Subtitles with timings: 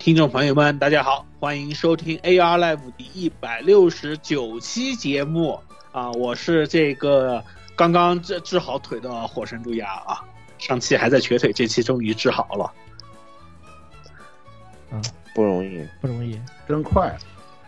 [0.00, 5.60] 听众朋友们，大家好，欢迎收听 AR Live 第一百六十九期节目
[5.92, 6.10] 啊！
[6.12, 7.44] 我是这个
[7.76, 10.24] 刚刚治治好腿的火神猪牙啊，
[10.56, 12.72] 上期还在瘸腿，这期终于治好了。
[14.90, 17.14] 嗯，不容易，不容易，真快，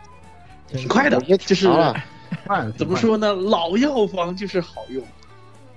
[0.72, 1.68] 挺快的，就是
[2.46, 3.34] 快，怎么说呢？
[3.34, 5.04] 老药方就是好用。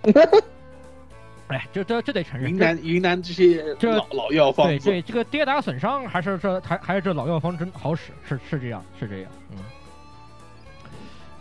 [1.47, 9.57] 哎，这这这得承认，云南云南这些这老老药方，对对，这个跌打损伤还是这还还是这老药方真好使，是是这样是这样，嗯。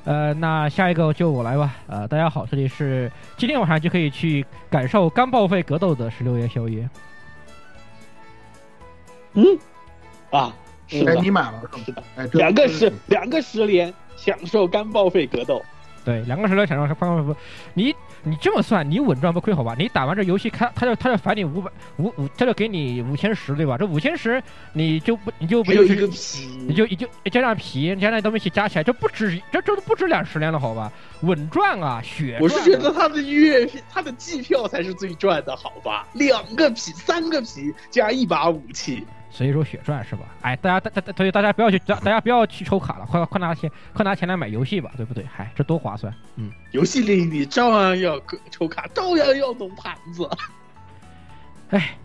[0.05, 1.77] 呃，那下一个就我来吧。
[1.87, 6.87] 呃，大家好，这里是今天晚上就可以去感受干报废格斗的十六夜宵夜。
[9.33, 9.43] 嗯，
[10.31, 10.55] 啊，
[10.87, 15.65] 是的，你买了是的，哎，两个十两个十连享受干报废格斗。
[16.05, 17.35] 对，两个十连享受干报废，
[17.73, 19.75] 你你这么算，你稳赚不亏好吧？
[19.79, 23.79] 你打完这游戏，开他就他就返你五百五五，他就给你五千十对吧？
[23.79, 24.43] 这五千十
[24.75, 30.93] 你就不你就不还有一个皮，你就你就加上皮加上东西加起来，这不止这这都不止两十连了好吧？
[31.23, 32.39] 稳赚啊，血！
[32.41, 36.07] 我是觉得他的月他的季票才是最赚的好吧？
[36.13, 39.07] 两个皮三个皮加一把武器。
[39.35, 40.23] 所以说血赚是吧？
[40.43, 45.27] 哎，大家大大所以大家不要去大大家不要去抽卡了，快快拿钱快拿钱来买游戏吧，对不对？
[45.37, 46.15] 嗨，这多划算！
[46.37, 48.21] 嗯，游戏里你照样要
[48.53, 50.31] 抽卡，照样要弄盘子。
[51.71, 51.99] 哎，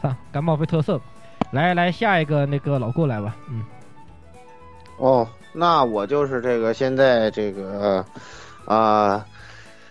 [0.00, 1.04] 算干冒费特色吧。
[1.52, 3.36] 来来，下一个那个老顾来吧。
[3.48, 3.64] 嗯。
[4.96, 8.04] 哦，那我就是这个现在这个
[8.64, 9.24] 啊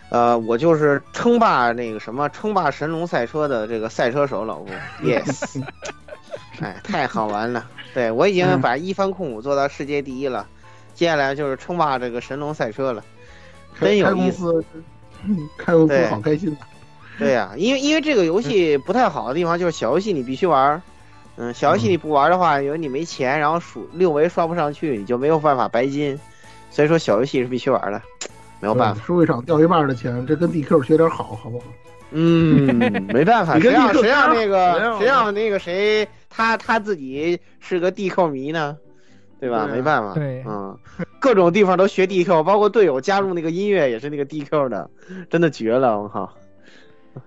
[0.10, 4.70] 呃，我就是称霸那个什么称霸神龙赛车的这个赛车手老顾，
[5.02, 5.64] yes。
[6.62, 7.66] 哎，太好玩了！
[7.94, 10.48] 对我已经把一番控股做到世界第一了，
[10.94, 13.04] 接下来就是称霸这个神龙赛车了，
[13.80, 14.64] 真有意思。
[15.58, 16.66] 开公司好开心啊！
[17.20, 20.82] 对呀，因为因为这个游戏不太好的地方就是小游戏你必须玩，
[21.36, 26.20] 嗯，小游戏你不玩的话，因为你没钱，然后数六维刷不上去，你就没有办法白金，
[26.72, 28.02] 所以说小游戏是必须玩的，
[28.60, 29.02] 没有办法。
[29.04, 31.66] 输一场掉一半的钱，这跟 DQ 学点好，好不好？
[32.12, 36.08] 嗯，没办法，谁让谁让那个谁让那个谁。
[36.34, 38.78] 他他自己是个地扣迷呢，
[39.40, 39.68] 对吧？
[39.68, 40.76] 没办法，对，嗯，
[41.20, 44.90] 各种地方都学地扣，包括队友加入那个音乐也是那个地扣的，
[45.30, 46.02] 真的绝了！
[46.02, 46.34] 我靠，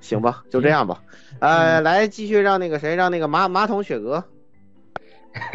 [0.01, 1.03] 行吧，就这样吧。
[1.41, 4.25] 呃，来继续让那个谁，让那个马马桶雪哥。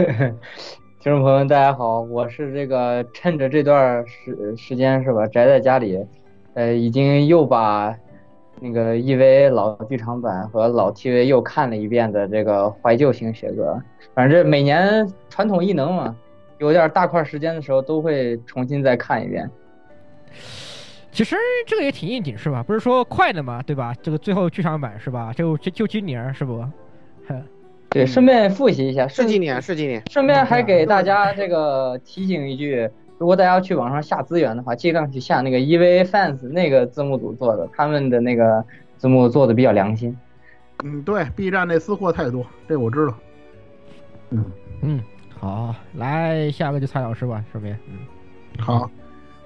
[1.01, 5.97] 听众朋友们，大家好，我是这个趁着这段时时间是吧，宅在家里，
[6.53, 7.97] 呃，已经又把。
[8.61, 13.81] 那个 EV 老剧场版和老 TV 又看了一遍的这个怀旧型雪哥，
[14.13, 16.15] 反正这每年传统异能嘛，
[16.57, 19.49] 有点大块时间的时候都会重新再看一遍。
[21.11, 21.35] 其实
[21.65, 22.61] 这个也挺应景是吧？
[22.61, 23.95] 不是说快的嘛，对吧？
[24.01, 25.31] 这个最后剧场版是吧？
[25.33, 26.63] 就就就今年是不？
[27.89, 30.03] 对，顺便复习一下，是今年，是今年。
[30.11, 32.89] 顺便还给大家这个提醒一句。
[33.19, 38.63] 如果大家要去网上下资源的话，尽量去下那个 EVA Fans 那个字幕组做的，他们的那个
[38.97, 40.17] 字幕做的比较良心。
[40.85, 43.13] 嗯，对，B 站那私货太多，这我知道。
[44.29, 44.45] 嗯
[44.81, 45.01] 嗯，
[45.37, 47.77] 好，来下个就蔡老师吧，顺便。
[47.89, 48.89] 嗯，好，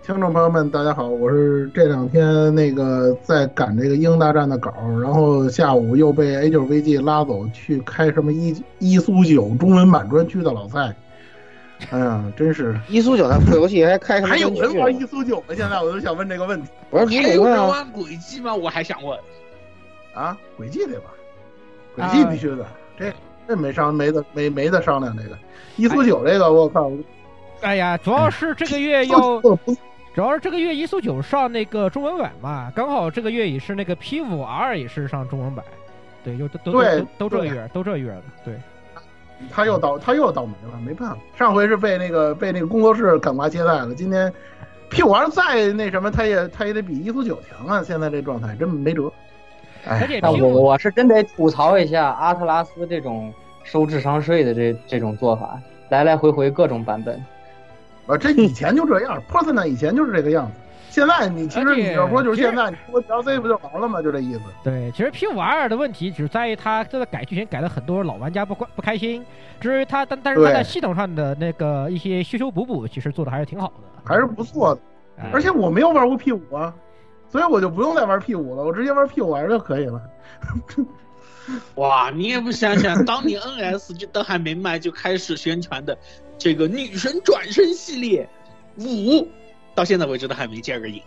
[0.04, 4.72] 听众朋友们，大家好，我是这两天那个在赶这个英大战的稿，
[5.02, 10.96] 然后下午又被 A 九 VG 拉走去开什么一一苏九中文版专区的老蔡。
[11.92, 12.80] 哎呀，真是。
[12.88, 15.48] 一苏九那破游戏还开什么还有人玩一苏九吗？
[15.56, 16.70] 现在我都想问这个问题。
[16.90, 18.54] 不是你有得问啊，人玩轨迹吗？
[18.54, 19.20] 我还想问。
[20.14, 21.10] 啊，轨迹得吧？
[21.96, 22.66] 轨迹必须的，
[22.98, 23.14] 这
[23.48, 25.38] 这没商没得没没得商量这个。
[25.76, 26.92] 一苏九这个我靠，
[27.62, 29.40] 哎呀，主要是这个月要，
[30.16, 35.64] 主要是这个月一苏九上那个中文版嘛，刚好这个月也是那个 P 五 R 也是上中文版，
[36.24, 36.80] 对，就都都都
[37.18, 38.56] 都这个月都这月了，对。
[39.52, 41.18] 他又倒他又倒霉了，没办法。
[41.38, 44.32] 上回是被那个被那个工作室赶瓜接待了，今天
[44.90, 47.84] P 五 R 再那什么，他也他也得比一苏九强啊！
[47.84, 49.12] 现在这状态真没辙。
[49.86, 53.34] 哎，而且那我我是真得吐槽一下阿特拉斯这种
[53.64, 55.60] 收智商税的这这种做法，
[55.90, 57.16] 来来回回各种版本。
[58.06, 60.54] 啊，这以前就这样， Persona 以前就是这个样子。
[60.94, 64.00] 现在你其实你要说就是现在你说 DLC 不就完了吗？
[64.00, 64.42] 就这意思。
[64.64, 69.26] 对，其实 P 五 R 的问题只在于它这个改剧情改的很多老玩家不关不开心。
[69.60, 74.82] 至于它，但但是它在系统上的那个一些修修补补，其实做的还是挺好的，还是不错的。
[75.18, 76.72] 哎而且我没有玩过 P 五啊，
[77.28, 80.00] 所以我就不用再玩 P 五了，我直接玩 P 五 R 就可以了。
[81.76, 85.98] 哇，你也不想想，当年 NS 就都还没卖就开始宣传的
[86.38, 88.30] 这个女神转身系列
[88.78, 89.28] 五，
[89.76, 91.02] 到现在为止都还没见个影。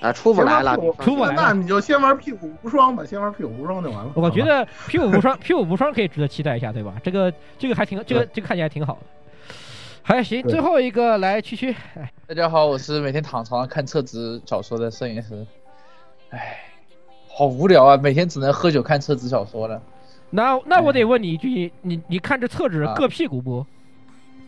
[0.00, 4.10] 啊，出不来了，先玩 P5 出不来了那你就先玩屁股无双吧，先玩屁股无双就完了。
[4.14, 6.94] 我觉得屁股无双屁股无双可以值得期待一下，对吧？
[7.02, 9.00] 这个这个还挺这个这个看起来挺好的。
[10.02, 15.46] 还行，最后一个来区区，哎，大家好，我是每天躺床上看厕纸小说的摄影师。
[16.30, 16.58] 唉，
[17.28, 19.80] 好无聊啊，每天只能喝酒看厕纸小说了。
[20.30, 23.66] 那那我得问你一句，你你看这厕纸啊硌屁股不？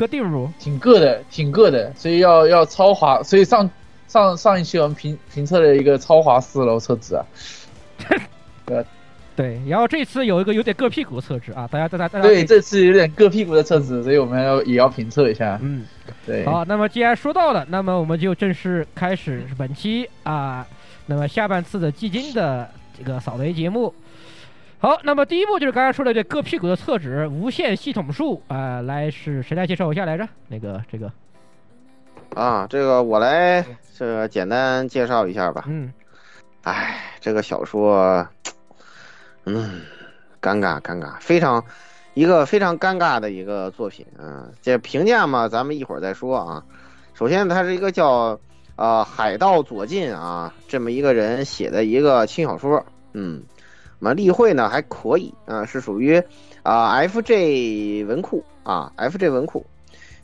[0.07, 0.49] 硌腚不？
[0.59, 3.69] 挺硌的，挺硌的，所以要要超滑，所以上
[4.09, 7.25] 上上一期我们评评测了一个超滑四楼厕纸啊，
[9.35, 15.59] 对，然后这次有一个有点硌屁股的厕纸啊，大家大家大家对，这次有点硌屁股的厕纸，所以我们要也要评测一下。
[15.63, 15.87] 嗯。
[16.27, 20.65] 对，好，那么既然说到了，那么我们就正式开始本期啊，
[21.07, 23.93] 那么下半次的基金的这个扫雷节目。
[24.83, 30.29] 好，那么第一步就是刚才说的这割屁股的厕纸无限系统术啊、来是谁来介绍一下来着？
[30.49, 31.09] 那个这个，
[32.35, 33.65] 啊，这个我来
[33.97, 35.67] 这个简单介绍一下吧。
[35.69, 35.93] 嗯，
[36.65, 38.27] 哎，这个小说，
[39.45, 39.83] 嗯，
[40.41, 41.65] 尴尬尴尬，非常
[42.15, 44.05] 一个非常尴尬的一个作品。
[44.19, 46.61] 嗯，这评价嘛，咱们一会儿再说啊。
[47.15, 48.37] 首先，它是一个叫
[48.75, 52.85] 呃海盗左近啊这么一个人写的一个轻小说。
[53.15, 53.52] 嗯，那
[54.03, 56.23] 么例会呢还可以啊，是属于
[56.63, 59.65] 啊 FJ 文库啊 FJ 文库。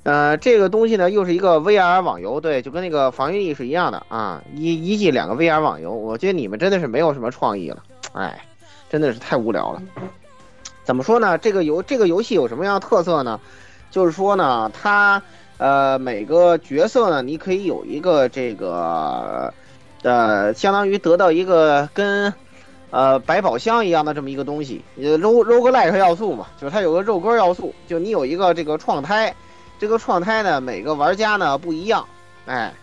[0.05, 7.83] 呃，这个东西呢，又是一个 VR 网游，对，就跟那个防御力是一样的啊，一一季两个 VR 网游，我觉得你们真的是没有什么创意了，
[8.15, 8.43] 哎，
[8.89, 9.83] 真的是太无聊了。
[10.85, 11.37] 怎么说呢？
[11.37, 13.39] 这个游这个游戏有什么样的特色呢？
[13.91, 15.21] 就是说呢，它
[15.59, 19.53] 呃每个角色呢，你可以有一个这个
[20.03, 22.33] 呃，相当于得到一个跟
[22.91, 29.35] 呃百宝箱一样的这么一个东西，呃肉肉个 like 要素嘛，就是它有个肉鸽要素，就你有一个这个创胎。
[29.81, 32.05] 这个创胎呢，每个玩家呢不一样，
[32.47, 32.75] 哎，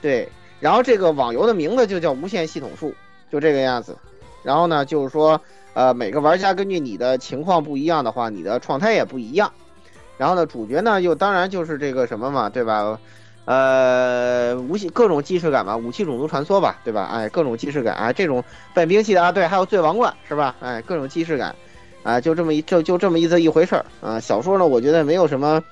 [0.00, 0.26] 对，
[0.60, 2.94] 然后这个网游的名字就叫无限系统树，
[3.30, 3.94] 就这个样子。
[4.42, 5.38] 然后呢，就是说，
[5.74, 9.52] 呃，每个玩家根据你的情况不一样的话，你的创胎也不一样。
[10.16, 12.98] 然后呢，主角呢又当然就是这个什么嘛，对吧？
[13.48, 17.08] 呃，武器各种既视感吧，武器种族传说吧，对吧？
[17.10, 20.54] 哎，各种既视感啊，这种本兵器的啊，对，还有醉王冠是吧？
[20.60, 21.56] 哎，各种既视感，
[22.02, 24.20] 啊，就这么一就就这么一这一回事儿啊。
[24.20, 25.62] 小说呢，我觉得没有什么。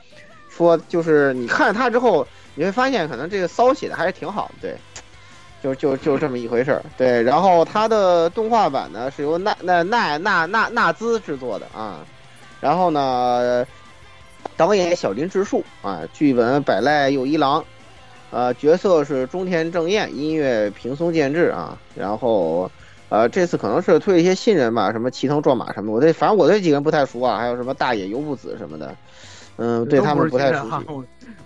[0.49, 4.77] 说就是你看了它之后，你会发现可能这个骚写的还是挺好的，对，
[5.63, 7.23] 就就就这么一回事儿，对。
[7.23, 11.99] 然后它的动画版呢是由纳那纳纳纳纳兹制作的啊，
[12.59, 13.67] 然后呢，
[14.57, 17.65] 导演小林直树啊，剧本百濑佑一郎，
[18.31, 22.71] 呃，角色是中田正彦，音乐平松健治啊，然后
[23.09, 28.95] 呃这次可能是推一些新人吧，什么齐藤壮马什么，我对反正我对几个人不太熟啊，还有什么大野由布子什么的。
[29.59, 30.87] 嗯，对他们不太熟悉。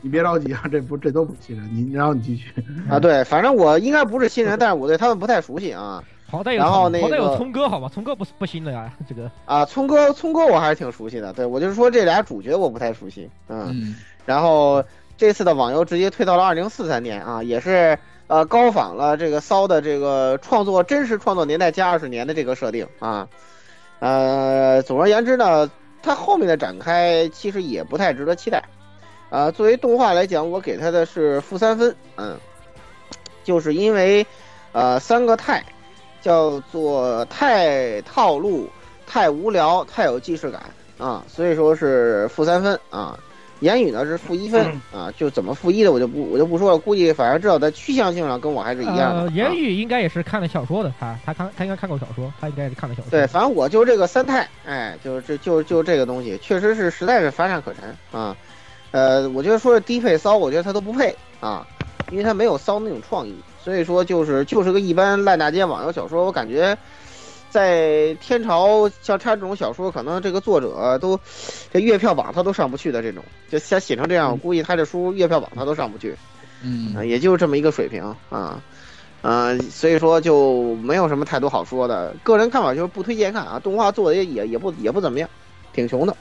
[0.00, 2.46] 你别着急啊，这不这都不是新人，你然后你继续
[2.88, 2.98] 啊。
[2.98, 6.02] 对，反正我应该不是新人，但是我对他们不太熟悉啊。
[6.30, 11.32] 好歹有，然后那个好歹有聪哥好吧，聪哥不不新的呀，这个啊，聪哥聪哥我还是挺熟悉的。
[11.32, 13.68] 对我就是说这俩主角我不太熟悉，嗯。
[13.70, 14.84] 嗯然后
[15.16, 23.28] 这次的网游直接推到了二零四三年啊，也是呃高仿了这个骚的这个创作真实创作年代加二十年的这个设定啊。
[23.98, 25.70] 呃，总而言之呢。
[26.02, 28.64] 它后面的展开其实也不太值得期待，
[29.28, 32.38] 啊，作为动画来讲，我给它的是负三分，嗯，
[33.44, 34.26] 就是因为，
[34.72, 35.62] 呃，三个太，
[36.20, 38.68] 叫做太套路、
[39.06, 40.62] 太无聊、太有既视感
[40.98, 43.18] 啊，所以说是负三分啊。
[43.60, 49.30] 言语呢是负一分啊，就怎么负一的我就不我就不说了，估计反正至少在趋向性上跟我还是一样的。
[49.32, 53.10] 言语应该也是看了小说的，他他看他应该看过小说，他应该是看了小说。
[53.10, 58.34] 对，反正我就这个三态，哎，就是这就就这个东西，确实是实在是乏善可陈啊。
[58.92, 61.66] 呃，我觉得说是低配骚，我觉得他都不配啊，
[62.10, 66.76] 因为他没有骚那种创意，所以说就是就是个一般烂大街网游小说，我感觉。
[67.50, 71.18] 在天朝像他这种小说，可能这个作者都
[71.72, 76.14] 这月票榜他都上不去的这种，就像写成这样，我估计他这书月票榜他都上不去，
[76.62, 78.62] 嗯啊，也就是这么一个水平啊，
[79.22, 82.14] 呃，所以说就没有什么太多好说的。
[82.22, 85.28] 个人看法就是不推荐看啊，动画做的也也也不也不怎么样，
[85.72, 86.16] 挺穷的，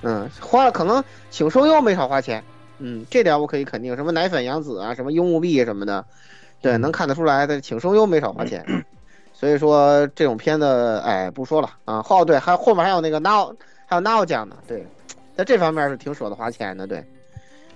[0.00, 2.42] 嗯，花了可能请声优没少花钱，
[2.78, 6.02] 嗯，这点我可以肯定，什么奶粉杨子啊，什么樱木币什么的，
[6.60, 8.64] 对，能看得出来的请声优没少花钱。
[9.32, 12.02] 所以说这种片子，哎，不说了啊。
[12.02, 13.54] 后对，还后面还有那个 now，
[13.86, 14.86] 还有 now 讲呢，对，
[15.34, 17.02] 在这方面是挺舍得花钱的，对，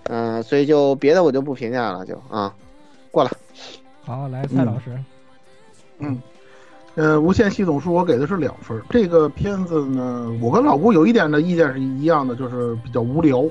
[0.03, 2.55] 嗯、所以就别的我就不评价了，就啊，
[3.11, 3.31] 过了。
[4.03, 4.91] 好，来蔡老师，
[6.01, 6.21] 嗯，
[6.97, 8.79] 呃，无线系统书我给的是两分。
[8.91, 13.43] 这个片子呢，我跟老顾有一点的意见是一样的，就是比较无聊。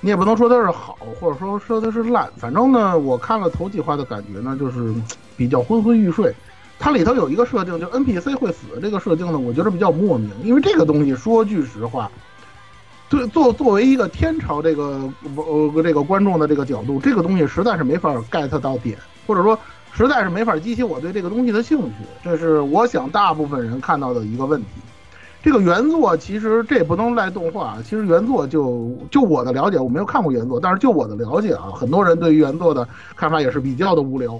[0.00, 4.94] 你也不能说它是好，或者说说它是烂，反正呢，我看了头几话的感觉呢，就是
[5.36, 6.34] 比较昏昏欲睡。
[6.78, 12.10] 它里头有一个设定，就 NPC 会死这个设定呢，我觉得比较莫名，因为这个东西说句实话，
[13.10, 18.96] 对作作为一个天朝这个呃这个观众的这个角度，这个东西实在是没法 get 到点，
[19.26, 19.58] 或者说
[19.92, 21.94] 实在是没法激起我对这个东西的兴趣，
[22.24, 24.66] 这是我想大部分人看到的一个问题。
[25.42, 34.38] 这个原作其实这也不能赖动画，其实原作就就我的了解，我没有看过原作，但是就我的了解啊，很多人对于原作的看法也是比较的无聊。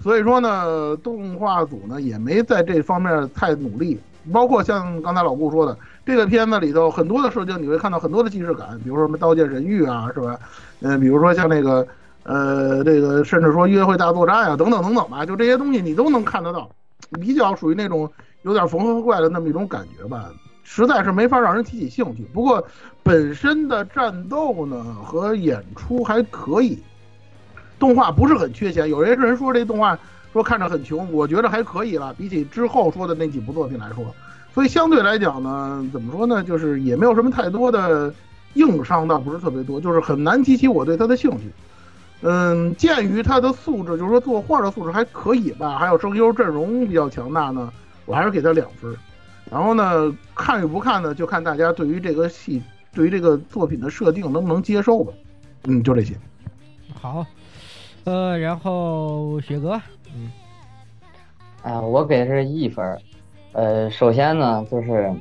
[0.00, 3.98] 所以说呢，动画组呢也没在这方面太努力，
[4.32, 5.76] 包括像刚才老顾说的，
[6.06, 10.38] 这个片子里头很多的设定，你会看到很多的既视感，比如说什么刀剑神域啊，是吧？
[10.82, 11.84] 嗯、比如说像那个
[12.22, 16.70] 呃这个，甚至说约会大作战啊，等等等等吧，就这些东西你都能看得到，
[17.20, 18.08] 比较属于那种
[18.42, 20.30] 有点缝合怪的那么一种感觉吧，
[20.62, 22.22] 实在是没法让人提起兴趣。
[22.32, 22.66] 不过
[23.02, 26.78] 本身的战斗呢和演出还可以。
[27.78, 29.96] 动画不是很缺钱，有些人说这动画
[30.32, 34.04] 说看着很穷，我觉得还可以了，比起之后说的那几部作品来说，
[34.52, 38.12] 所以相对来讲呢，怎么说呢，就是也没有什么太多的
[38.54, 41.52] 硬伤，倒不是特别多，就是很难激起我对他的兴趣。
[42.22, 47.72] 嗯，鉴于他的素质，就是说作画的素质还可以吧，还有声优阵容比较强大呢，
[48.08, 48.96] 我还是给他两分。
[49.50, 52.62] 然后呢，看与不看呢，就看大家对于这个戏，
[52.92, 55.12] 对于这个作品的设定能不能接受吧。
[55.64, 56.14] 嗯，就这些。
[56.94, 57.24] 好，
[58.04, 59.80] 呃，然后雪哥，
[60.14, 60.32] 嗯，
[61.62, 62.98] 啊，我给的是一分儿。
[63.52, 65.12] 呃，首先呢，就是，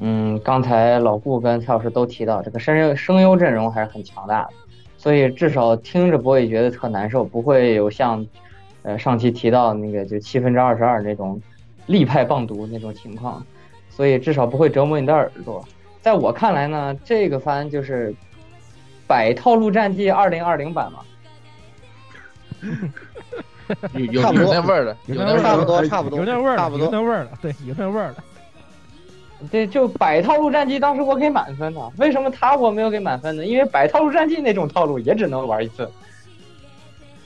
[0.00, 4.50] 嗯，刚才老顾跟蔡老师都提到，这个声优声优阵容还是很强大的，
[4.96, 8.26] 所以至少听着不会觉得特难受，不会有像，
[8.82, 11.40] 呃，上期提到那个就七分之二十二那种
[11.86, 13.44] 力派棒读那种情况，
[13.90, 15.64] 所以至少不会折磨你的耳朵。
[16.00, 18.14] 在我看来呢，这个番就是
[19.06, 20.98] 百套路战记二零二零版嘛，
[23.94, 25.42] 有有有那味儿了，有那味儿有那味儿了。
[25.42, 26.86] 差不多，差不多，有那味儿了，差不多。
[26.86, 28.24] 有那味儿了，对，有那味儿了。
[29.50, 31.92] 对，就百套路战记，当时我给满分的。
[31.98, 33.44] 为什么他我没有给满分呢？
[33.44, 35.90] 因为百套路战记那种套路也只能玩一次。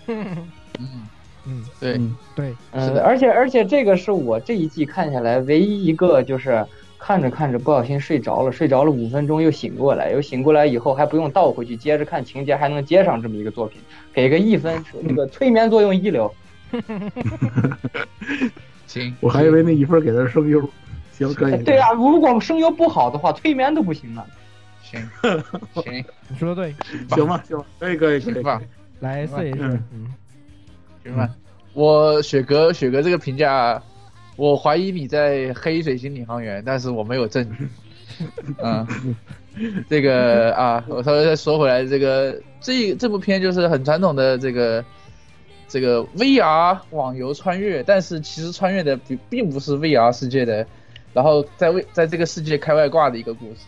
[0.07, 0.47] 嗯，
[1.47, 6.65] 嗯，对，嗯对，嗯，而且而且这个是我这一季看下来唯一一个就是
[6.99, 13.81] 看着看着不小心睡着了，睡着了五分钟又醒过来，又醒过来以后还不用倒回去接着看情节，还能接上这么一个作品，
[14.13, 16.33] 给个一分，那个催眠作用一流。
[18.87, 20.61] 行， 我还以为那一分给的是声优。
[21.13, 21.63] 行，可以。
[21.63, 24.27] 对啊，如果声优不好的话，催眠都不行了。
[24.83, 25.01] 行
[25.75, 26.75] 行你说的对。
[27.15, 28.43] 行吧，行吧，可以，可以，可以行。
[28.43, 28.61] 吧
[29.01, 29.61] 来，试一试，
[29.93, 30.13] 嗯
[31.07, 31.31] 嗯，行吧。
[31.73, 33.83] 我雪哥雪哥这个评价，
[34.37, 37.69] 我怀疑你在黑水星领航员，但是我没有证据。
[38.63, 38.87] 嗯，
[39.89, 44.85] 这个啊，我稍微再说回来，这个这这部片就是很传统的这个
[45.69, 50.67] 这个 VR 网游穿越，但是其实穿越的并并不是 VR 世界的，
[51.13, 53.67] 然后在为在这个世界开外挂的一个故事。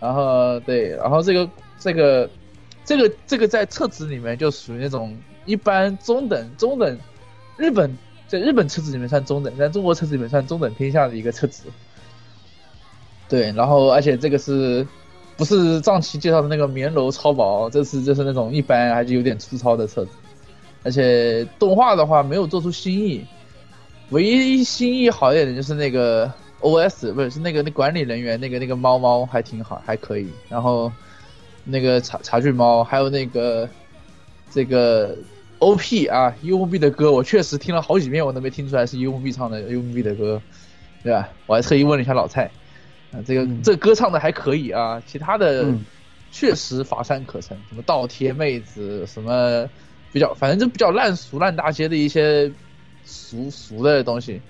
[0.00, 2.28] 然后对，然后这个这个
[2.84, 5.16] 这个这个在册子里面就属于那种
[5.48, 6.98] 一般中等中等，
[7.56, 11.64] 日本在日本车子里面算中等，在中国车子里面算中等偏下的一个车子。
[13.30, 14.86] 对，然后而且这个是
[15.38, 17.70] 不是藏奇介绍的那个棉柔超薄？
[17.70, 20.10] 这次就是那种一般还是有点粗糙的车子，
[20.82, 23.26] 而且动画的话没有做出新意，
[24.10, 30.28] 唯一新意好一点的就是那个 OS 不是是那个那管理人员那个那个猫猫还挺好，还可以。
[30.48, 30.92] 然后
[31.64, 33.68] 那个茶茶具猫，还有那个
[34.50, 35.14] 这个
[35.58, 40.40] OP 啊，U B 的歌，我确实听了好几遍，我都没听出来是 U B 唱的 U B 的歌，
[41.02, 41.28] 对吧？
[41.46, 42.44] 我还特意问了一下老蔡，
[43.12, 45.84] 啊，这个、嗯这歌唱的还可以啊，其他的嗯
[46.30, 49.68] 确实乏善可陈，什么倒贴妹子，什么
[50.12, 52.50] 比较，反正就比较烂俗烂大街的一些
[53.04, 54.40] 俗俗的东西。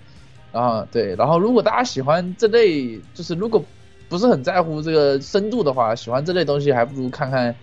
[0.51, 3.63] 然后对，然后如果大家喜欢这类，就是如果
[4.09, 7.55] 不是很在乎这个深度的话，喜欢这类东西，还不如看看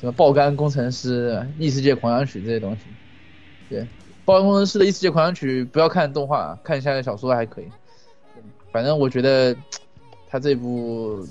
[0.00, 2.80] 什么爆肝工程师、异世界狂想曲这些东西。
[3.68, 3.86] 对，
[4.24, 7.66] 爆肝工程师的异世界狂想曲不要看动画，看一下小说还可以。
[8.72, 9.54] 反正我觉得
[10.26, 11.22] 他这部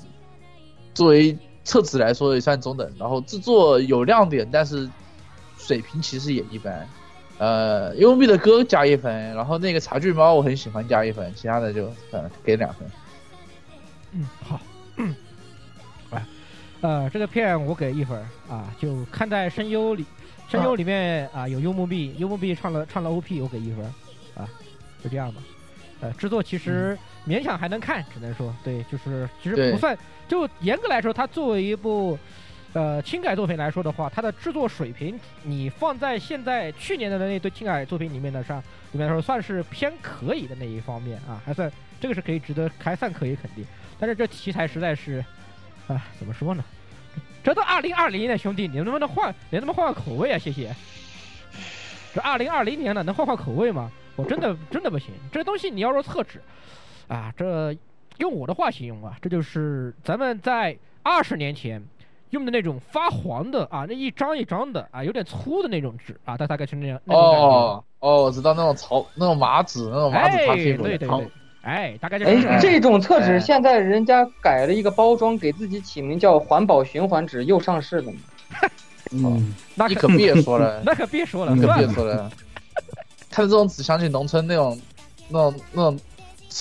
[0.93, 4.87] 作为册子来说也算中等，然后制作有亮点，但是
[5.57, 6.87] 水平其实也一般。
[7.39, 12.91] 呃，U B 的歌加一分，然后那个茶具猫我很喜欢加一分，其他的就算了，给两分。
[14.11, 14.59] 嗯，好。
[14.97, 15.15] 嗯，
[16.81, 20.05] 呃，这个片我给一分儿啊，就看在声优里，
[20.47, 23.83] 声优里面啊有幽默币，幽默币唱了唱了 OP，我给一分
[24.35, 24.47] 啊，
[25.03, 25.41] 就这样吧。
[26.01, 29.97] 呃，制作其实勉强还能看，只能说对，就是其实不算，
[30.29, 32.17] 就严格来说，它作为一部
[32.71, 38.59] 呃轻改作品来说的话，它的制作水平，你放在现在去年的那堆轻改作品里面的上，
[38.93, 41.69] 里面来说算是偏可以的那一方面啊，还算
[41.99, 43.65] 这个是可以值得还算可以肯定。
[43.99, 45.21] 但是这题材实在是，
[45.89, 46.63] 哎，怎么说呢？
[47.43, 49.33] 这都二零二零年的兄弟，你能不能换？
[49.49, 50.37] 你能不能换换口味啊？
[50.37, 50.75] 谢谢。
[52.13, 53.91] 这二零二零年了，能换换口味吗？
[54.15, 55.11] 我真的真的不行。
[55.31, 56.41] 这东西你要说厕纸，
[57.07, 57.75] 啊，这
[58.17, 61.81] 用我的话形容啊，这就是咱们在二十年前
[62.31, 67.47] 用的那种发黄的啊，那一张一张的啊，有点粗的那种纸啊，大大概是那样那种感觉。
[67.47, 71.31] 哦哦，我知道那种草那种麻纸那种麻纸哎，擦屁股对对对，
[71.61, 78.17] 哎，大概就是这种哎，这种厕纸哎现在人家改了一个包装，给自己起名叫环保循环纸，又上市了呢。
[79.11, 82.31] 嗯，那可你可别说了， 那可别说了，你可别说了。
[83.29, 84.79] 看着这种纸，想起农村那种
[85.27, 85.99] 那种那种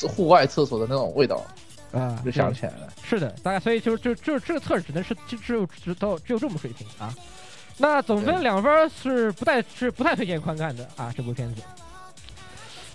[0.09, 1.45] 户外厕所的那种味道，
[1.93, 2.89] 啊，就想起来了。
[3.03, 7.15] 是的，大概所以就就就这个测试只能是就只有只到只有这么水平啊。
[7.77, 11.63] 那总分两分是不太是不太推荐观看的啊，这部片子。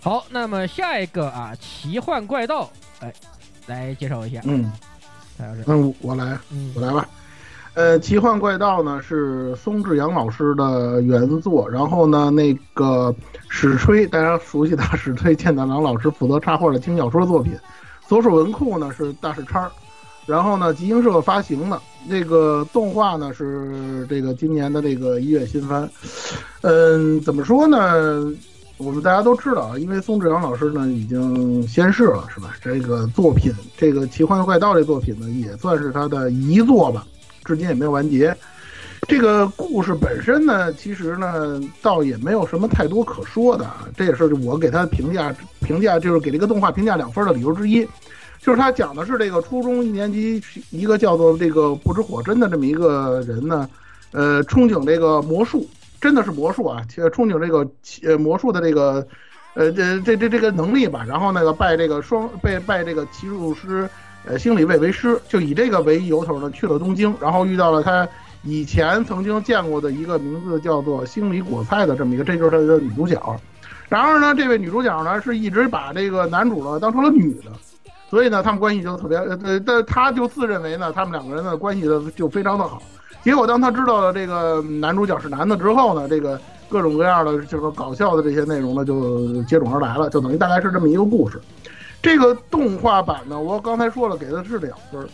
[0.03, 3.13] 好，那么下一个啊，奇幻怪盗，哎，
[3.67, 4.69] 来介绍一下，嗯
[5.65, 7.07] 嗯，我来，嗯我来吧。
[7.73, 13.15] 呃，奇幻怪盗呢是松志阳老师的原作，然后呢，那个
[13.47, 17.57] 史吹，大家熟悉的史吹健太郎老师负责插画的轻小说作品，
[18.05, 19.71] 左手文库呢是大石叉儿，
[20.25, 25.89] 然后呢，集英社发行的这个动画呢是这个今年的这个一月新番。
[26.59, 28.29] 嗯，怎么说呢？
[28.77, 32.55] 我们大家都知道啊，因为松志阳老师呢已经仙逝了，是吧？
[32.61, 37.05] 这个作品，这个《奇幻怪盗》这作品呢，也算是他的遗作吧，
[37.45, 38.35] 至今也没有完结。
[39.07, 43.87] 这个故事本身呢，其实呢，倒也没有什么太多可说的啊。
[43.95, 47.87] 这也是我给他的评价，评价就是给这个动画评价两分的理由之一。
[48.41, 53.69] 就是他讲的是这个初中一年级一个叫做这个不知火真的这么一个人呢，
[54.11, 55.65] 呃，憧憬这个魔术，
[56.03, 57.65] 真的是魔术啊，憧憬这个
[58.03, 59.07] 呃魔术的这个，
[59.53, 63.89] 呃这这这这个能力吧，然后那个拜这个双拜拜这个奇术师，
[64.25, 68.05] 呃心理卫为师，就以这个为由头呢去了东京，然后遇到了他
[68.43, 73.39] 以前曾经见过的一个名字叫做星里果菜的这么一个，这就是他的女主角。
[73.87, 77.51] 然而呢，这位女主角呢是一直把这个男主呢当成了女的。
[78.09, 82.83] 所以呢，他们关系就特别呃呃，但他就自认为呢，他们两个人的关系呢就非常的好。
[83.23, 91.39] 结果当他知道了这个男主角是男的之后呢，这个各种各样的就是搞笑的这些内容呢就接踵而来了，就等于大概是这么一个故事。
[92.01, 95.07] 这个动画版呢，我刚才说了，给的是两分。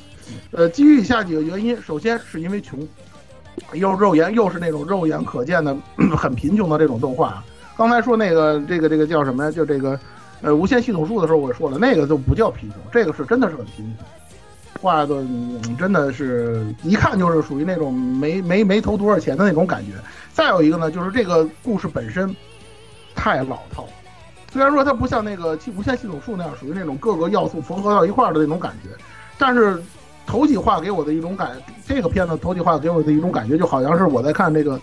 [0.52, 2.80] 呃，基于以下几个原因，首先是因为穷，
[3.74, 5.76] 又肉眼又是那种肉眼可见的
[6.18, 7.44] 很贫穷的这种动画。
[7.78, 9.52] 刚才说那个这个这个叫什么呀？
[9.52, 10.00] 就这个。
[10.42, 14.06] 呃，无限系统树的时候我说了，那个就不叫贫穷，这个是真的是很贫穷，
[14.82, 15.24] 画的、
[15.78, 19.92] 真的是一看就是属于那种没没没投多少钱的那种感觉。
[20.34, 22.36] 再有一个呢，就是这个故事本身
[23.16, 23.86] 太老套，
[24.52, 28.90] 虽然说它不像那个无限系统树那样属于那种各个要素缝合到一块的那种感觉，
[29.38, 29.82] 但是
[30.26, 31.52] 头几话给我的一种感，
[31.86, 34.80] 这个片子头几话给我的一种感觉，就好像是我在看这个。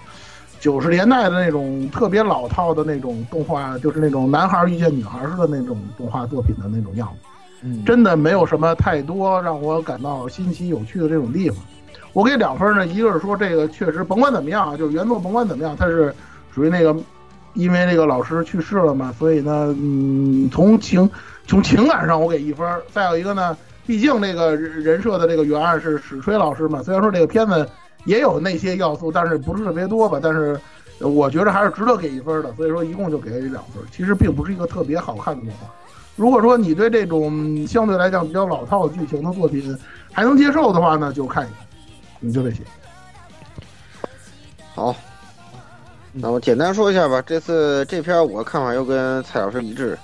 [0.59, 7.29] 九十年代的那种特别老套的那种动画，就是那种男孩遇见女孩似的那种动画作品的那种样子，
[7.85, 11.59] 真的没有什么太多让我感到新奇有趣的这种地方。
[12.13, 16.15] 我给两分呢，一个是说这个确实甭管怎么样啊，就是原作甭管怎么样，它是
[16.53, 16.97] 属于那个
[17.55, 21.09] 因为这个老师去世了嘛，所以呢，嗯，从情
[21.47, 22.67] 从情感上我给一分。
[22.93, 27.69] 再有一个呢，毕竟这个人设的这个原案是史吹老师嘛，虽然说这个片子。
[28.05, 30.21] 也有那些要素，但是不是特别多吧。
[30.23, 30.57] 但是
[31.01, 33.83] 我觉得还是值得给一分的，所以说一共就给了两分。
[33.91, 35.67] 其实并不是一个特别好看的动画。
[36.17, 39.77] 如果说你对这种相对来讲比较老套剧情的作品
[40.13, 41.67] 还能接受的话呢，就看一看。
[42.19, 42.63] 你就这些。
[44.75, 44.97] 好，
[46.13, 47.23] 那我简单说一下吧。
[47.23, 49.99] 这次这篇我看法又跟蔡老师一致，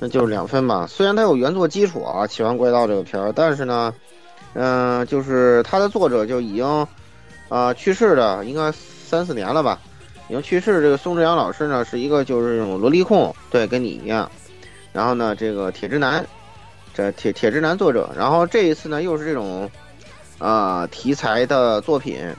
[0.00, 0.86] 那就是两分吧。
[0.88, 3.94] 虽然它有原作基础啊，《奇幻怪盗》这个片儿，但是呢，
[4.54, 6.86] 嗯、就是它的作者就已经
[7.48, 9.78] 啊、去世的，应该三四年了吧，
[10.28, 10.82] 已经去世。
[10.82, 14.28] 这个宋志阳老师呢，是一个就是这种萝莉控，对，跟你一样。
[14.96, 16.26] 然后呢，这个铁直男，
[16.94, 19.70] 这铁铁直男作者，然后这一次呢，又是这种
[20.38, 22.34] 啊、题材的作品。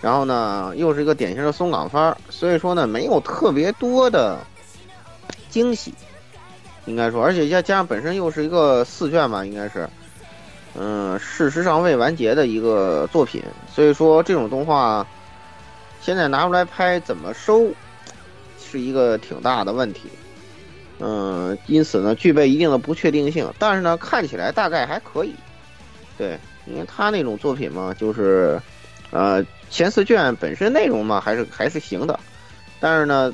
[0.00, 4.38] 然后呢，又是一个典型的松岗番，所以说呢，没有特别多的
[5.50, 5.92] 惊喜，
[6.84, 9.90] 应该说，而且加加上本身又是一个四卷吧，应该是，
[10.78, 13.42] 嗯，事实上未完结的一个作品，
[13.74, 15.04] 所以说这种动画
[16.00, 17.66] 现在拿出来拍怎么收，
[18.56, 20.02] 是一个挺大的问题，
[20.98, 25.34] 嗯，因此呢，具备一定的不确定性，但是呢，看起来大概还可以，
[26.16, 28.60] 对，因为他那种作品嘛，就是，
[29.10, 29.44] 呃。
[29.70, 32.18] 前四卷本身内容嘛，还是还是行的，
[32.80, 33.30] 但是呢，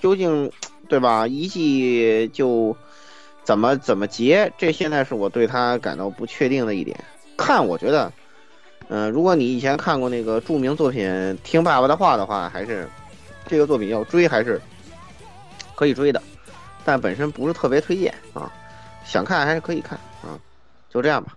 [0.00, 0.50] 究竟
[0.88, 1.24] 对吧？
[1.24, 2.76] 一季就
[3.44, 6.98] 怎么怎么结，这现在是我对他感到不确定的一点。
[7.36, 8.12] 看，我觉得，
[8.88, 11.08] 嗯、如果你以前看过那个著名作品
[11.44, 12.88] 《听爸爸的话》的话，还是
[13.46, 14.60] 这个作品要追还是
[15.76, 16.20] 可以追的，
[16.88, 18.50] 但本身不是特别推荐啊。
[19.04, 20.40] 想看还是可以看啊，
[20.88, 21.36] 就这样吧。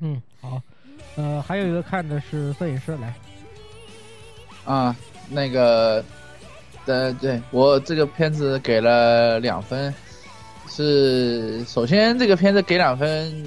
[0.00, 0.62] 嗯，好，
[1.16, 3.12] 呃，还有一个看的是摄影师来，
[4.64, 4.94] 啊，
[5.28, 6.04] 那个，
[6.86, 9.92] 呃，对我这个片子给了两分，
[10.68, 13.44] 是首先这个片子给两分，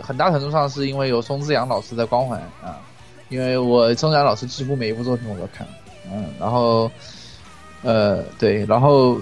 [0.00, 2.80] 很大程度上是因为有松之阳老师的光环啊，
[3.28, 5.66] 因为我松之阳老师几乎每一部作品我都看，
[6.12, 6.90] 嗯，然后，
[7.82, 9.20] 呃，对，然后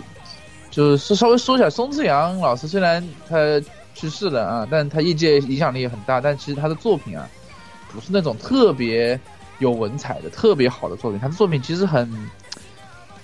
[0.74, 3.36] 就是稍微说一下，松之阳老师虽然他
[3.94, 7.28] 去世了啊，但他业界影响力也很大，但其实他的作品啊，
[7.92, 9.18] 不是那种特别。
[9.60, 12.12] 有文采的特别好的作品，他的作品其实很，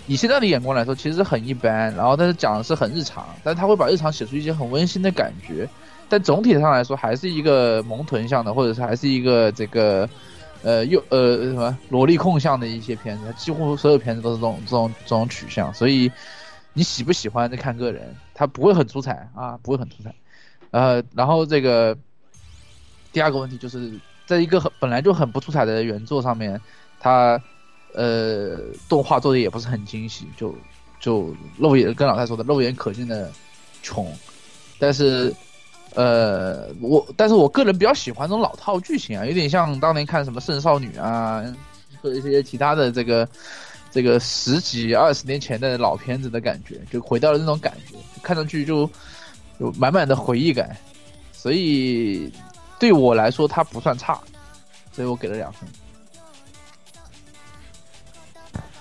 [0.07, 1.93] 以现在的眼光来说，其实很一般。
[1.97, 5.69] 然后，但是讲的是很日常，但他会把日常写出一些很温馨的感觉。
[6.09, 10.09] 但总体上来说，还是一个萌豚向的，或者是还是一个这个，
[10.63, 13.25] 呃，又呃什么萝莉控向的一些片子。
[13.37, 15.75] 几乎所有片子都是这种这种这种取向。
[15.75, 16.09] 所以
[16.73, 18.15] 你喜不喜欢，得看个人。
[18.35, 20.15] 他不会很出彩啊，不会很出彩。
[20.71, 21.97] 呃，然后这个
[23.13, 23.93] 第二个问题就是。
[24.27, 26.61] 在一个很本来就很不出彩的原作上面，
[27.01, 27.37] 它
[27.95, 28.57] 呃
[28.89, 30.55] 动画做的也不是很精细，就
[31.01, 33.29] 就肉眼跟老太说的肉眼可见的
[33.83, 34.07] 穷，
[34.79, 35.35] 但是
[35.97, 41.43] 呃我但是我个人比较喜欢这种老套剧情啊，有点像当年看什么圣少女啊，
[42.01, 43.29] 或者一些其他的这个
[43.91, 48.89] 这个十几二十年前的老片子的感觉，就回到了那种感觉，看上去就
[49.59, 50.77] 有满满的回忆感，
[51.33, 52.33] 所以。
[52.81, 54.19] 对我来说，它不算差，
[54.91, 55.69] 所以我给了两分。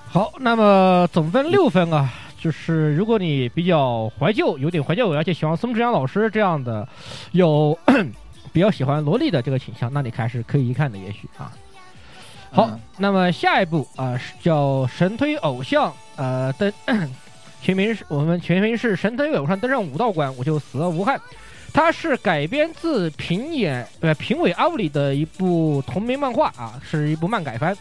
[0.08, 6.88] 好，那么总分六分啊，就是如果你比较怀旧，有点怀旧，而且喜欢松之阳老师这样的，
[7.32, 7.78] 有
[8.54, 11.52] 比较喜欢萝莉的这个倾向，那你还是可以一看的，也许啊。
[12.52, 16.72] 好，嗯那么下一部啊、是叫神推偶像，呃登
[17.62, 21.20] 全名是我们全名是神推偶像登上武道馆，我就死而无憾。
[21.72, 27.76] 它是改编自平野呃平尾阿布里的一部同名漫画啊，是一部漫改番。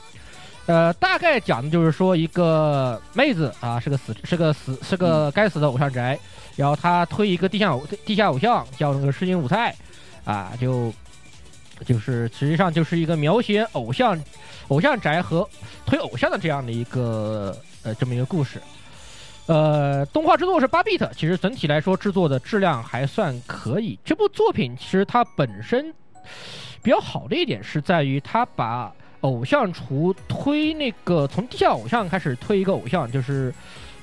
[0.67, 6.19] 呃，大概讲的就是说一个妹子啊，是个死是个死是个该死的偶像宅，
[6.55, 9.73] 然后她推一个地下偶地下偶像叫那个世锦舞菜，
[10.23, 10.93] 啊，就
[11.83, 14.15] 就是实际上就是一个描写偶像
[14.69, 15.47] 偶像宅和
[15.85, 18.59] 推偶像的这样的一个呃这么一个故事。
[19.47, 23.97] 呃，动画制作是八 bit，其实整体来说制作的质量还算可以。
[24.05, 25.91] 这部作品其实它本身
[26.83, 33.53] 比较好的一点是在于它把偶像厨推那个从地下偶像开始推一个偶像，就是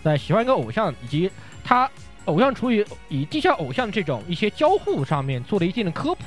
[0.02, 1.30] 在喜欢一个偶像以及
[1.62, 1.88] 他
[2.24, 6.22] 偶像厨与以地下偶像这种一些交互上面做了一定的科普。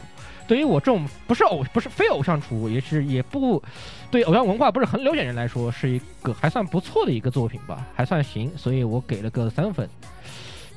[0.50, 3.62] 对于我这种不是偶不是非偶像厨，也是也不
[4.10, 9.88] 对偶像文化不是很了解人来说，是一个还算不错的一个作品吧，还算行，所以我给了个三分。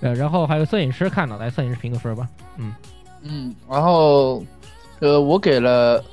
[0.02, 2.28] 呃，然后还有摄影师看了，来摄影师评个分吧。
[2.58, 2.74] 嗯
[3.22, 4.44] 嗯，然后
[5.00, 6.04] 呃，我给了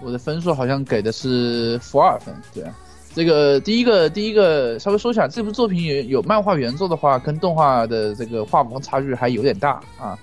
[0.00, 2.74] 我的分数好像给的是负二分，对啊。
[3.14, 10.18] 这个第一个第一个稍微说一下，这部作品有有漫画原作的话，跟动画的这个画风差距还有点大啊。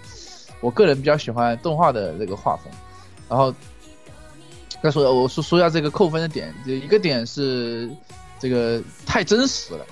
[0.61, 2.65] 我个人比较喜欢动画的这个画风，
[3.29, 3.53] 然后
[4.81, 7.89] 再说我说说一下这个扣分的点，这一个点是
[8.39, 9.85] 这个太真实了，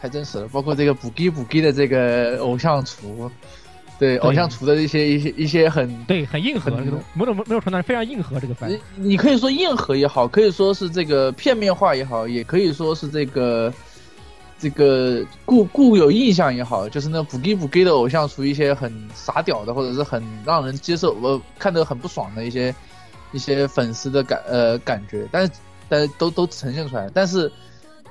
[0.00, 3.30] 太真实了，包括这个补给补给的这个偶像厨，
[3.98, 8.80] 对偶像厨的一些一些一些很对，很硬核，很这个某种某种程度上非常硬核这个番你。
[8.96, 13.72] 你可以说硬核也好，可以说是这个片面化也好，也可以说是这个
[14.60, 22.74] 这个固固有印象也好，就是那补给补给的偶像出一些很傻屌的，或者是很让人接受我看得很不爽的一些
[23.32, 25.52] 一些粉丝的感呃感觉，但是
[25.88, 27.50] 但是都都呈现出来，但是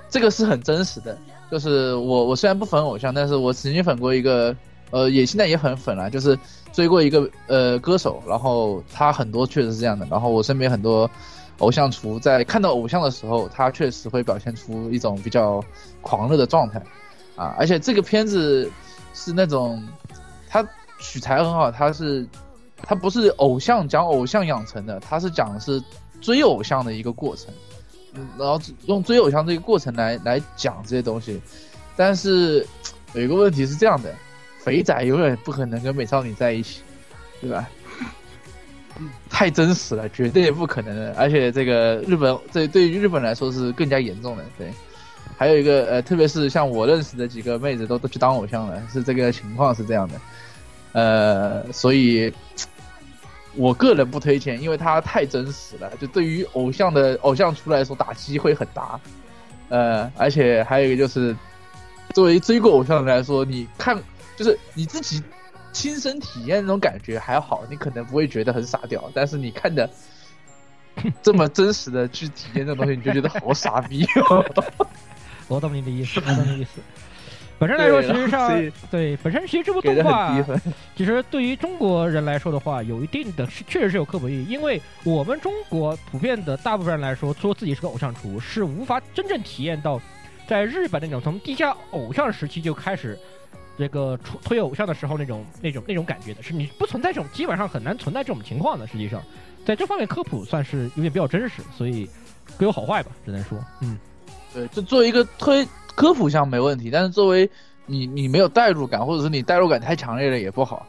[0.09, 1.15] 这个是很真实的，
[1.51, 4.55] 就是我我虽然不粉偶像，但是我曾经粉过一个
[4.89, 6.35] 呃也现在也很粉了，就是
[6.73, 11.09] 追过一个呃歌手，然后他很多确实是这样的，然后我身边很多
[11.59, 15.63] 偶像厨在看到偶像的时候，他确实会表现出一种比较
[16.01, 16.81] 狂热的状态
[17.35, 18.69] 啊，而且这个片子
[19.13, 19.81] 是那种
[20.49, 20.65] 它
[20.99, 22.27] 取材很好，它是
[22.77, 25.81] 它不是偶像讲偶像养成的，它是讲的是
[26.21, 27.53] 追偶像的一个过程，
[28.37, 31.41] 然后用追偶像这个过程来来讲这些东西，
[31.95, 32.65] 但是
[33.13, 34.13] 有一个问题是这样的，
[34.59, 36.81] 肥仔永远不可能跟美少女在一起，
[37.41, 37.69] 对吧？
[39.29, 41.13] 太真实了，绝对不可能的。
[41.17, 44.43] 而且这个日本，这对于日本来说是更加严重的。
[44.57, 44.71] 对，
[45.37, 50.15] 还有一个呃，特别是像我认识的几个妹子都都去当偶像了，是这个情况是这样的。
[50.91, 52.33] 呃，所以
[53.55, 58.99] 我个人不推荐，因为它太真实了，就对于偶像的偶像出来说打击会很大。
[59.69, 61.35] 呃，而且还有一个就是，
[62.15, 63.95] 作为追过偶像的人来说，你看
[64.35, 65.21] 就是你自己
[65.79, 69.89] 亲身体验那种感觉还好，你可能不会觉得很傻屌，但是你看的
[71.23, 74.45] 这么真实的去体验这种东西，你就觉得好傻逼哦。
[75.47, 76.81] 我懂你的意思，我懂你的意思。
[77.57, 80.37] 本身来说，其实际上对本身其实这部动画。
[80.97, 90.01] 其实对于中国人来说的话，有一定的是确实是有刻薄意义，因为我们中国普遍的大部分人来说，说自己是个偶像厨，是无法真正体验到
[90.45, 93.17] 在日本那种从地下偶像时期就开始
[93.79, 98.85] 这个出推偶像的时候那种那种那种感觉的，是你不存在这种，基本上很难存在这种情况的。
[98.85, 99.23] 实际上，
[99.65, 102.07] 在这方面科普算是有点比较真实，所以
[102.57, 103.97] 各有好坏吧，只能说，嗯，
[104.53, 105.65] 对，就作为一个推
[105.95, 107.49] 科普项没问题，但是作为
[107.85, 110.85] 你你没有代入感，或者是你代入感太强烈了也不好。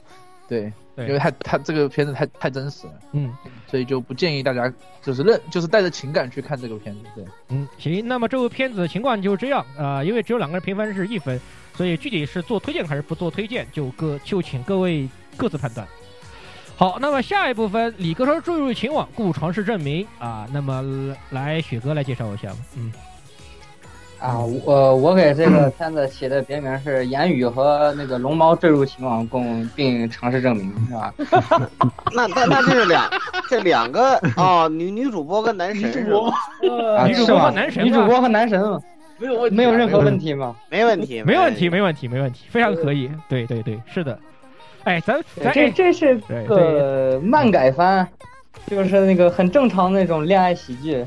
[0.48, 0.72] 对
[1.06, 3.32] 因为太太这个片子太太真实了，嗯
[3.66, 7.00] 所以就不建议大家就是认就是带着情感去看这个片子。
[7.14, 11.40] 对，嗯，行，那么这部片子的情况就是这样啊、呃因为只有两个人评分是一分，
[11.74, 15.86] 所以具体是做推荐还是不做推荐，就各就请各位各自判断。
[16.76, 20.48] 好，那么下一部分，李哥说坠入情网，故尝试证明啊。
[20.50, 22.56] 那么来雪哥来介绍一下吧。
[22.74, 22.90] 嗯，
[24.20, 31.14] 啊，我我给这个 片子起的别名是“言语和那个龙猫坠入情网共并尝试证明”，是吧？
[32.14, 33.10] 那那那这是两
[33.48, 35.90] 这两个哦，女女主播跟男神？
[36.96, 38.78] 啊，女主播和男神女主播和男神嘛，
[39.18, 40.54] 没有问没有任何问题吗？
[40.68, 43.10] 没问题，没问题，没问题，没问题，非常可以。
[43.28, 44.18] 对对对，是的。
[44.84, 48.06] 哎，咱咱这哎这是对个漫改番，
[48.66, 51.04] 就是那个很正常那种恋爱喜剧，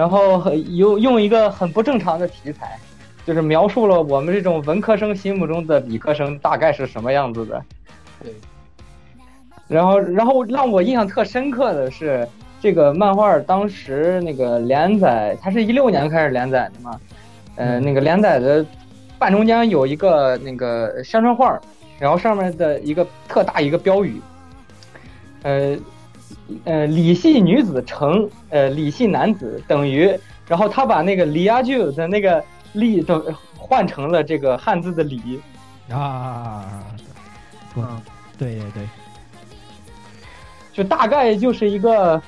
[0.00, 2.78] 然后很用用一个很不正常的题材，
[3.26, 7.62] 就是描述了我们这种文科生心目中的理科生大概是什么样子的。
[8.22, 8.32] 对。
[9.68, 12.26] 然后，然后让我印象特深刻的是，
[12.62, 16.98] 这个漫画当时那个连载，它是一六年开始连载的嘛，
[17.56, 18.64] 呃，那个连载的
[19.18, 21.60] 半中间有一个那个宣传画，
[21.98, 24.18] 然后上面的一个特大一个标语，
[25.42, 25.76] 呃
[26.64, 30.12] 呃，李系女子乘呃李系男子等于，
[30.46, 33.24] 然后他把那个李亚就的那个李都
[33.56, 35.40] 换成了这个汉字的李，
[35.90, 36.84] 啊，
[37.74, 38.00] 不嗯。
[38.38, 38.88] 对对对，
[40.72, 42.18] 就大概就是一个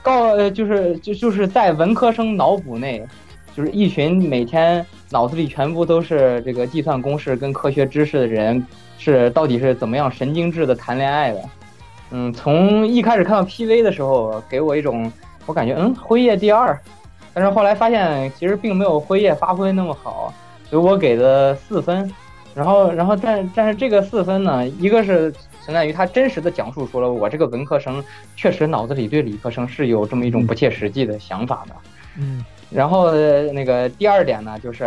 [0.00, 3.06] 高，呃，就是就就是在文科生脑补内，
[3.54, 8.66] 就是一群每天脑子里全部都是这个计算公式跟科学知识的人，
[8.98, 11.40] 是到底是怎么样神经质的谈恋爱的。
[12.10, 15.10] 嗯，从一开始看到 PV 的时候，给我一种
[15.46, 16.78] 我感觉，嗯，辉夜第二，
[17.34, 20.32] 但是后来发现其实并没有辉夜发挥那么好，
[20.68, 22.10] 所以我给的四分。
[22.54, 25.30] 然后，然后但但是这个四分呢，一个是
[25.62, 28.02] 存在于他真实的讲述出了我这个文科生
[28.34, 31.74] 确实脑子里对理科生是有这么一种不切实际的想法的。
[32.18, 34.84] 嗯然后呃那个第二点呢，就是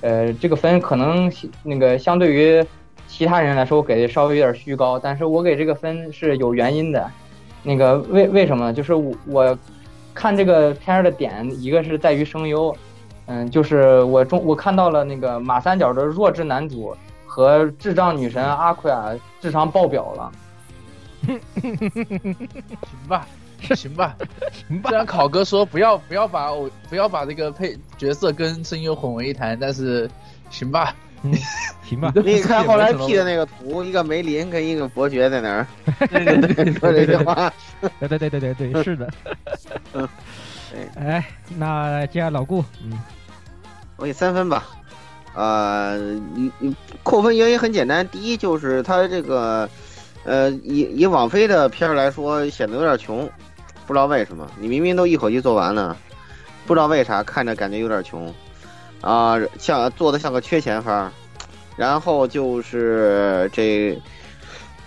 [0.00, 1.30] 呃这个分可能
[1.62, 2.64] 那个相对于
[3.10, 7.10] 其他人来说，我给的稍微有点虚高，但是我给这个分是有原因的。
[7.62, 8.72] 那个为为什么呢？
[8.72, 9.58] 就是我我
[10.14, 12.74] 看这个片儿的点，一个是在于声优，
[13.26, 16.96] 嗯，就是我中我看到了那个马三角的弱智男主
[17.26, 20.32] 和智障女神阿奎亚智商爆表了。
[21.26, 21.78] 行
[23.06, 23.26] 吧，
[23.74, 24.16] 行吧。
[24.66, 30.08] 行吧虽然考哥说不要不要把偶不要把这个配角色跟声优混为一谈，但是
[30.48, 30.94] 行吧。
[31.22, 31.32] 嗯，
[31.84, 32.12] 行吧。
[32.24, 35.66] 你看后来 P 的那个图，一个梅林跟一个伯爵在那儿
[36.10, 37.52] 对对对说这句话。
[37.98, 39.08] 对对对对对对， 是的。
[39.92, 40.08] 嗯，
[40.96, 41.24] 哎，
[41.56, 42.98] 那接下来老顾，嗯，
[43.96, 44.66] 我给三分吧。
[45.34, 45.96] 呃，
[46.34, 49.68] 你你扣分原因很简单，第一就是他这个，
[50.24, 53.30] 呃，以以网飞的片儿来说，显得有点穷，
[53.86, 54.50] 不知道为什么。
[54.58, 55.96] 你明明都一口气做完了，
[56.66, 58.32] 不知道为啥看着感觉有点穷，
[59.00, 61.12] 啊、像做的像个缺钱方儿。
[61.76, 63.98] 然后就是这，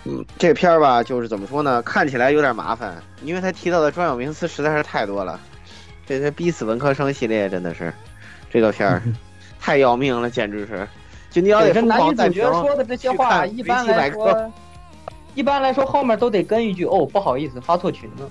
[0.04, 5.40] 嗯，这片儿吧，就是怎么说呢，看起来有点麻烦，因为他提到的专有名词实在是太多了。
[6.06, 7.92] 这些逼死文科生系列真的是，
[8.50, 9.02] 这个片儿
[9.58, 10.86] 太要命了，简直是。
[11.30, 14.52] 就你要对，得疯这男女主角说的这些话，一般来说，，
[15.34, 18.30] 一般来说后面都得跟一句哦，不好意思，发错群了。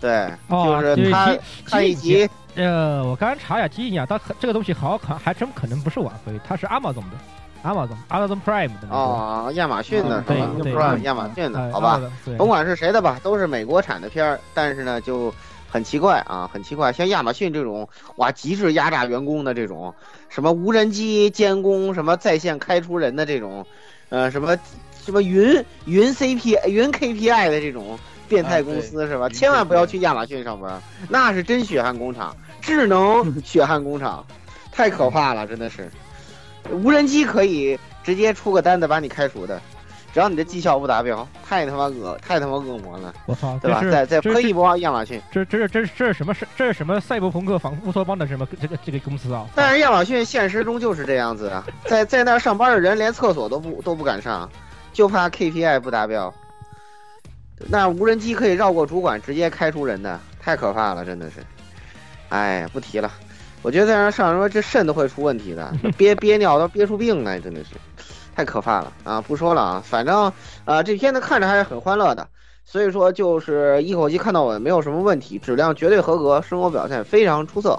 [0.00, 2.26] 对，哦，就是他基看一集，
[2.56, 7.16] 呃，我刚刚查一下，基因啊，它这个东西好可还真可能不是网飞，它是 Amazon 的
[7.64, 8.94] ，Amazon Amazon Prime 的那个。
[8.94, 10.50] 哦，亚马逊的嗯对是吧？
[10.62, 12.00] 对不是对亚马逊的，哎好吧？
[12.36, 15.32] 甭管是谁的吧，都是美国产的片儿，但是呢，就
[15.70, 16.92] 很奇怪啊，很奇怪。
[16.92, 19.94] 像亚马逊这种，哇，极致压榨员工的这种，
[20.28, 23.64] 什么无人机监工，什么在线开除人的这种，
[24.08, 24.56] 呃，什么
[25.04, 27.98] 什么云云 CP 云 KPI 的这种
[28.30, 29.28] 变态公司、是吧？
[29.28, 34.24] 千万不要去亚马逊上班，那是真血汗工厂，智能 血汗工厂，
[34.70, 35.90] 太可怕了，真的是。
[36.70, 39.60] 无人机可以直接出个单子把你开除的，
[40.14, 43.82] 只要你的绩效不达标，太他妈恶，太他妈恶魔了，我操，对吧？
[43.90, 45.20] 再再喷一波亚马逊。
[45.32, 49.46] 这这是这是这是什么是这是什么赛博朋克反乌托邦的什么这个这个公司啊？
[49.56, 54.48] 但是亚马逊现实中就是这样子啊，在在那儿上班的人连厕所都不都不敢上，
[54.92, 56.32] 就怕 KPI 不达标。
[57.68, 61.36] 那无人机可以绕过主管直接开除人的，太可怕了，真的是。
[62.28, 63.10] 哎，不提了。
[63.62, 67.70] 我觉得在那上说这肾都会出问题的，憋 憋尿都憋出病来，真的是
[68.34, 69.20] 太可怕了啊！
[69.20, 70.32] 不说了啊，反正
[70.64, 72.26] 啊、这片子看着还是很欢乐的，
[72.64, 77.78] 所以说就是一口气看到我没有什么问题，质量绝对合格，生活表现非常出色。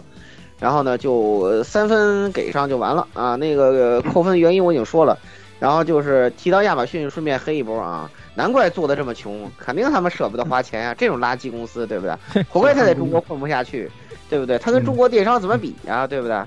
[0.59, 3.35] 然后呢，就呃三分给上就完了啊。
[3.35, 5.17] 那个呃扣分原因我已经说了，
[5.59, 8.07] 然后就是提到亚马逊，顺便黑一波啊。
[8.33, 12.43] 难怪做的这么穷，肯定他们舍不得花钱呀、 这种垃圾公司，对不对？
[12.49, 13.91] 活该他在中国混不下去，
[14.29, 14.57] 对不对？
[14.57, 16.41] 他跟中国电商怎么比呀、对不对？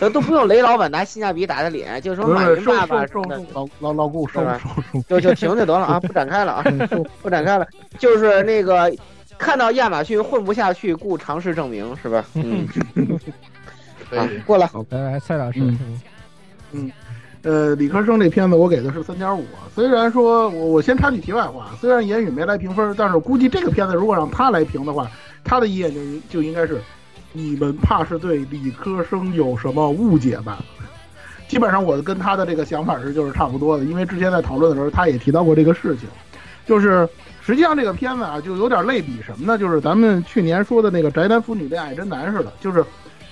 [0.00, 4.60] 都都不用雷老板拿性价比打他脸，就说马云爸爸收收什么的，老老老顾收是吧
[5.08, 6.64] 就就停就得了啊， 不展开了啊，
[7.22, 7.66] 不展开了。
[7.98, 8.90] 就是那个
[9.36, 12.24] 看到亚马逊混不下去，故尝试证明，是吧？
[12.34, 12.66] 嗯，
[14.16, 14.70] 啊对，过了。
[14.90, 16.00] 呃，蔡老师，嗯
[16.72, 16.90] 嗯
[17.46, 19.44] 呃，理科生这片子我给的是三点五。
[19.72, 25.08] 虽然说我我先插句题外话，虽然言语没来评分，但是我估计这个片子如果让他来评的话，
[25.44, 26.80] 他的意见就就应该是，
[27.32, 30.58] 你们怕是对理科生有什么误解吧？
[31.46, 36.08] 基本上我跟他的这个想法是就是差不多的，因为之前在讨论的时候他也提到过这个事情，
[36.66, 37.08] 就是
[37.40, 39.56] 实际上这个片子啊就有点类比什么呢？
[39.56, 42.84] 就是咱们去年说的那个宅男腐女恋爱真难似的，就是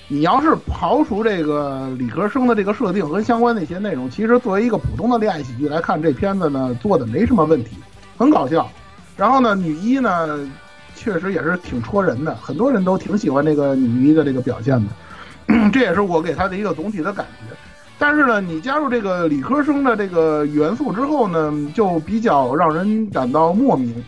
[0.07, 7.77] 你要是刨除这个理科生的这个设定和相关的一些内容，其实作为一个普通的恋爱喜剧来看，这片子呢做的没什么问题，
[8.15, 8.69] 很搞笑。
[9.17, 10.47] 然后呢，女一呢
[10.95, 17.55] 确实也是挺戳人的，很多人都挺喜欢这个女一的这个表现的， 这也是我给她的一个总体的感觉。
[17.97, 24.03] 但是呢，你加入这个理科生的这个元素之后呢，就比较让人感到莫名，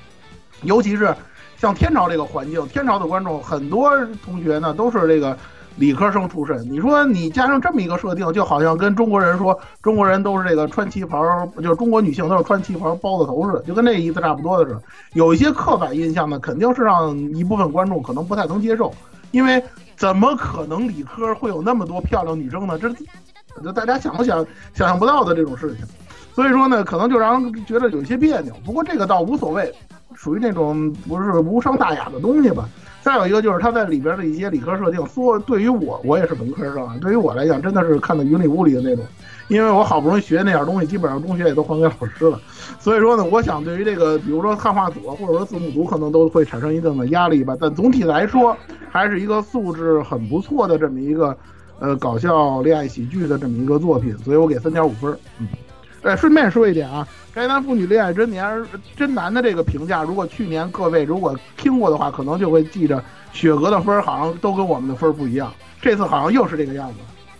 [0.62, 1.15] 尤其是
[1.57, 3.89] 像天朝这个环境，天朝的观众很多
[4.23, 5.36] 同学呢都是这个
[5.77, 6.59] 理科生出身。
[6.69, 11.23] 你说你加上这么一个设定，就好像跟中国人说中国人都是这个穿旗袍，
[11.57, 14.77] 就是中国女性都是穿旗袍包子头似的，就跟那意思差不多的是。
[15.13, 18.93] 有一些刻板印象呢，肯定是让一部分观众可能不太能接受，
[19.31, 19.63] 因为
[19.95, 22.77] 怎么可能理科会有那么多漂亮女生呢？
[22.77, 22.89] 这
[23.63, 25.85] 就大家想不想想象不到的这种事情。
[26.33, 28.53] 所以说呢，可能就让人觉得有一些别扭。
[28.63, 29.73] 不过这个倒无所谓，
[30.13, 32.69] 属于那种不是无伤大雅的东西吧。
[33.08, 39.05] 再有一个就是它在里边的一些理科设定，说对于我，我也是文科生啊，对于我来讲，真的是看得云里雾里的那种。
[39.47, 42.37] 因为我好不容易学那点东西，基本上中学也都还给老师了。
[42.81, 47.55] 所以说呢，我想对于这个，比如说汉化组，或者说字幕组，可能都会产生一定的压力吧。
[47.58, 48.53] 但总体来说，
[48.91, 51.33] 还是一个素质很不错的这么一个
[51.79, 55.17] 呃搞笑恋爱喜剧的这么一个作品，所以我给三点五分。
[55.39, 55.47] 嗯。
[56.04, 67.00] 哎，顺便说一点啊，《宅男妇女恋爱真年真男》的这个评价，如果去年各位如果听过的话，可能就会记着雪娥的分好像都跟我们的分不一样，这次好像又是这个样子，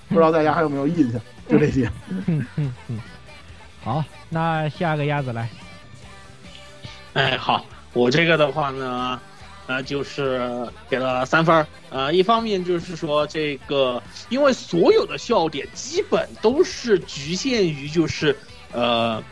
[0.10, 1.22] 不知道大家还有没有印象？
[1.48, 1.90] 就这些。
[2.10, 3.00] 嗯嗯嗯，
[3.82, 5.50] 好，那下个鸭子来，
[7.14, 9.18] 哎，好，我这个的话呢，
[9.68, 11.66] 呃，就是给了三分儿。
[11.90, 18.38] 呃，一方面就是说这个，因为所有的笑点基本都是局限于就是
[18.78, 19.24] 呃。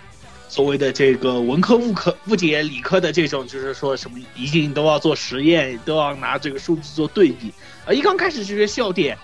[0.47, 7.51] 所谓的这个文科误科误解理科的这种，就是说什么一定都要做实验，都要拿这个数字做对比。
[7.85, 9.17] 啊，一刚开始这些笑点，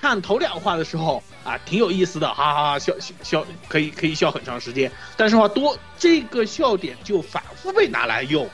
[0.00, 4.92] 看头两话的时候啊，挺有意思的，哈哈哈，笑笑笑，可以可以笑很长时间。
[5.16, 8.48] 但是话多这个笑点就反复被拿来用，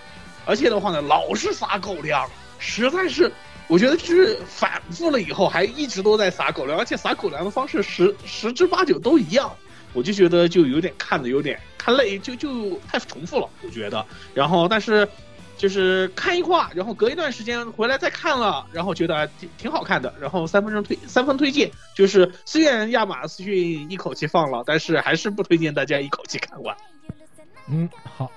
[0.47, 3.31] 而且的话呢，老是撒狗粮，实在是
[3.67, 9.55] 我觉得就是反复了以后还一直都在撒狗粮，而且撒狗粮的方式十十之八九都一样。
[9.93, 14.05] 我就觉得就有点看的有点看累，就就太重复了，我觉得。
[14.35, 15.09] 然后但是
[15.57, 21.71] 就是看一话，然后隔一段时间回来再看了，然后觉得挺挺好看的，然后三分钟推三分推荐。
[21.95, 26.77] 就是虽然亚马逊一口气放了，但是还是不推荐大家一口气看完。
[27.69, 28.31] 嗯，好，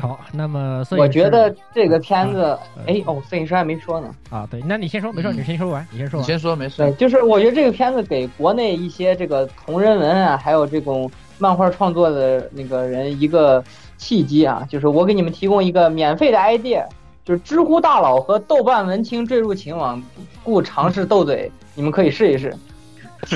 [0.00, 4.08] 好，那么摄影我觉得这个片子啊，哎哦，摄影师还没说呢。
[4.30, 6.22] 啊，对，那你先说，没事，嗯你先说完，你先说完。
[6.22, 6.94] 你先说，没对，事。
[6.94, 13.62] 就是我觉得这个片子给国内一些这个同人文啊，还有这种漫画创作的那个人一个
[13.96, 16.84] 契机啊，就是我给你们提供一个免费的 idea，
[17.24, 20.00] 就是知乎大佬和豆瓣文青坠入情网，
[20.44, 22.54] 故尝试斗嘴，你们可以试一试。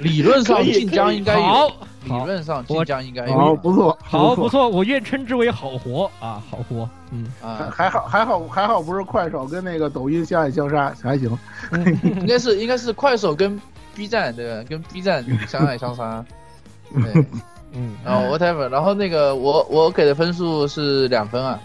[0.00, 1.72] 理论上晋江应该好有，，
[2.08, 11.38] 理，论上晋江应该好，有不错，好，不错，我愿称之为好活啊，好活，嗯，还啊，还好还好还好，不是快手跟那个抖音相爱相杀，还行。
[12.02, 13.60] 应该是应该是快手跟
[13.94, 14.64] B 站对吧？
[14.68, 16.24] 跟 B 站相爱相杀。
[16.94, 17.24] 对，
[17.72, 21.58] 嗯，然后 whatever，然后那个我我给的分数是两分啊。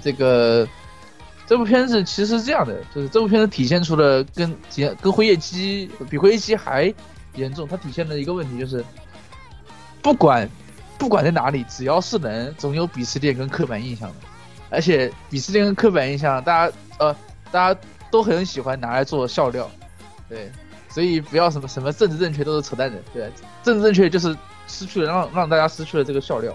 [0.00, 0.66] 这个
[1.46, 6.92] 这部片子其实是这样的，就是这部片子体现出了跟体现跟辉夜姬比辉夜姬还
[7.34, 8.84] 严重，它体现了一个问题，就是
[10.02, 10.48] 不管
[10.98, 14.14] 不管在哪里，只要是人，总有鄙视链跟刻板印象的，
[14.68, 17.16] 而且鄙视链跟刻板印象，大家呃
[17.50, 17.80] 大家
[18.10, 19.70] 都很喜欢拿来做笑料，
[20.28, 20.50] 对，
[20.88, 23.30] 所以不要什么什么政治正确都是扯淡的，对，
[23.62, 24.36] 政治正确就是
[24.66, 26.54] 失去了让让大家失去了这个笑料。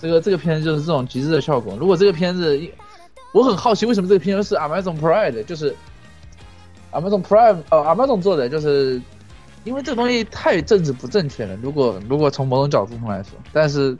[0.00, 1.76] 这个这个片子就是这种极致的效果。
[1.78, 2.60] 如果这个片子，
[3.32, 5.72] 我很好奇为什么这个片子是 Amazon Prime 的，就是
[6.90, 9.00] Amazon Prime 呃 Amazon 做的，就是
[9.64, 11.56] 因为这个东西太政治不正确了。
[11.56, 13.96] 如果如果从某种角度上来说，但是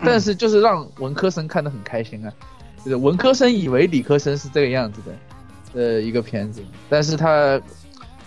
[0.00, 2.32] 但是就是让文科生看得很开心啊，
[2.84, 7.60] 就是文科生以为理科生是这个样子的呃一个片子，但是他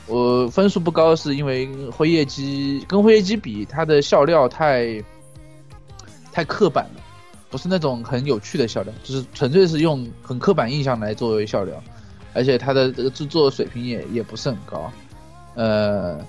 [0.08, 5.02] 我分数不高，是因为辉夜姬跟辉夜姬比，它的笑料太
[6.34, 7.02] 太刻板了，
[7.50, 11.82] 不是那种很有趣的笑料，就是纯粹是用很刻板印象来作为笑料，
[12.34, 14.92] 而且它的这个制作水平也也不是很高，
[15.56, 16.20] 呃，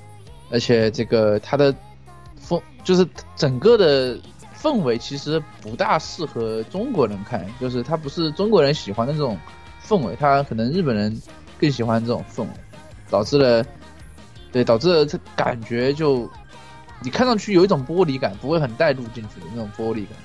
[0.53, 1.74] 而且这个它的
[2.36, 4.16] 风就是整个的
[4.55, 9.36] 氛围其实不大适合中国人看，就是它不是中国人喜欢的这种
[9.84, 11.20] 氛围，它可能日本人
[11.59, 12.48] 更喜欢这种氛围，
[13.11, 13.64] 导致了，
[14.53, 16.30] 对，导致了这感觉就
[17.03, 20.16] 你看上去有一种玻璃感，不会很带入进去的那种玻璃感。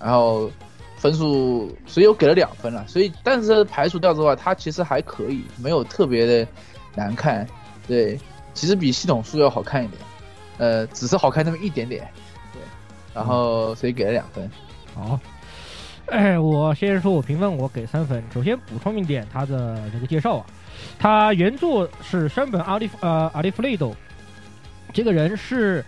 [0.00, 0.50] 然后
[0.98, 2.86] 分数，所以我给了两分了。
[2.86, 6.46] 所以，但是排除掉之外，它其实还可以，没有特别的
[6.94, 7.46] 难看。
[7.86, 8.20] 对，
[8.54, 10.02] 其实比系统书要好看一点，
[10.56, 12.08] 呃，只是好看那么一点点。
[12.52, 12.62] 对，
[13.12, 14.50] 然后所以给了两分。
[14.94, 15.20] 好。
[16.06, 18.22] 哎，我先说我评分，我给三分。
[18.32, 20.46] 首先补充一点，他的这个介绍啊，
[20.98, 23.96] 他原作是山本阿利呃阿利弗雷多，
[24.92, 25.82] 这个人是，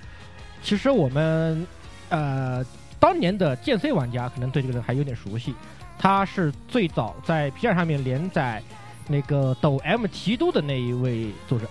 [0.62, 1.66] 其实我们
[2.08, 2.64] 呃
[2.98, 5.54] 当年的剑 C 玩家可能对这个人还有点熟悉，
[5.98, 8.62] 他是最早在 B 站上面连载
[9.06, 11.66] 那个抖 M 提督的那一位作者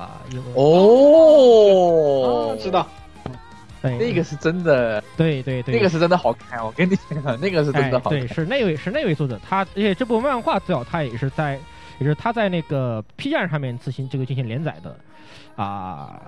[0.00, 2.86] 啊，有哦知道，
[3.82, 6.64] 对那个是真的，对对对，那个是真的好看。
[6.64, 8.18] 我跟你讲，那个是真的好看。
[8.18, 8.20] 哎。
[8.20, 11.60] 对，是那位是那位作者，他而且这部漫画最早他也是在，
[11.98, 14.96] 也是他在那个 P 站上面自行这个进行连载的，
[15.54, 16.18] 啊，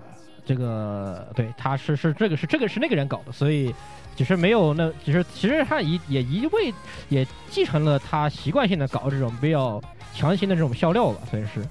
[0.45, 3.75] 这个对，他是是这个是这个是那个人搞的，所以
[4.17, 6.75] 只是没有那，只是其实他一也一味
[7.09, 9.81] 也继承了他习惯性的搞这种比较
[10.13, 11.67] 强行的这种笑料吧，算是。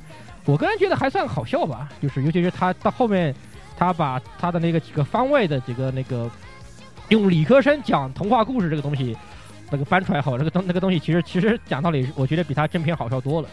[0.45, 3.33] 我个人觉得还算好笑吧，就是尤其是他到后面，
[3.77, 6.29] 他把他的那个几个番外的几个那个
[7.09, 9.15] 用理科生讲童话故事这个东西，
[9.69, 13.49] 那个搬出来后，那个东那个东西其实其实讲道理，我觉得比他正片好笑多了，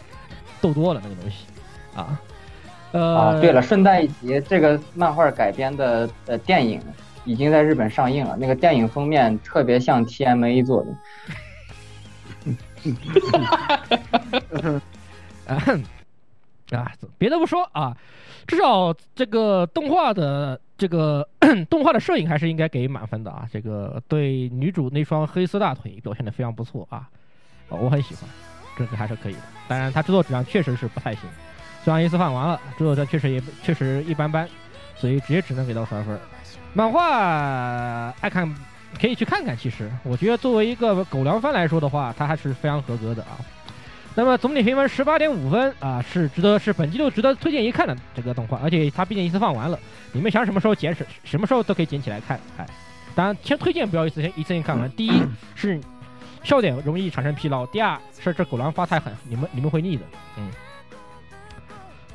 [0.60, 1.44] 逗多了那个东西
[1.94, 2.18] 啊。
[2.92, 6.80] 呃，啊，对了，，顺带一提，这个漫画改编的呃电影
[7.26, 10.88] 已经在日本上映了，那个电影封面特别像 TMA 做的。
[16.70, 17.96] 啊，别的不说啊，
[18.46, 21.26] 至少这个动画的这个
[21.70, 23.48] 动画的摄影还是应该给满分的啊！
[23.50, 27.08] 这个对女主那双黑色大腿表现的非常不错啊，
[27.68, 28.24] 我很喜欢，
[28.76, 29.40] 这个还是可以的。
[29.66, 31.22] 当然，它制作质量确实是不太行，
[31.84, 34.46] 虽然一次放完了，制作质量确实也确实一般般，
[34.96, 36.18] 所以直接只能给到三分。
[36.74, 38.54] 漫画爱看
[39.00, 43.38] 可以去看看，其实我觉得作为一个狗粮番来说的话，它还是非常合格的啊。
[44.18, 49.78] 那么总体评分十八点五分啊，是值得是本季度值得推荐一看的这个动画，而且它毕竟一次放完了，
[50.10, 52.36] 你们想什么时候捡什什么时候都可以捡起来看。
[52.56, 52.66] 哎，
[53.14, 55.22] 当然先推荐不要一次性一次性看完，第一
[55.54, 55.80] 是
[56.42, 60.02] 笑点容易产生疲劳，第二是这狗粮发太狠，你们你们会腻的。
[60.36, 60.50] 嗯。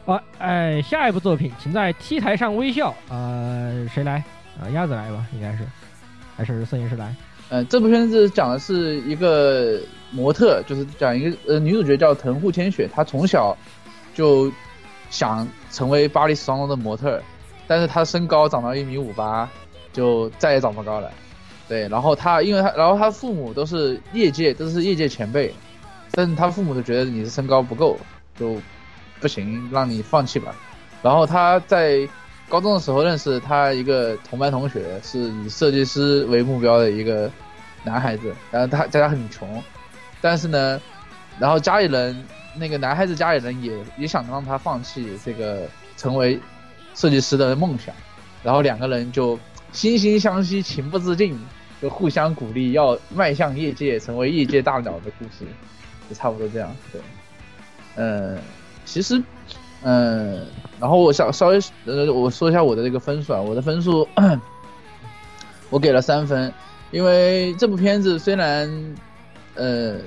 [0.03, 2.93] 好、哎，下一部作品，请在 T 台上微笑。
[3.07, 4.21] 呃，谁来？
[4.61, 5.65] 啊、鸭子来吧，应该是，
[6.35, 7.15] 还是摄影师来？
[7.53, 9.79] 呃，这部片子讲的是一个
[10.09, 13.55] 模特，就是讲一个呃女主角叫藤户千雪，她从小
[14.15, 14.51] 就
[15.11, 17.21] 想成为巴黎时装周的模特，
[17.67, 19.47] 但是她身高长到一米五八，
[19.91, 21.11] 就再也长不高了。
[21.67, 25.53] 对，然后她因为她，然后她父母都是业界，都是业界前辈，
[26.13, 27.95] 但是她父母就觉得你的身高不够，
[28.35, 28.57] 就
[29.19, 30.55] 不行，让你放弃吧。
[31.03, 31.99] 然后她在
[32.49, 37.31] 高中的时候认识他一个同班同学，是以设计师为目标的一个
[37.83, 39.61] 男孩子，然后他家家很穷，
[40.21, 40.81] 但是呢，
[41.39, 42.25] 然后家里人
[42.55, 45.67] 那个男孩子家里人也也想让他放弃这个
[45.97, 46.39] 成为
[46.95, 47.93] 设计师的梦想，
[48.43, 49.35] 然后两个人就
[49.73, 51.37] 惺惺相惜，情不自禁，
[51.81, 55.45] 就互相鼓励，要迈向业界，成为业界大鸟的故事，
[56.09, 56.73] 就差不多这样。
[56.91, 57.01] 对，
[57.95, 58.37] 嗯，
[58.85, 59.21] 其实，
[59.81, 60.45] 嗯，
[60.79, 64.07] 然后我想稍微呃，我说一下我的这个分数啊，我的分数
[65.69, 66.53] 我给了三分，
[66.93, 68.69] 因为这部片子虽然
[69.55, 69.97] 呃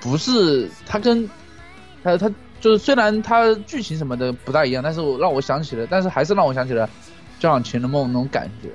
[0.00, 1.28] 不是它跟
[2.04, 2.30] 它它
[2.60, 6.86] 就是虽然它剧情什么的不大一样，但是我让我想起了，但是还是让我想起了
[7.40, 8.68] 《交响情人梦》那种感觉，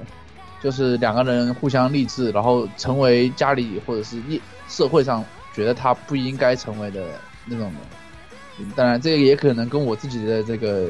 [0.62, 7.06] 就是两个人互相励志，然后成为家里或者是一社会上觉得他不应该成为的
[7.46, 7.72] 那种
[8.60, 8.70] 人。
[8.76, 10.90] 当然，这个也可能跟我自己的这个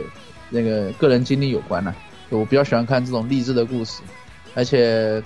[0.50, 1.94] 那个个人经历有关呢、
[2.32, 4.02] 就我比较喜欢看这种励志的故事，
[4.56, 5.22] 而且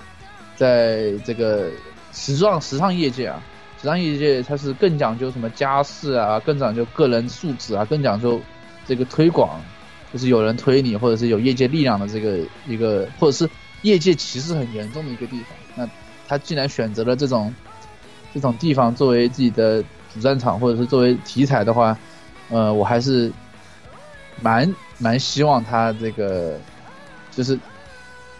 [0.62, 1.68] 在这个
[2.12, 3.42] 时尚时尚业界啊，
[3.80, 8.40] 时尚业界它是更讲究什么家世啊，更讲究个人素质啊，更讲究
[8.86, 9.60] 这个推广，
[10.12, 12.38] 就是有人推你，或者是有业界力量的这个
[12.68, 13.50] 一个，或者是
[13.82, 15.48] 业界歧视很严重的一个地方。
[15.74, 15.88] 那
[16.28, 17.52] 他既然选择了这种
[18.32, 19.82] 这种地方作为自己的
[20.14, 21.98] 主战场，或者是作为题材的话，
[22.50, 23.32] 呃，我还是
[24.40, 26.56] 蛮蛮希望他这个，
[27.32, 27.58] 就是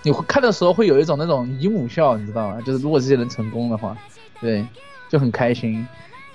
[0.02, 2.60] 你会看的时候会有一种那种姨母笑，你知道吗？
[2.66, 3.96] 就是如果这些人成功的话，
[4.40, 4.66] 对，
[5.08, 5.86] 就很开心。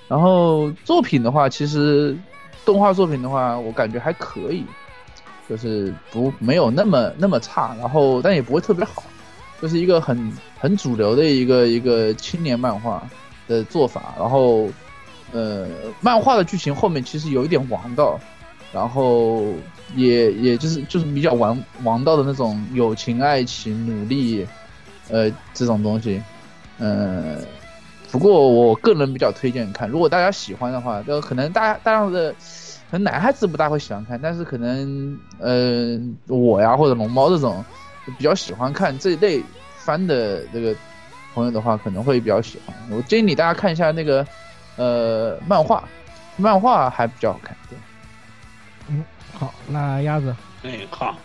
[0.08, 2.16] 然后作品的话，其实
[2.64, 4.64] 动画作品的话，我感觉还可以，
[5.48, 9.02] 就是不没有那么那么差，然后但也不会特别好，
[9.60, 13.06] 就是一个很很主流的一个一个青年漫画
[13.46, 14.14] 的做法。
[14.18, 14.68] 然后
[15.30, 15.68] 呃，
[16.00, 18.18] 漫画的剧情后面其实有一点王道，
[18.72, 19.44] 然后
[19.94, 24.46] 也也就是就是比较王王道的那种友情、爱情、努力，
[25.08, 26.22] 呃，这种东西，
[26.78, 27.38] 呃，
[28.10, 32.32] 不过我个人比较推荐看，如果大家喜欢的话，就可能大大量的
[32.90, 37.64] 可能男孩子不大会喜欢看，但是可能呃我呀或者龙猫这种
[38.18, 39.42] 比较喜欢看这一类
[39.78, 40.74] 番的这个
[41.34, 42.76] 朋友的话，可能会比较喜欢。
[42.90, 44.26] 我建议你大家看一下那个
[44.76, 45.82] 呃漫画，
[46.36, 47.56] 漫画还比较好看。
[47.70, 47.78] 对。
[49.32, 51.16] 好，那鸭子，哎，好，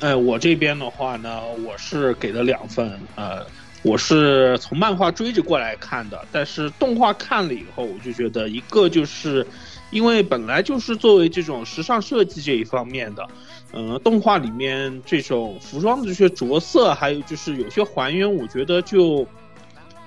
[0.00, 3.46] 哎，我这边的话呢，我是给了两份，呃，
[3.82, 9.46] 我是从漫画追着过来看的，但是动画看了以后，我就觉得一个就是，
[9.90, 13.28] 因为本来就是作为这种时尚设计这一方面的，
[13.72, 19.24] 嗯，动画里面这种服装的这些着色，还有就是有些还原，我觉得就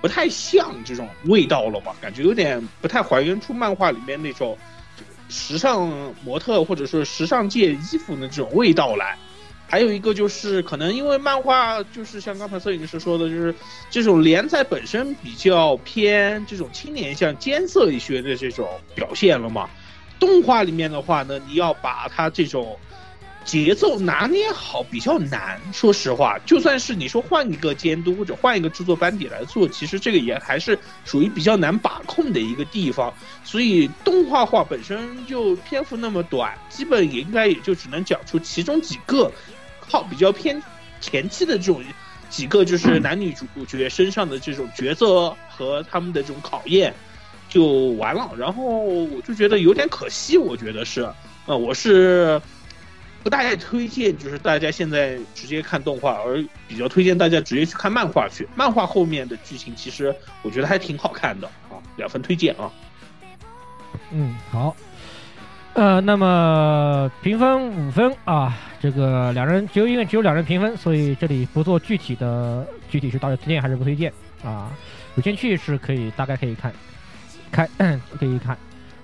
[0.01, 4.57] 不太像这种味道了嘛，感觉有点不太还原出漫画里面那种
[5.31, 9.17] 时尚模特或者说时尚界衣服的这种味道来。
[9.67, 13.55] 还有一个就是可能因为漫画就是像刚才摄影师说的，就是
[13.89, 19.69] 这种连载本身比较偏这种青年向尖涩一些的这种表现了嘛。
[20.19, 22.77] 动画里面的话呢，你要把它这种
[23.51, 25.59] 节奏拿捏好比较难。
[25.73, 33.13] 说实话，就算是你说换一个监督或者换一个制作班底来做，其实这个也还是属于比较难把控的一个地方。
[33.43, 39.29] 所以动画化本身就篇幅那么短，基本也应该也就只能讲出其中几个
[39.81, 40.63] 靠比较偏
[41.01, 41.83] 前期的这种
[42.29, 46.93] 几个就是男女主角身上的这种角色和他们的这种考验
[47.49, 47.65] 就
[47.97, 48.31] 完了。
[48.37, 51.05] 然后我就觉得有点可惜，我觉得是，
[51.47, 52.41] 呃，我是
[53.23, 58.47] 不太推荐，就是大家现在直接看动画，而比较推荐大家直接去看漫画去。
[58.55, 62.71] 漫画后面的剧情其实我觉得还挺好看的啊，两分推荐啊。
[64.11, 64.75] 嗯，好。
[65.73, 74.11] 呃，那么评分五分啊，这个两人只有因为只有两人评分，所以这里不做具体的具体是到底推荐还是不推荐
[74.43, 74.69] 啊。
[75.15, 76.73] 有兴趣是可以大概可以看，
[77.51, 77.69] 看
[78.19, 78.57] 可以看。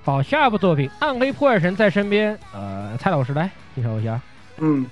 [0.07, 4.17] 好，下一部作品《暗黑破坏神在身边》，呃，蔡老师来介绍一下。
[4.57, 4.85] 嗯，《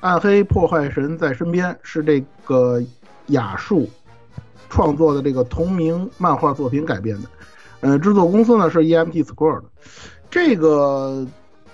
[0.00, 2.82] 暗黑破坏神在身边》是这个
[3.28, 3.88] 雅树
[4.68, 7.28] 创作的这个同名漫画作品改编的，
[7.82, 9.62] 呃，制作公司呢是 EMT Square。
[10.28, 11.24] 这个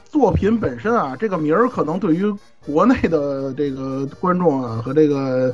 [0.05, 2.31] 作品本身啊，这个名儿可能对于
[2.67, 5.51] 国内的这个观众啊和这个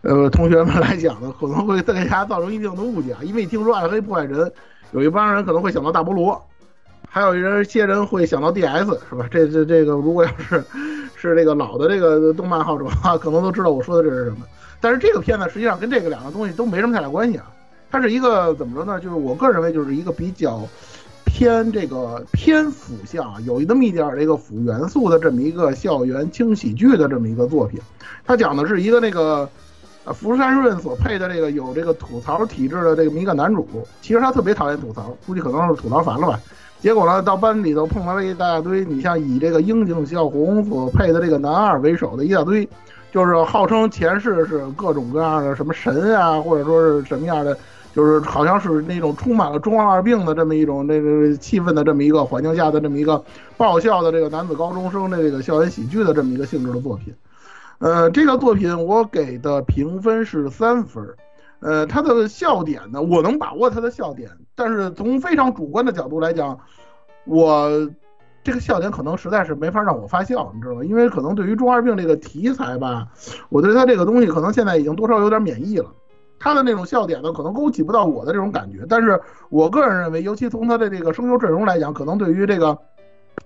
[0.00, 3.20] 呃同学们来讲呢，可能会给大家造成一定的误解啊。
[3.22, 4.50] 因为听说暗黑破坏神，
[4.92, 6.42] 有一帮人可能会想到大菠萝，
[7.12, 9.28] 还有一人些人会想到 DS，是吧？
[9.30, 10.64] 这这这个如果要是
[11.14, 14.38] 是这个老的这个动漫爱好者啊， 可能都知道我说的这是什么。
[14.80, 17.52] 但是这个片呢，实际上跟这个两个东西都没什么太大关系啊。
[17.90, 18.98] 它是一个怎么着呢？
[18.98, 20.66] 就是我个人认为，就是一个比较。
[21.24, 27.80] 偏这个偏腐向，有那么一点这个腐元素的这么一个校园轻喜剧的这么一个作品，
[28.26, 29.48] 它讲的是一个那个
[30.04, 33.66] 呃福山润所配的这个有这个吐槽体质的这么一个男主，
[34.02, 36.38] 其实他特别讨厌吐槽，估计可能是吐槽烦了吧。
[36.82, 42.68] 结果呢，到班里头碰到了一大堆，你像以这个樱井孝宏所配的这个男二为首的一大堆，
[43.12, 47.56] 就是号称前世是各种各样的什么神啊，或者说是什么样的。
[47.94, 53.22] 就是好像是那种充满了中二病的这么一种那个气氛的这么一个环境下的这么一个
[53.58, 57.12] 爆笑的这个男子高中生的这个校园喜剧的这么一个性质的作品，
[57.80, 61.06] 呃，这个作品我给的评分是三分，
[61.62, 66.58] 呃，他的笑点呢，我能把握他的笑点，但是从非常主观的角度来讲，
[67.24, 67.70] 我
[68.42, 70.84] 这个笑点可能实在是没法让我发笑，你知道吗？
[70.84, 73.06] 因为可能对于中二病这个题材吧，
[73.48, 75.88] 我对它这个东西可能现在已经多少有点免疫了。
[76.40, 82.76] 他的那种笑点呢，可能勾起不到我的这种感觉，但是我个人认为，尤其从他的这个声优阵容来讲，可能对于这个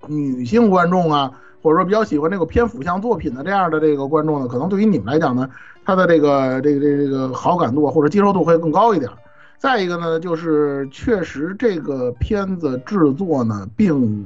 [0.07, 1.31] 女性观众啊，
[1.67, 5.51] 或者说比较喜欢这个偏腐向作品的这样的这个观众呢，可能对于你们来讲呢，
[5.85, 9.11] 他的这个这个这个这个好感度或者接受度会更高一点。
[9.59, 14.25] 再一个呢，就是确实这个片子制作呢，并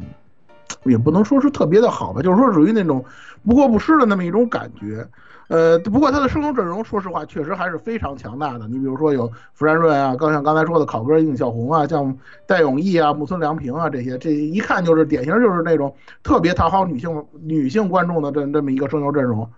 [0.84, 3.03] 也不能说是特别的好吧，就是说属于那种
[3.47, 5.09] 不过不失的那么一种感觉。
[5.51, 8.69] 呃，不过他的声优阵容，说实话，确实还是非常强大的。
[8.69, 15.93] 你比如说有福山润啊，刚像刚才说的考哥、应小红啊，像戴永义啊、木村良平啊这些，这一看就是典型，就是那种
[16.23, 19.51] 特别讨好女性女性观众的这这么一个声优阵容。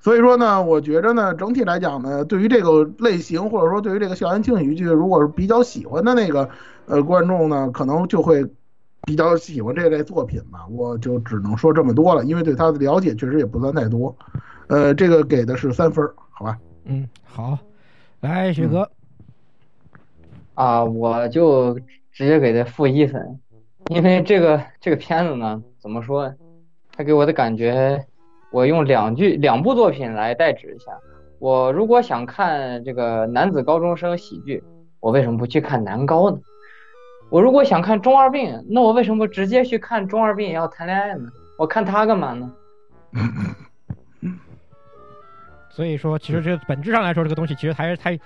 [0.00, 6.48] 所以说呢，我觉着呢，整体来讲呢，对于这个类型或者说对于这个校园轻喜剧，如果是比较喜欢的那个
[6.86, 8.46] 呃观众呢，可能就会
[9.04, 10.60] 比较喜欢这类作品吧。
[10.70, 14.16] 我就只能说这么多了，因为对他的了解确实也不算太多。
[14.72, 16.58] 呃，这个给的是三分，好吧？
[16.86, 17.58] 嗯，好，
[18.20, 18.90] 来雪哥，
[20.54, 21.78] 啊，我就
[22.10, 23.38] 直接给他负一分，
[23.90, 26.32] 因为这个这个片子呢，怎么说？
[26.96, 28.02] 他给我的感觉，
[28.50, 30.90] 我用两句两部作品来代指一下。
[31.38, 34.64] 我如果想看这个男子高中生喜剧，
[35.00, 36.38] 我为什么不去看男高呢？
[37.28, 41.28] 我如果想看中二病，那我为什么不直接去看中二病也要谈恋爱呢？
[41.58, 42.50] 我看他干嘛呢？
[45.74, 48.18] 所以说，其实这本质上来说，这个东西其实还是太，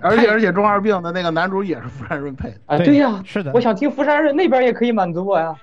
[0.00, 2.56] 而且而且中二病的那个男主也是福山润配的。
[2.66, 5.56] 啊，对呀，是的，我想听福山润那边也可以满足我呀，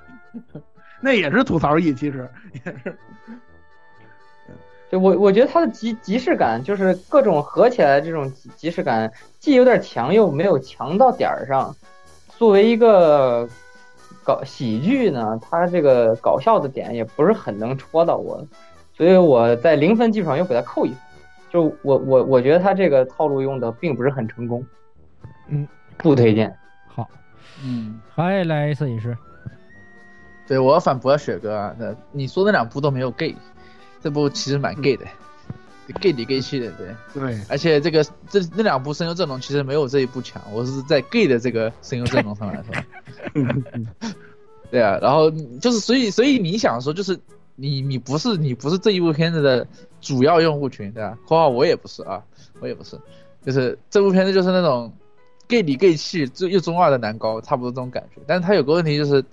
[0.99, 2.29] 那也是吐槽艺，其实。
[2.65, 2.97] 也是，
[4.89, 9.09] 对我我觉得他的即即视感，就是各种合起来这种即视感，
[9.39, 11.73] 既有点强又没有强到点儿上。
[12.37, 13.47] 作为一个
[14.21, 18.45] 搞喜剧呢，他这个搞笑的点也不是很能戳到我，
[18.97, 20.97] 所以我在零分基础上又给他扣一分。
[21.51, 24.65] 就我我我觉得他这个套路用的并不是很成功，
[25.49, 26.55] 嗯，不推荐。
[26.87, 27.05] 好，
[27.61, 29.17] 嗯，还来摄影师，
[30.47, 33.35] 对我要反驳雪哥啊，那你说那两部都没有 gay，
[34.01, 35.05] 这部其实蛮 gay 的
[35.99, 43.43] ，gay 里 gay 气的，对对，而且这个这那两部声优阵容其实没有这一部强，我是在 gay 的这个声优阵容上来说，
[44.71, 45.29] 对啊，然后
[45.59, 47.19] 就是所以所以你想说就是。
[47.55, 49.67] 你你不是你不是这一部片子的
[49.99, 51.17] 主要用户群，对吧？
[51.27, 52.23] 括号我也不是啊，
[52.59, 52.99] 我也不是，
[53.45, 54.91] 就是这部片子就是那种
[55.47, 58.21] gay 里 gay 气就又中二的男高，差不多这种感觉。
[58.25, 59.23] 但是他有个问题就是，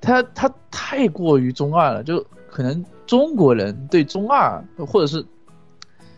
[0.00, 5.24] 他他太过于中二了，就可能中国人对中二，或者是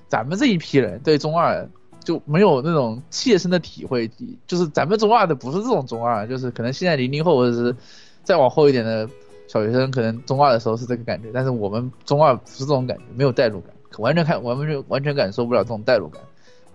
[0.09, 1.69] 咱们这一批人对中二
[2.03, 4.11] 就没有那种切身的体会，
[4.47, 7.77] 就是咱们中二的不是这种中二，就是可能现在零零后或者是
[8.23, 9.07] 再往后一点的。
[9.51, 16.23] 小学生可能中二的时候是这个感觉，但是我们中二不是这种感觉，没有代入感，完全看完全完全感受不了这种代入感。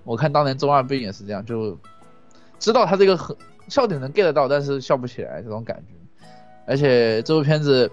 [0.03, 1.77] 我看当年中二病也是这样，就
[2.59, 3.33] 知道他这个很
[3.69, 5.93] 笑点能 get 到，但是笑不起来这种感觉。
[6.67, 7.89] 而且这部片子，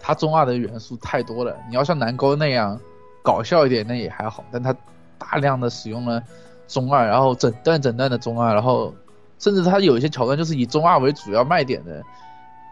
[0.00, 1.56] 它中二的元素太多了。
[1.68, 2.80] 你要像南沟那样
[3.20, 4.72] 搞笑一点，那也还好，但它
[5.18, 6.22] 大量的使用了
[6.68, 8.94] 中二，然后整段整段的中二，然后
[9.40, 12.00] 甚至它有一些桥段就是以中二为主要卖点的，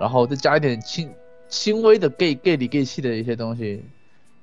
[0.01, 1.11] 然后再加一点轻
[1.49, 3.85] 轻微的 gay gay 里 gay 气的一些东西，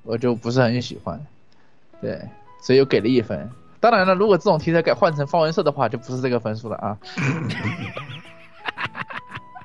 [0.03, 1.19] 我就不是很喜欢。
[2.01, 2.21] 对，
[2.61, 3.49] 所以又给了一分。
[3.79, 6.97] 当然了，如果这种题材改换成方文社的话，就不是这个分数了啊。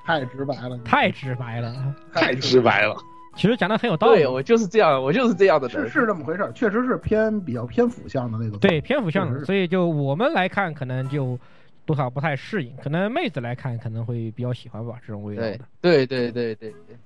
[0.05, 2.97] 太直白了，太直白了，太直白了。
[3.37, 11.39] 其实讲的很有道理，对我就是这样，我就是这样的人，是是这么回事儿，确实是偏比较偏腐向的那种，对偏腐向的，所以就我们来看，可能就
[11.91, 16.97] 多少不太适应，可能妹子来看可能会比较喜欢吧这种味道对的，对对对对对。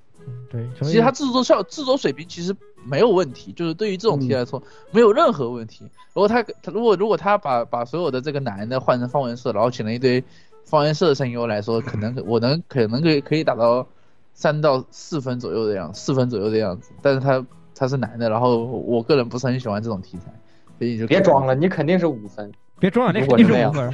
[0.51, 2.55] 对，其实它制作效制作水平其实
[2.85, 5.85] 没有问题，就是对于这种题材来说、没有任何问题。
[6.15, 10.23] 如果他他如果如果他把把所有的这个男的换成方文社，然后请了一堆
[10.65, 13.87] 方文社的声优来说，可能我能可能可以可以打到
[14.33, 16.93] 三到四分左右的样子四分左右的样子。
[17.03, 20.33] 但是他他是男的，然后我个人不是很喜欢这种题材，
[20.79, 22.51] 所以就别装了，你肯定是五分。
[22.81, 23.93] 别装了，那如肯定是五分。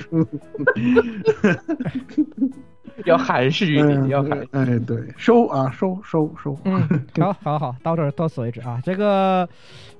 [3.06, 4.48] 要含蓄一点，要含蓄。
[4.52, 6.86] 哎，对，收啊，收收收，嗯，
[7.18, 8.78] 好，好，好，到这儿到此为止啊。
[8.84, 9.48] 这个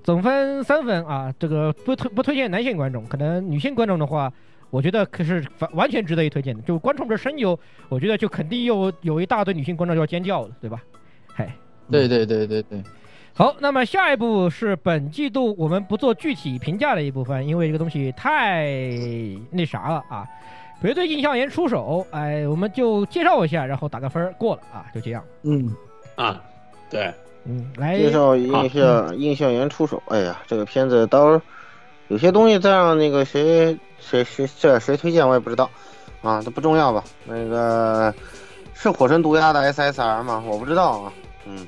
[0.03, 4.31] 总分三分啊，这个不推不推荐男性观众，可能女性观众的话，
[4.69, 6.61] 我觉得可是完完全值得一推荐的。
[6.63, 7.59] 就观众这声优，
[7.89, 10.83] 我觉得就肯定有有一大堆女性观众就要尖叫了，对吧？
[11.33, 11.57] 嗨，
[11.91, 12.83] 对对对对对，
[13.35, 18.67] 好，那么下一步是本季度我们不做具体评价的一部分，因为这个东西太
[19.51, 20.27] 那啥了啊。
[20.83, 25.23] 别对印象岩出手，哎，我们就介绍一下，然后打个分儿过了啊，就这样。
[25.43, 25.75] 嗯，
[26.17, 26.41] 啊，
[26.91, 27.13] 对，
[27.45, 30.03] 嗯，来介绍印象印象员出手。
[30.09, 31.43] 哎呀，这个片子到时候
[32.09, 35.69] 有些东西再让那个谁谁谁这谁推荐我也不知道
[36.23, 37.05] 啊，这不重要吧？
[37.27, 38.15] 那个
[38.73, 40.43] 是火神毒鸦的 SSR 吗？
[40.47, 41.13] 我不知道啊。
[41.47, 41.67] 嗯，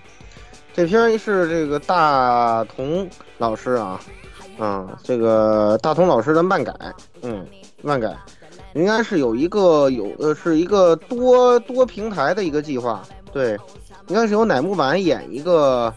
[0.75, 3.09] 这片是这个大同
[3.39, 4.01] 老师啊，
[4.59, 6.75] 啊，这个大同老师的漫改，
[7.23, 7.47] 嗯，
[7.83, 8.17] 漫改。
[8.75, 13.53] 应该是有一个有呃是一个多多平台的一个计划，对，
[14.07, 15.93] 应该是由乃木坂演一个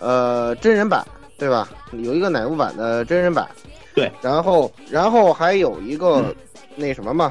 [0.00, 1.06] 呃真人版，
[1.36, 1.68] 对吧？
[1.92, 3.46] 有一个乃木坂的真人版，
[3.94, 6.34] 对，然后然后还有一个
[6.74, 7.30] 那什么嘛，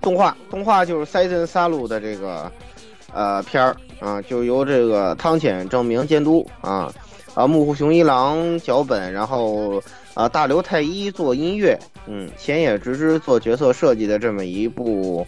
[0.00, 2.50] 动画动画就是塞森萨鲁的这个
[3.16, 6.92] 呃片儿啊，就由这个汤浅证明监督啊
[7.34, 15.26] 啊木户雄一郎脚本，然后啊大刘太一做音乐，嗯，浅野直之做角色设计的这么一部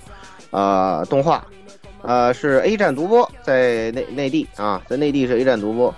[0.51, 1.43] 呃动画，
[2.03, 5.95] 呃是 A 站独播，在内内地啊，在内地是 A 站独播。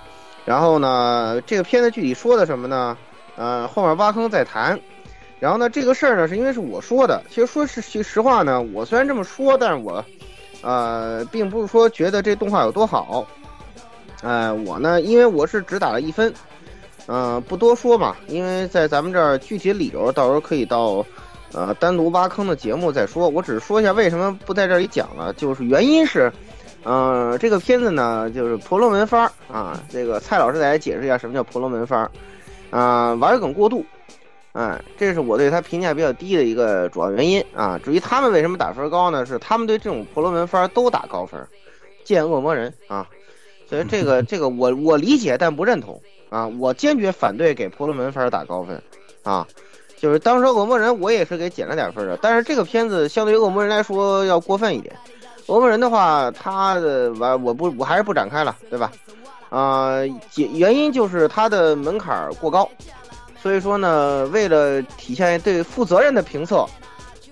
[0.46, 2.96] 然后呢，这个片子具体说的什么呢？
[3.36, 4.78] 呃，后面挖坑再谈。
[5.38, 7.22] 然后呢，这个事儿呢，是因为是我说的。
[7.30, 10.04] 其实说是其实话呢，我虽然这么说，但是我，
[10.62, 13.26] 呃，并不是说觉得这动画有多好。
[14.22, 16.32] 呃，我呢，因为我是只打了一分，
[17.06, 21.04] 呃，不多说嘛，因为在咱们这儿具体理由到时候可以到，
[21.52, 23.28] 呃，单独挖坑的节目再说。
[23.28, 26.30] 我只是说一下为什么不在这里讲了，就是原因是，
[26.84, 29.82] 呃，这个片子呢，就是婆罗门番儿啊。
[29.88, 32.10] 这个蔡老师给大家解释一下什么叫婆罗门番儿，
[32.70, 33.82] 啊、玩梗过度。
[34.52, 37.78] 哎，这是我对他评价比较低的一个主要原因啊。
[37.84, 39.24] 至于他们为什么打分高呢？
[39.24, 41.40] 是他们对这种婆罗门番都打高分，
[42.04, 43.06] 见恶魔人啊。
[43.68, 46.48] 所以这个这个我我理解，但不认同啊。
[46.58, 48.82] 我坚决反对给婆罗门番打高分
[49.22, 49.46] 啊。
[49.96, 54.96] 就是当时恶魔人我也是给减了点分的，但是这个片子相对于恶魔人来说要过分一点。
[55.46, 58.90] 恶魔人的话，他的完我不我还是不展开了，对吧？
[59.50, 62.68] 啊、解原因就是他的门槛过高。
[63.42, 66.66] 所以说呢，为了体现对负责任的评测，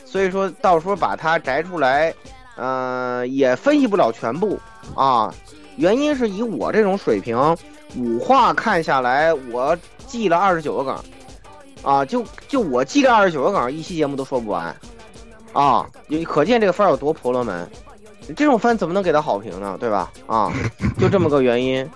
[0.04, 2.14] 所以说到时候把它摘出来，
[2.56, 4.58] 呃，也分析不了全部
[4.94, 5.32] 啊。
[5.76, 7.56] 原因是以我这种水平，
[7.96, 10.98] 五话看下来，我记了二十九个梗，
[11.82, 14.74] 啊，就就我记这二十九个梗，一期节目都说不完，
[15.52, 17.68] 啊，你可见这个番有多婆罗门。
[18.36, 19.76] 这种番怎么能给他好评呢？
[19.80, 20.10] 对吧？
[20.26, 20.52] 啊，
[20.98, 21.88] 就这么个原因，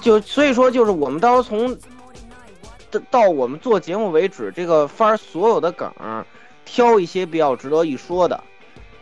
[0.00, 1.76] 就所以说就是我们到时候从
[2.90, 5.90] 到到我们做节目为止，这个番儿所有的梗，
[6.64, 8.42] 挑一些比较值得一说的，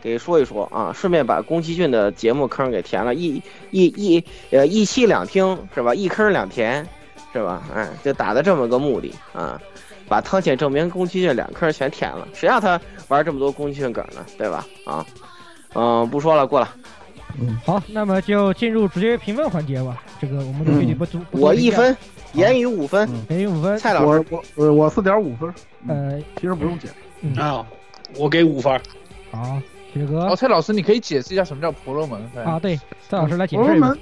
[0.01, 5.93] 给说一说啊，顺便把宫崎骏的节目坑给填了，一一一呃一期两听是吧？
[5.93, 6.87] 一坑两填
[7.33, 7.63] 是吧？
[7.73, 9.59] 哎，就打的这么个目的啊，
[10.07, 14.25] 把汤浅证明宫崎骏两坑全填了，谁让他玩这么多宫崎骏梗呢？
[14.37, 14.65] 对吧？
[14.85, 15.05] 啊，
[15.73, 16.69] 嗯、不说了，过了。
[17.65, 20.01] 好，那么就进入直接评分环节吧。
[20.21, 21.95] 这个我们的具体不足，我一分，
[22.35, 23.77] 言语五分，言语五分。
[23.77, 25.53] 蔡老师我我我我四点五分，
[25.87, 27.39] 呃，其实不用解释。
[27.39, 27.65] 啊，
[28.17, 28.81] 我给五分儿。
[29.31, 29.59] 好，
[29.93, 32.21] 铁哥哦，蔡老师，你可以解释一下什么叫婆罗门？
[32.45, 32.77] 啊，对，
[33.09, 33.99] 蔡老师来解释一下婆罗门。，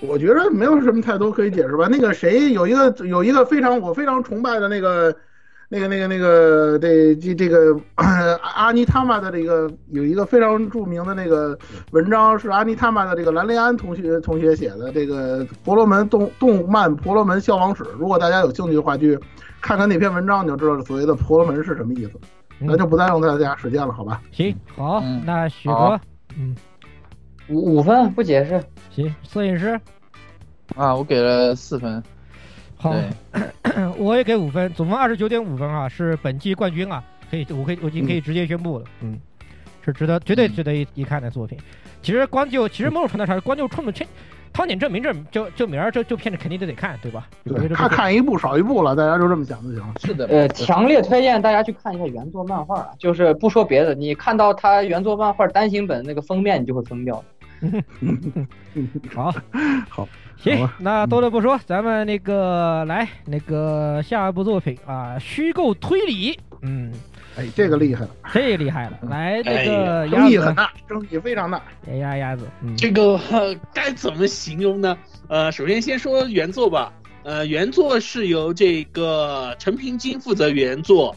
[0.00, 1.88] 我觉得没有什么太多可以解释吧。
[1.90, 5.14] 那个谁有一个有一个非常我非常崇拜的那个
[5.72, 7.80] 那个那个那个这这这个
[8.42, 11.56] 阿尼他玛的这个有一个非常著名的那个
[11.92, 17.84] 文章是阿尼他玛的这个兰雷安同学同学写的这个婆罗门动动漫婆罗门消亡史。
[17.96, 19.16] 如果大家有兴趣的话，去
[19.60, 22.18] 看看那篇文章，你就知道所谓的婆罗门是什么意思。
[22.58, 24.20] 那就不再用大家时间了，好吧？
[24.32, 25.98] 行，好，嗯那许哥，
[26.36, 26.54] 嗯，
[27.48, 28.60] 五五分不解释。
[28.90, 29.80] 行，摄影师，
[30.74, 32.02] 啊，我给了四分。
[32.80, 32.94] 好，
[33.98, 39.20] 我也给五分，总分二十九点五分啊，是本季冠军啊，可以，我可以，我已经可以直接宣布了，嗯，
[39.84, 41.58] 是值得，绝对值得一一看的作品。
[42.00, 44.06] 其实光就，其实某种程度上，光就冲着这
[44.50, 47.28] 汤浅证明这就就名儿这这片子肯定都得看，对吧？
[47.44, 49.92] 对，看看一部少一部了，大家就这么想就行了。
[50.00, 50.26] 是的。
[50.28, 57.22] 呃，强烈推荐大家去看一下原作漫画啊，就是不说别的，你看到他原作漫画单行本那个封面，你就会疯掉。
[59.14, 59.34] 好，
[59.88, 66.92] 好，行，那多的不说，咱们那个来那个下一部作品啊，虚构推理，嗯，
[67.36, 70.24] 哎，这个厉害了，这厉害了，来那哎个争鸭子。
[70.24, 71.62] 呢，议很大，争议非常大。
[71.88, 74.96] 哎呀鸭子，嗯，这个、呃 该怎么形容呢？
[75.28, 76.92] 呃，首先先说原作吧。
[77.22, 81.14] 呃，原作是由这个陈平金负责原作，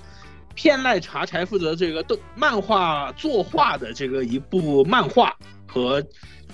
[0.54, 5.34] 片濑茶柴负责这个动漫画作画的这个一部漫画
[5.74, 6.04] 和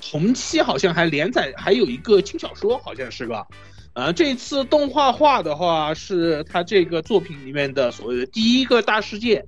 [0.02, 3.46] 同期好像还连载还有一个轻小说，好像是吧？
[3.94, 9.46] 呃，这次动画化的话是他这个作品里面的所谓的第一个大事件，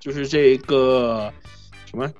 [0.00, 1.32] 就是这个
[1.88, 2.12] 什么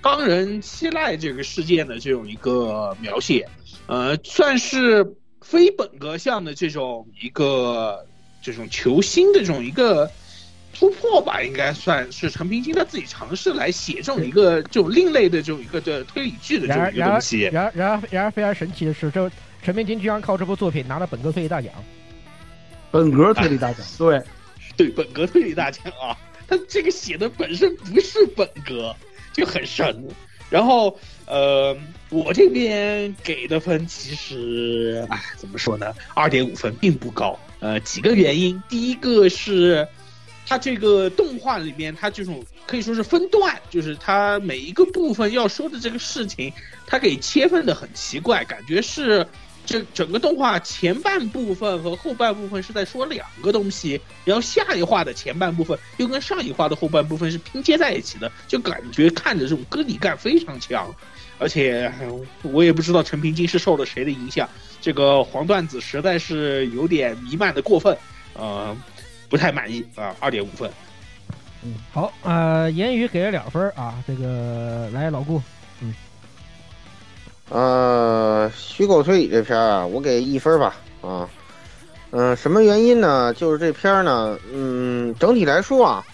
[0.00, 3.46] 冈人七濑这个事件的这种一个描写，
[3.86, 5.04] 呃，算是
[5.42, 8.06] 非本格向的这种一个
[8.40, 10.10] 这种求新的这种一个
[10.82, 17.42] 突破吧，应该算是陈平金他自己尝试来写这种一个这种另类的这种一个的推理剧的这种一个东西。
[17.42, 19.30] 然而然而然而非常神奇的是，这
[19.62, 21.72] 陈平金居然靠这部作品拿了本格推理大奖，
[22.90, 24.20] 本格推理大奖， 对，
[24.76, 26.18] 对本格推理大奖啊，
[26.48, 28.92] 他这个写的本身不是本格，
[29.32, 30.04] 就很神。
[30.50, 31.76] 然后呃，
[32.10, 35.94] 我这边给的分其实，哎，怎么说呢？
[36.12, 37.38] 二点五分并不高。
[37.60, 39.86] 呃，几个原因，第一个是
[40.46, 46.52] 它这个动画里面，它这种可以说是分段，就是它每一个部分要说的这个事情，
[46.86, 49.26] 它给切分的很奇怪，感觉是
[49.64, 60.94] 这整个动画前半部分和后半部分是在说两个东西，然后下一话的前半部分又跟上一话的后半部分是拼接在一起的，就感觉看着这种割礼感非常强。
[61.38, 61.92] 而且
[62.42, 64.48] 我也不知道陈平金是受了谁的影响，
[64.80, 67.96] 这个黄段子实在是有点弥漫的过分，
[68.34, 68.76] 呃，
[69.32, 70.70] 不太满意啊，二点五分。
[71.64, 75.40] 嗯好，呃，言语给了两分啊，这个来老顾，
[75.80, 75.94] 嗯
[77.48, 80.76] 呃，虚构推理这篇啊，我给一分吧。
[81.00, 81.26] 啊，
[82.10, 83.32] 嗯、什么原因呢？
[83.32, 86.04] 就是这篇呢，嗯，整体来说啊，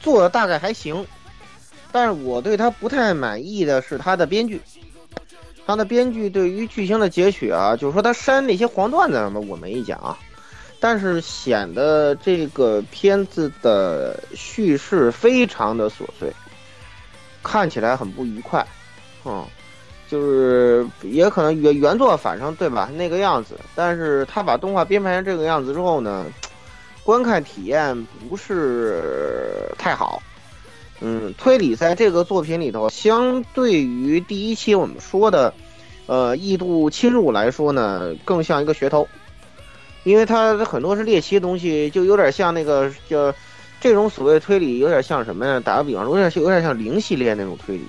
[0.00, 1.06] 做的大概还行，
[1.92, 4.60] 但是我对他不太满意的是他的编剧。
[5.66, 10.18] 他的编剧对于剧情的截取啊，就是说他删那些黄段子什么我没意见啊，
[10.80, 16.32] 但是显得这个片子的叙事非常的琐碎，
[17.42, 18.66] 看起来很不愉快，
[19.24, 19.46] 嗯。
[20.08, 26.26] 就是也可能原原作反正对吧那个样子，但是他把动画编排成这个样子之后呢，
[27.04, 30.20] 观看体验不是太好。
[31.00, 35.54] 嗯，推理在这个作品里头，相对于第一期我们说的，
[36.06, 39.06] 呃，异度侵入来说呢，更像一个噱头，
[40.04, 43.34] 因为它很多是猎奇的东西，就有点像那个叫
[43.80, 45.60] 这种所谓推理，有点像什么呀？
[45.60, 47.84] 打个比方说，有点有点像零系列那种推理。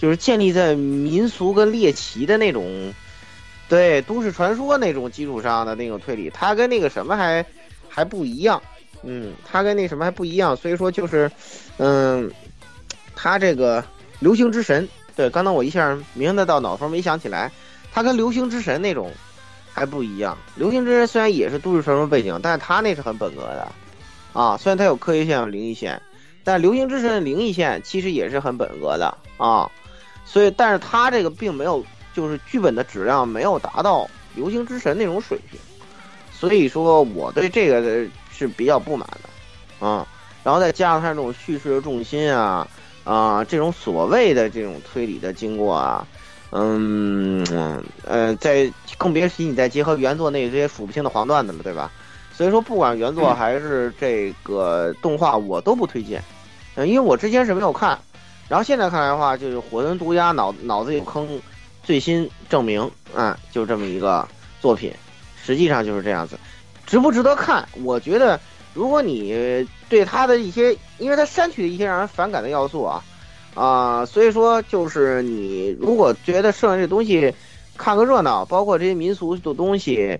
[0.00, 2.94] 就是建立在民俗跟猎奇的那种，
[3.68, 7.44] 对都市传说那种基础上的那种推理，它跟那个什么还
[7.88, 8.62] 还不一样，
[9.02, 11.28] 嗯，它跟那什么还不一样，所以说就是，
[11.78, 12.30] 嗯，
[13.16, 13.84] 它这个
[14.20, 17.50] 流星之神，对，刚才我一下明白到脑头没想起来，
[17.92, 19.10] 它跟流星之神那种
[19.78, 20.36] 还不一样。
[20.56, 23.72] 流星之神虽然也是都市传说背景，但是它那是很本格的，
[24.32, 26.00] 啊，虽然它有科学线有灵异线，
[26.44, 29.70] 但流星之神的灵异线其实也是很本格的啊。
[30.24, 34.02] 所以，但是他这个并没有，就是剧本的质量没有达到
[34.34, 35.58] 《流星之神》那种水平，
[36.30, 40.06] 所以说我对这个是比较不满的，啊，
[40.44, 42.68] 然后再加上他这种叙事的重心啊，
[43.04, 46.06] 啊、这种所谓的这种推理的经过啊，
[46.50, 47.44] 嗯
[48.04, 51.90] 呃，在更别提你再结合原作那些数不清的黄段子了，对吧？
[52.34, 56.22] 所以说，不管原作还是这个动画，我都不推荐，
[56.76, 57.98] 嗯，因为我之前是没有看，
[58.48, 61.28] 然后现在看来的话，就是火神毒鸦脑脑子有坑，
[61.82, 64.26] 最新证明啊，就这么一个
[64.60, 64.92] 作品，
[65.42, 66.38] 实际上就是这样子，
[66.86, 67.68] 值不值得看？
[67.82, 68.38] 我觉得，
[68.72, 73.02] 如果你对他的一些，因为他删去了一些让人反感的要素啊，
[73.54, 77.34] 啊、所以说就是你如果觉得剩下这东西
[77.76, 80.18] 看个热闹，包括这些民俗的东西。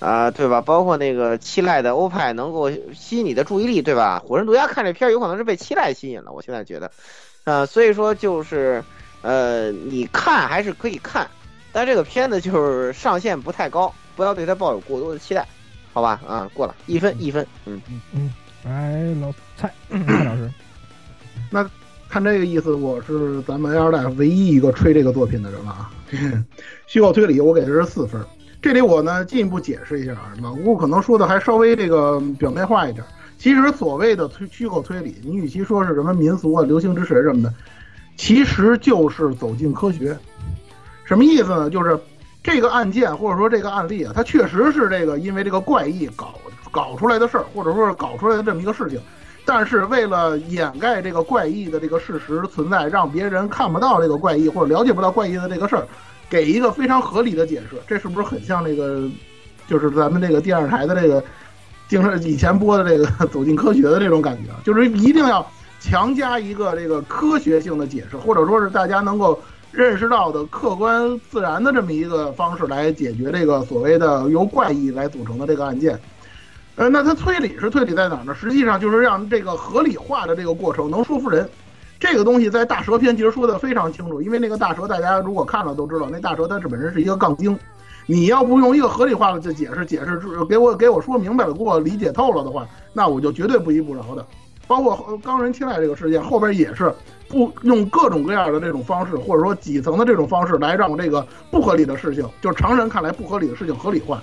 [0.00, 0.62] 啊、对吧？
[0.62, 4.22] 包括那个期待的欧派能够吸引你的注意力，对吧？
[4.26, 6.90] 火神独家看这片儿有可能是被期待吸引了，我现在觉得，
[7.44, 8.82] 呃，所以说就是，
[9.20, 11.28] 呃，你看还是可以看，
[11.70, 15.46] 但这个片子就是上限不太高，不要对它抱有过多的期待，
[15.92, 16.18] 好吧？
[16.26, 20.50] 啊，过了一分一分，嗯嗯嗯，哎，老蔡，蔡 老师，
[22.10, 25.90] 看这个意思，我是咱们 Air 唯一一个吹这个作品的人了啊。
[26.88, 28.20] 虚构推理我给的是四分，
[28.60, 33.04] 这里我呢进一步解释一下啊，老吴可能说的还稍微这个表面化一点。
[33.38, 37.54] 其实所谓的推虚构推理，你与其说是什么民俗啊、流行之神什么的，
[38.16, 40.18] 其实就是走进科学。
[41.04, 41.70] 什么意思呢？
[41.70, 41.96] 就是
[42.42, 46.34] 这个案件或者说这个案例啊，它确实是这个因为这个怪异搞
[46.72, 49.00] 搞出来的事儿，或者说是搞出来的这么一个事情。
[49.52, 55.84] 但是为了掩盖这个怪异的这个事实存在，让别人看不到这个怪异或者了解不到怪异的这个事儿，
[56.28, 59.10] 给一个非常合理的解释，这是不是很像那个，
[59.66, 61.20] 就是咱们这个电视台的这个，
[61.88, 65.44] 经常以前播的这个走进科学的这种感觉，就是一定要
[65.80, 69.36] 强加一个这个科学性的解释，或者说是大家能够
[69.72, 75.98] 认识到的客观自然的这么一个方式来解决这个所谓的由怪异来组成的这个案件。
[76.80, 78.34] 呃，那它推理是推理在哪儿呢？
[78.34, 81.46] 实际上就是让这个合理化的这个过程能说服人。
[81.98, 87.54] 这个东西在大蛇篇其实说的非常清楚，因为那个大蛇大家如果看了都知道，那大蛇它是本身是一个杠精。
[88.06, 90.18] 你要不用一个合理化的解释解释
[90.48, 94.24] 给我给我说明白了，给我理解透了的话，那我就绝对不依不饶的。
[94.66, 96.90] 包括后冈人期待这个事件后边也是
[97.28, 104.22] 不用各种各样的这种方式，或者说几层的这种方式来让这个不合理的事情，就是常人看来不合理的事情合理化。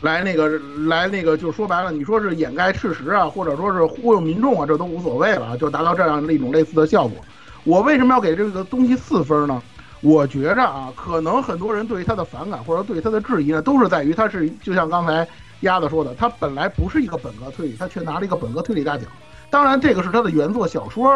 [0.00, 7.18] 来那个来那个，就说白了，你说是掩盖事实啊，或者说是忽悠民众啊，这都无所谓了，就达到这样的一种类似的效果。
[7.64, 9.60] 我为什么要给这个东西四分呢？
[10.00, 15.26] 我觉着啊，可能很多人对于他的反感或者对他的质疑呢，都是在于他是就像刚才
[15.60, 19.06] 鸭子说的，他本来不是一个本格推理，他却拿了一个本格推理大奖。
[19.50, 21.12] 当然，这个是他的原作小说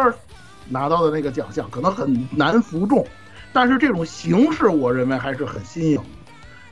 [0.67, 3.07] 拿到的那个奖项，可能很难服众，
[3.53, 5.99] 但是这种形式我认为还是很新颖。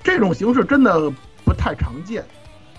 [0.04, 1.14] 这种形式真的
[1.46, 2.24] 不太常见，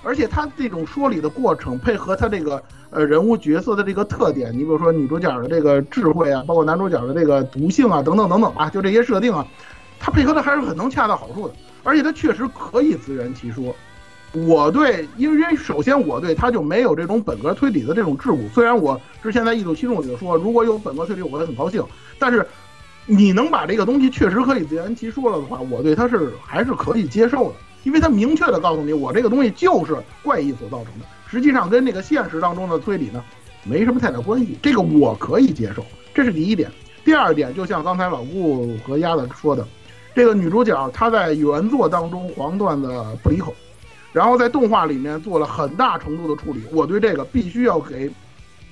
[0.03, 9.47] 而且他这种说理的过程，配合他这个呃人物角色的这个特点，你比如说女主角的这个智慧啊，包括男主角的这个毒性啊，等等等等啊，就这些设定啊，
[9.99, 13.75] 他配合的还是很能恰到好处的，而且他确实可以自圆其说。
[14.35, 21.85] 我对，因为因为首先我对他就没有这种本格推理的这种桎梏，虽然我之前在《异度七众》里说，如果有本格推理，我会很高兴，
[22.19, 22.47] 但是
[23.05, 33.23] 你能把这个东西确实可以自圆其说了的话，我对他是还是可以接受的，因为他明确的告诉你，我这个东西就是怪异所造成的，实际上跟这个现实当中的推理呢
[33.65, 36.71] 没什么太大关系，这个我可以接受，这是第一点。
[37.05, 39.67] 第二点，就像刚才老顾和鸭子说的，
[40.15, 42.89] 这个女主角她在原作当中黄段子
[43.23, 43.55] 不离口，
[44.13, 48.11] 然后在动画里面做了很大程度的处理，我对这个必须要给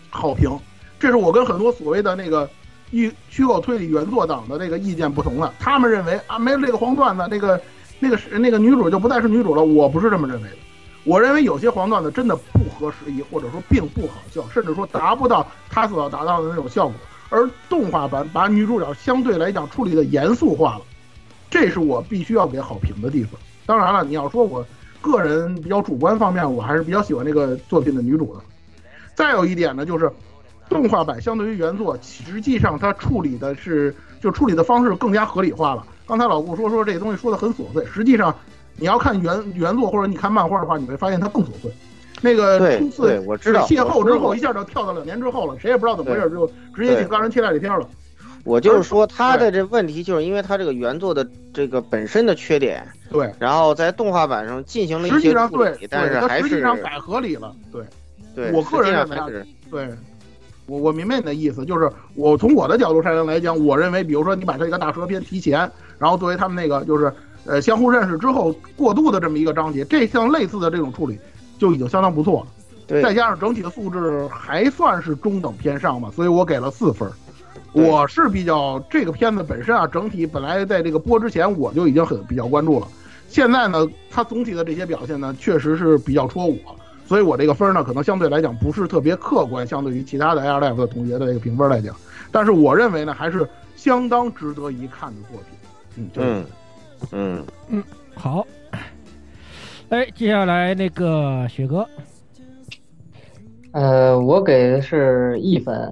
[0.09, 0.51] 好评，
[0.99, 2.49] 这是我跟很多所谓的那个。
[2.93, 7.57] 虚虚构推理原作党的这个意见不同了，他们认为啊，没有这个黄段子，那个
[8.01, 9.63] 那个是那个女主就不再是女主了。
[9.63, 10.57] 我不是这么认为的，
[11.05, 16.95] 我认为有些黄段子真的不合时宜，或者说并不好笑，甚至说达不到他所要达到的那种效果。
[17.29, 20.83] 而动画版把女主角相对来讲处理的严肃化了，
[21.49, 23.39] 这是我必须要给好评的地方。
[23.67, 24.67] 当然了，你要说我
[25.01, 28.41] 个人比较主观方面，我还是比较喜欢这个作品的女主的。
[29.15, 30.11] 再有一点呢，就是。
[30.69, 35.85] 动画版相对于原作，实际上它处理的是就处理的方式更加合理化了。
[36.11, 38.35] 刚才老顾说说这个东西说的很琐碎，实际上
[38.75, 41.71] 你要看原原作或者你看漫画的话，你会发现它更琐碎。
[42.21, 47.89] 那个初次我知道邂逅之后，一下就跳到两年之后了，谁也不知道怎么回事，就直接进钢人期待这篇了。
[48.43, 57.85] 我就是说，他的这问题就是因为他这个原作的这个本身的缺点，对，然后在动画版上进行了一实际些处上对理，，但是还实际是上改合理了，对。
[58.35, 59.89] 对，我个人认为对，
[60.67, 67.13] 我我明白你的意思，就是我从我的角度上来讲，我认为，比如说你把这个大蛇篇提前，然后作为他们那个就是
[67.45, 71.17] 呃相互认识之后过渡的这么一个章节，这项类似的这种处理
[71.59, 72.47] 就已经相当不错了。
[72.89, 77.13] 对再加上整体的素质还算是中等偏上吧，所以我给了四分儿。
[77.73, 82.89] 我是比较这个片子本身啊，整体本来在这个播之前我就已经很比较关注了，
[83.29, 86.57] 现在呢，它总体的这些表现呢，确实是比较戳我，
[87.07, 91.95] 所以我这个分呢，可能相对来讲不是特别客观，相对于其他的 Air Life 的同学的这个评分来讲，
[92.33, 95.60] 但是我认为呢，还是相当值得一看的作品。
[95.97, 96.45] 嗯，就是
[97.13, 97.85] 嗯嗯，
[98.15, 98.47] 好。
[99.89, 101.85] 哎，接下来那个雪哥，
[103.73, 105.91] 呃，我给的是一分，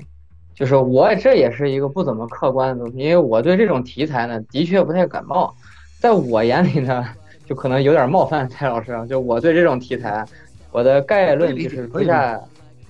[0.55, 5.53] 就是我这也是一个不怎么客观的东西，因为我对这种题材呢，的确不太感冒，
[5.99, 7.05] 在我眼里呢，
[7.45, 10.25] 就可能有点冒犯蔡老师啊，就我对这种题材，
[10.71, 12.41] 我的概论就是如下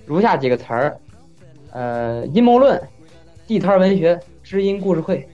[0.04, 0.94] 如下几个词儿，
[1.70, 2.78] 呃，阴谋论、
[3.46, 5.26] 地摊文学、知音故事会。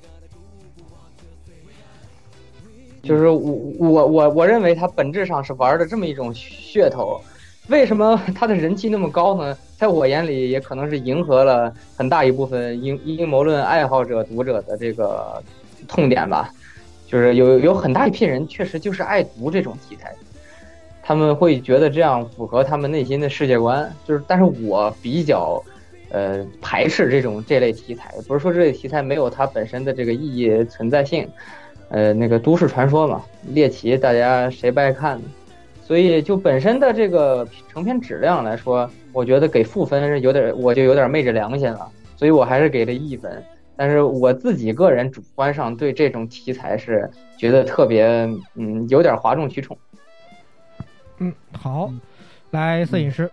[3.04, 3.38] 就是我
[3.78, 7.20] 我我我认为它本质上是玩的这么一种噱头，
[7.68, 9.56] 为什么它的人气那么高呢？
[9.76, 15.42] 在我眼里，也可能是迎合了很大一部分阴阴谋论爱好者读者的这个
[15.86, 16.50] 痛点吧。
[17.06, 20.12] 就是有有很大一批人确实就是爱读这种题材，
[21.02, 23.94] 他们会觉得这样符合他们内心的世界观。
[24.06, 25.62] 就是，但是我比较
[26.10, 31.28] 呃排斥这种这类题材，不是说这类题材没有它本身的这个意义存在性。
[31.88, 33.22] 呃，那个都市传说嘛，
[33.52, 35.20] 猎奇，大家谁不爱看？
[35.86, 41.86] 所以就本身的这个成片质量来说，我觉得给负分是有点，我就有点昧着良心了。
[42.16, 43.44] 所以我还是给了一分。
[43.76, 48.06] 但是我自己个人主观上对这种题材是觉得特别，
[48.54, 49.76] 嗯，有点哗众取宠。
[51.18, 51.92] 嗯，好，
[52.50, 53.30] 来摄影师。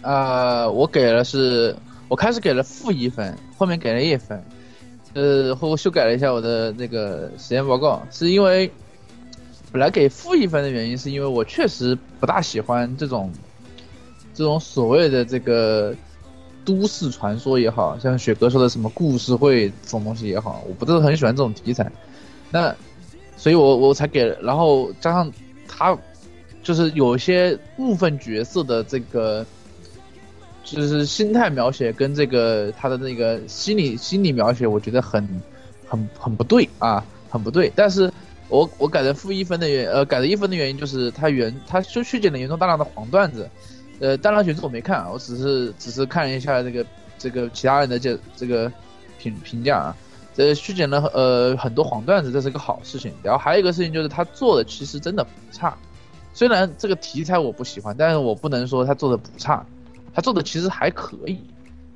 [0.00, 1.74] 呃，我给了是，
[2.08, 4.42] 我开始给了负一分，后面给了一分。
[5.18, 8.70] 呃，后修改了一下我的那个实验报告，是因为
[9.72, 13.32] 本来给负一分的原因，是因为我确实不大喜欢这种
[14.32, 15.92] 这种所谓的这个
[16.64, 21.90] 都市传说也好像雪哥说的什么故事会这种东西也好，我不是很喜欢这种题材。
[22.52, 22.72] 那
[23.36, 25.32] 所以我我才给，然后加上
[25.66, 25.98] 他
[26.62, 29.44] 就是有些部分角色的这个。
[30.70, 35.26] 就是心态描写跟这个他的那个心理心理描写，我觉得很
[35.86, 37.72] 很很不对啊，很不对。
[37.74, 38.12] 但是
[38.48, 43.48] 我我改的负一分的原呃改的一分的原因就是他原他就削减了严重大量的黄段子，
[43.98, 46.84] 呃，当然选择我没看，我只是只是看一下这个
[47.18, 48.70] 这个其他人的这这个
[49.18, 49.96] 评评价啊，
[50.34, 53.12] 这削减了呃很多黄段子，这是个好事情。
[53.22, 55.76] 然后还有一个事情就是他做的其实真的不差，
[56.34, 59.64] 虽然这个题材我不喜欢，但是我不能说他做的不差。
[60.14, 61.38] 他做的其实还可以，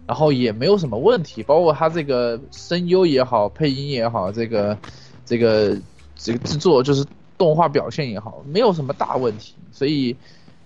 [0.07, 4.77] 然后也没有什么问题，包括他这个声优也好，配音也好，这个
[5.25, 5.77] 这个
[6.17, 7.05] 这个制作就是
[7.37, 10.17] 动画表现也好，没有什么大问题，所以，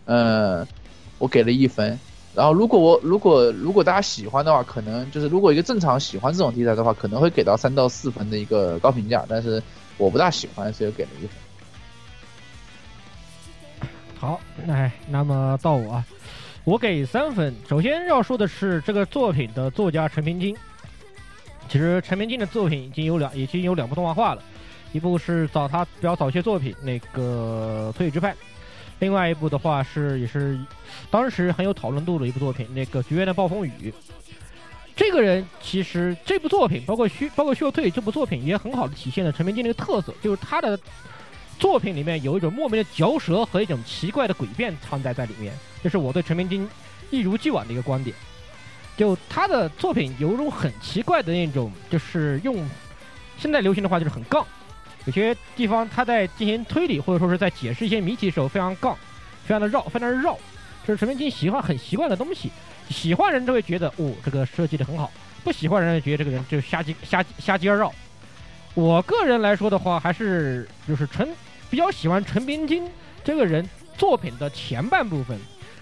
[0.04, 0.66] 呃，
[1.18, 1.98] 我给了一分。
[2.34, 9.62] 然后如果我如果如果大家喜欢的话，可能就是如果一个正常喜欢这种题材的话，可能会给到三到四分的一个高评价，但是
[9.96, 11.30] 我不大喜欢，所以给了一分。
[14.18, 14.38] 好，
[14.68, 16.04] 哎，那么到我。
[16.66, 17.54] 我给三分。
[17.68, 20.56] 首先要说的是这个作品的作家陈平金。
[21.68, 24.42] 其实陈平金的作品已经有两，已经有两部动画化了，
[24.90, 28.32] 一部是早他比较早些作品那个《推理之派》，
[28.98, 30.58] 另外一部的话是也是
[31.08, 33.70] 当时很有讨论度的一部作品，那个《绝缘的暴风雨》。
[34.96, 40.76] 这个人其实这部作品，包括虚包括《秀退》这部作品，也很好的体现了陈平金的一个特色，就是他的。
[41.58, 45.52] 作品里面有一种莫名的嚼舌和一种奇怪的诡辩藏在在里面，
[45.82, 46.68] 这是我对陈明金
[47.10, 48.14] 一如既往的一个观点。
[48.96, 52.68] 就他的作品有一种很奇怪的那种，就是用
[53.38, 54.46] 现在流行的话就是很杠。
[55.04, 58.96] 有些地方他在进行推理或者说是在解释一些谜题的时候非常杠，
[59.44, 60.38] 非常的绕，非常的绕。
[60.86, 62.50] 这是陈明金喜欢很习惯的东西。
[62.90, 65.10] 喜欢人都会觉得哦这个设计的很好，
[65.42, 67.92] 不喜欢人觉得这个人就瞎鸡瞎瞎鸡儿绕。
[68.74, 71.28] 我个人来说的话，还是就是陈。
[71.70, 72.88] 比较喜欢陈冰金
[73.24, 75.38] 这个人作品的前半部分，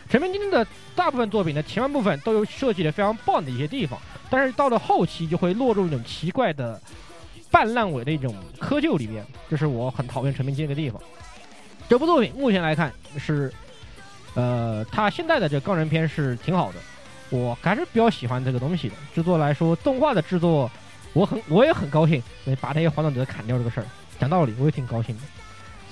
[0.09, 3.98] 陈冰金的大部分作品的前半部分都有设计的非常棒的一些地方，
[4.31, 6.81] 但是到了后期就会落入一种奇怪的
[7.51, 11.01] 半烂尾的一种窠臼里面，这是我很讨厌陈冰金的地方。
[11.89, 13.52] 这部作品目前来看是，
[14.35, 16.78] 呃，他现在的这钢人片是挺好的，
[17.31, 18.94] 我还是比较喜欢这个东西的。
[19.15, 20.70] 制作来说，动画的制作，
[21.12, 22.23] 我很我也很高兴，
[22.61, 23.86] 把那些黄段子砍掉这个事儿，
[24.19, 25.23] 讲道理我也挺高兴的。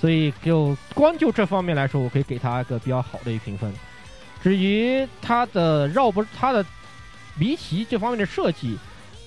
[0.03, 3.73] 所以就光就这方面来说，我可以给他一个比较好的一评分。
[4.41, 6.65] 至于他的绕不他的
[7.39, 8.77] 谜题这方面的设计，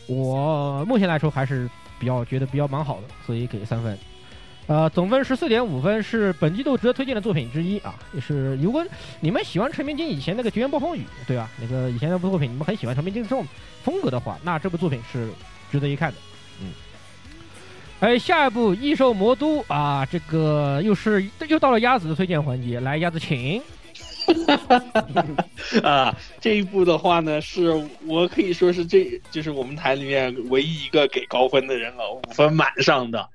[0.07, 1.67] 我目前来说还是
[1.99, 3.99] 比较觉得比较蛮好的，所以给三分。
[4.67, 7.95] 呃，总分十四点五分，是本季度值得推荐的作品之一啊。
[8.13, 8.85] 也是如果
[9.21, 11.49] 你们喜欢陈明金以前那个《绝缘暴风雨》，对吧？
[11.59, 13.47] 那个以前那部作品，你们很喜欢陈明金这种
[13.83, 15.31] 风格的话，那这部作品是
[15.73, 16.19] 值得一看的。
[16.61, 16.69] 嗯。
[18.01, 23.63] 哎，下一部《异兽魔都》啊，这个又是又到了鸭子的推荐环节，来，鸭子请。
[25.83, 33.29] 啊，这一部的话呢，是我可以说是这就是我们台里面唯一一个给高分的人了，五分满上的。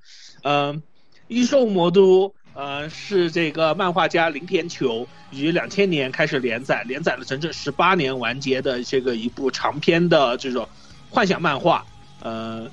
[0.43, 0.81] 嗯。
[1.27, 10.67] 异兽魔都，呃，是这个漫画家林田球于两千年开始连载，连载了整整十八年完结的这个一部长篇的这种
[11.09, 11.85] 幻想漫画。
[12.19, 12.69] 呃，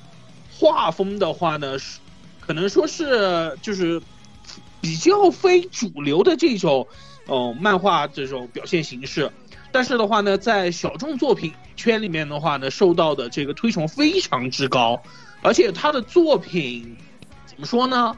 [0.59, 1.99] 画风的话呢，是
[2.41, 4.01] 可能说是就是
[4.81, 6.85] 比较非主流的这种，
[7.27, 9.31] 哦，漫画这种表现形式。
[9.71, 15.01] 但是的话呢，在小众作品圈里面的话呢，受到的这个推崇非常之高，
[15.41, 16.97] 而且他的作品
[17.45, 18.17] 怎么说呢？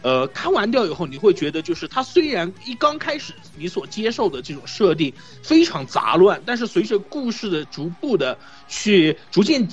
[0.00, 5.14] 呃，看完掉以后，你会觉得就是他虽然一刚开始你所接受的这种设定
[5.44, 8.36] 非常杂乱，但是随着故事的逐步的
[8.66, 9.68] 去逐渐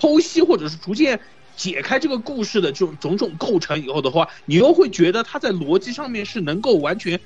[0.00, 1.18] 剖析或者是逐渐
[1.56, 7.18] 解开这个故事的这种种种构成以后的话，你又会觉得它在逻辑上面是能够完全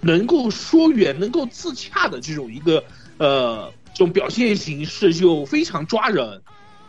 [0.00, 2.84] 能够说远、能够自洽的这种一个
[3.18, 6.42] 呃这种表现形式就非常抓人，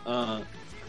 [0.04, 0.42] 呃。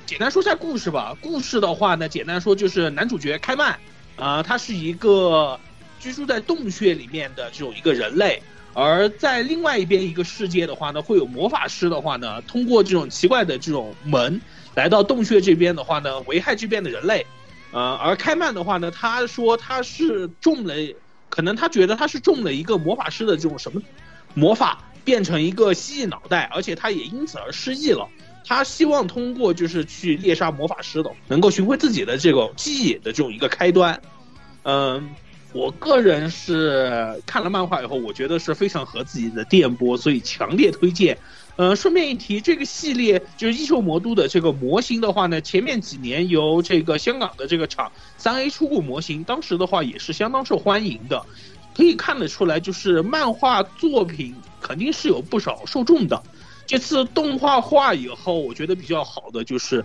[0.07, 1.16] 简单说下故事吧。
[1.20, 3.77] 故事的话呢，简单说就是男主角开曼，
[4.15, 5.59] 啊，他是一个
[5.99, 8.41] 居住在洞穴里面的这种一个人类，
[8.77, 14.39] 而在另外一边一个世界的话呢，会有魔法师的话呢，通过这种奇怪的这种门
[14.74, 17.24] 来到洞穴这边的话呢，危害这边的人类，
[17.73, 20.74] 呃，而开曼的话呢，他说他是中了，
[21.31, 23.81] 可能他觉得他是中了一个魔法师的这种什么
[24.35, 28.07] 魔法，变成一个蜥蜴脑袋，而且他也因此而失忆了。
[28.44, 33.98] 他希望通过就是去猎杀魔法师的，能够寻回自己的这个记忆的这种一个开端。
[34.65, 35.15] 嗯，
[35.57, 41.16] 我个人是看了漫画以后，我觉得是非常合自己的电波，所以强烈推荐。
[41.57, 51.24] 呃，顺便一提，这个系列就是异兽魔都的这个模型的话呢，前面几年由这个香港的这个厂三 A 出过模型，当时的话也是相当受欢迎的。
[51.74, 56.23] 可以看得出来，就是漫画作品肯定是有不少受众的。
[56.66, 59.83] 这次动画化以后，我觉得比较好的就是，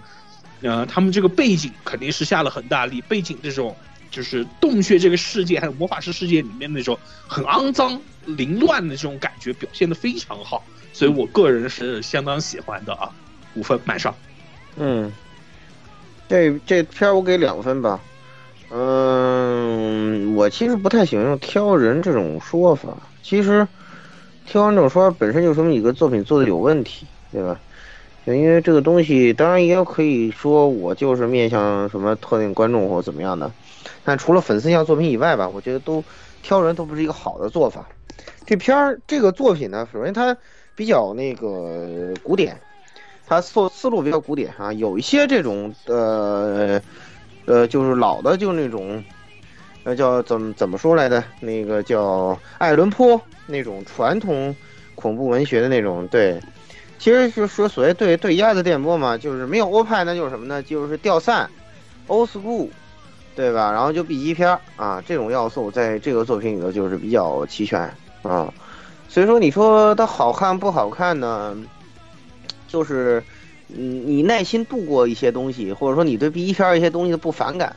[0.61, 3.73] 呃，他们这个背景肯定是下了很大力，背景这种
[4.11, 6.95] 就是洞穴这个世界，还有魔法师世界里面那种
[7.27, 10.63] 很肮脏、凌乱的这种感觉表现的非常好，
[10.93, 13.09] 所以我个人是相当喜欢的啊，
[13.55, 14.13] 五分满上。
[14.75, 15.11] 嗯，
[16.29, 17.99] 这这片我给两分吧。
[18.69, 23.67] 嗯，我其实不太喜欢用挑人这种说法，其实。
[24.43, 27.57] 挑完这种说法本身就说明你个作品做的有问题，对吧？
[28.25, 33.49] 就因为这个东西，当然也可以说我就是面向什么特定观众或怎么样的。
[34.03, 36.03] 但除了粉丝向作品以外吧，我觉得都
[36.41, 37.88] 挑人都不是一个好的做法。
[38.45, 40.36] 这片儿这个作品呢，首先它
[40.76, 42.60] 比较那个古典，
[43.26, 46.82] 它思思路比较古典啊，有一些这种呃
[47.45, 49.03] 呃就是老的就那种。
[49.84, 51.23] 那叫怎么怎么说来的？
[51.40, 54.56] 那个叫爱伦坡那种传统
[54.94, 56.40] 恐怖文学的那种，对，
[56.99, 60.61] 其实就说所谓对对鸭子电波嘛，就是没有欧派，那就是什么呢？
[60.61, 61.49] 就是掉散
[62.06, 62.69] ，old school，
[63.41, 63.72] 对吧？
[63.72, 67.81] 然后就 B 级片啊，这种要素在这个作品里头就是比较齐全
[68.22, 68.53] 啊。
[69.09, 71.57] 所以说，你说它好看不好看呢？
[72.68, 73.23] 就是
[73.69, 77.76] 嗯，你耐心度过一些东西，或者说你对 B 级片一些东西的不反感。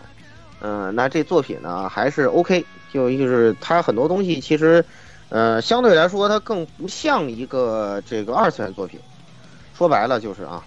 [0.61, 2.62] 嗯，那这作品呢还是 OK，
[2.93, 4.85] 就就是它很多东西其实，
[5.31, 9.01] 呃，相对来说它更不像一个这个二次元作品。
[9.74, 10.62] 说白了就是啊，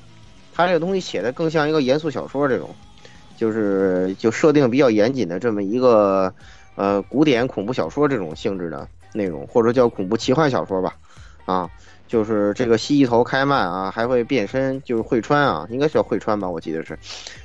[0.55, 2.73] 它这个东西写的更像一个严肃小说这种，
[3.37, 6.33] 就是就设定比较严谨的这么一个
[6.75, 10.93] 呃古典恐怖小说这种性质的内容，或者叫恐怖奇幻小说吧，
[11.45, 11.69] 啊。
[12.07, 16.97] 就是这个蜥蜴头开曼啊，还会变身，就是会穿啊，应该叫会穿吧，我记得是。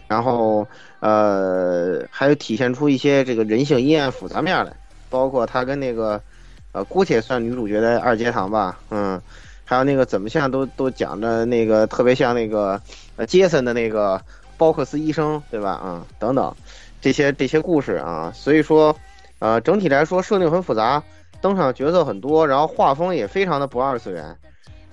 [0.06, 0.64] 然后
[1.00, 4.72] 呃，还有体现出一些这个人性阴暗复杂面来，
[5.10, 6.22] 包括他跟那个
[6.70, 9.20] 呃，姑且算女主角的二阶堂吧，嗯，
[9.64, 12.80] 还有那个怎么像都都讲的那个特别像那个
[13.16, 14.22] 呃杰森的那个
[14.62, 15.70] 包克斯医生，对吧？
[15.70, 16.54] 啊，等等
[17.00, 18.94] 这些这些故事啊，所以说
[19.40, 21.02] 呃，整体来说设定很复杂，
[21.40, 24.36] 登场角色很多，然后画风也非常的不二次元。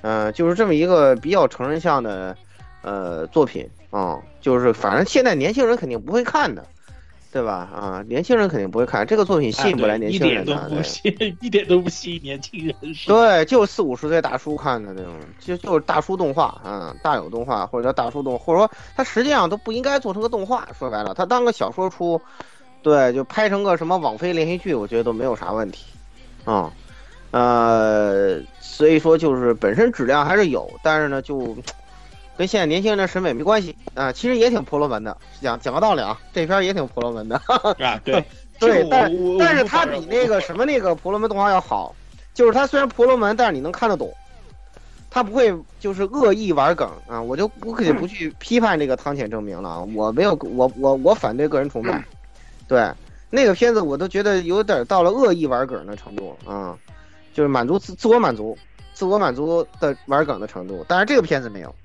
[0.01, 2.35] 嗯，就是这么一个比较成人向的，
[2.81, 6.65] 呃，作品啊，就是反正现在年轻人肯定不会看的，
[7.31, 7.69] 对吧？
[7.71, 12.75] 啊，年轻人肯定不会看这个作品，吸引不来年轻人的，一点都不吸，一点都不吸引年轻人。
[13.05, 20.67] 对，就四五十岁大叔看的那种，就就是大叔动画，嗯，大有动画或者叫大叔动，或者说他实际上都不应该做成个动画。
[20.77, 22.19] 说白了，他当个小说出，
[22.81, 25.85] 对，就拍成个什么网飞连续剧，我觉得都没有啥问题，
[26.45, 26.73] 啊、
[27.29, 31.55] 呃，所以说就是本身质量还是有，但是呢，就
[32.39, 38.23] 跟现在年轻人的审美没关系啊、其实也挺婆罗门的，讲讲个道理啊，这片儿也挺婆罗门的，啊，对，
[38.57, 41.93] 对，但我我但是它比那个什么那个婆罗门动画要好，
[42.33, 44.09] 就是它虽然婆罗门，但是你能看得懂，
[45.09, 47.21] 它不会就是恶意玩梗啊。
[47.21, 52.01] 我就不可以不去批判这个汤浅证明了啊，我没有我我我反对个人崇拜，
[52.69, 52.89] 对
[53.29, 56.77] 那个片子我都觉得有点到了恶意玩梗的程度啊，
[57.33, 58.57] 就是满足自自我满足
[58.93, 61.75] 自我满足的玩梗的程度，但是这个片子没有，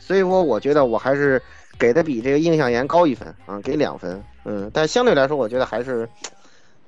[0.00, 1.40] 所以说我觉得我还是
[1.78, 6.08] 给的比这个印象岩高一分啊，给两分，嗯，但相对来说我觉得还是。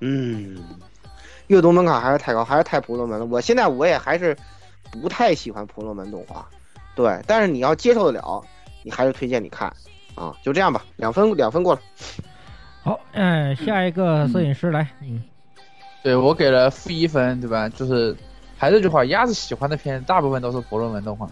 [0.05, 0.59] 嗯，
[1.47, 3.25] 阅读门槛还是太高，还是太婆罗门了。
[3.25, 4.37] 我现在我也还是
[4.91, 6.45] 不太喜欢婆罗门动画，
[6.97, 8.43] 对，但是你要接受得了，
[8.83, 9.73] 你还是推荐你看
[10.17, 11.81] 啊，就这样吧，两分两分过了。
[12.83, 15.23] 好，嗯，下一个摄影师来，嗯，
[16.03, 17.69] 对我给了负一分，对吧？
[17.69, 18.17] 就是
[18.59, 21.31] 还是这句话，鸭子喜欢的片大部分都是婆罗门动画，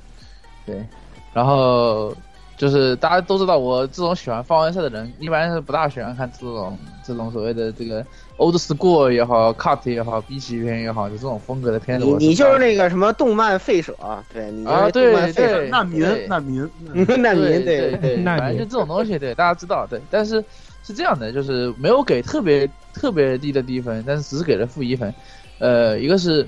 [0.65, 0.87] 对，
[1.33, 2.15] 然后
[2.57, 8.05] 就是大家都知道，我这种喜欢放完赛的人，一般是不大喜欢看这种这种所谓的这个
[8.37, 13.97] old school 也好，cut 也好，B 级片也好，就这种风格的片子你我，你就是那那个什么动漫废舍，
[14.33, 17.97] 对你啊，就是动漫对废舍对，难民难民，难民 对对。
[17.97, 20.45] 对，难反正就这种东西，对大家知道，对，但是
[20.83, 25.15] 是这样的，就是没有给特别特别低的低分，但是只是给了负一分。
[25.59, 26.47] 呃，一个是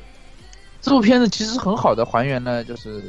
[0.81, 3.03] 这部片子其实很好的还原了，就是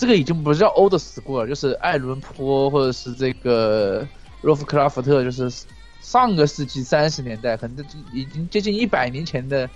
[0.00, 4.08] 这个已经不是叫 old school 了，就是艾伦坡或者是这个
[4.40, 5.52] 洛夫克拉福特，就是
[6.00, 9.68] 上个世纪三十年代，可能这已经接近一百年前的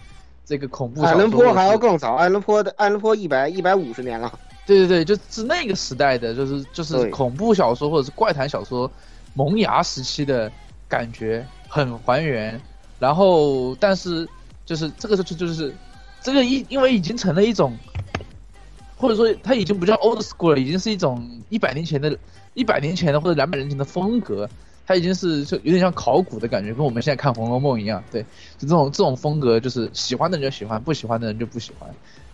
[0.47, 1.13] 这个恐怖小说。
[1.13, 4.33] 艾伦坡还要更早，艾伦坡的艾伦坡一百一百五十年了，
[4.65, 8.91] 对对对，就是那个时代的，就是就是恐怖小说或者是怪谈小说
[9.35, 10.51] 萌芽时期的
[10.89, 12.59] 感觉很还原。
[12.99, 14.27] 然后，但是
[14.65, 15.75] 就是这个就是就是
[16.23, 17.77] 这个一因为已经成了一种，
[19.05, 22.16] 或者说它已经不叫 old school 了，已经是一种一百年前的、
[22.55, 24.48] 一百年前的或者两百年前的风格。
[24.86, 28.02] 它已经是就有点像考古的感觉，跟我们现在看《红楼梦》一样。
[28.10, 28.22] 对，
[28.56, 31.90] 就这种这种风格，就是喜欢的人就喜欢，不喜欢的人就不喜欢。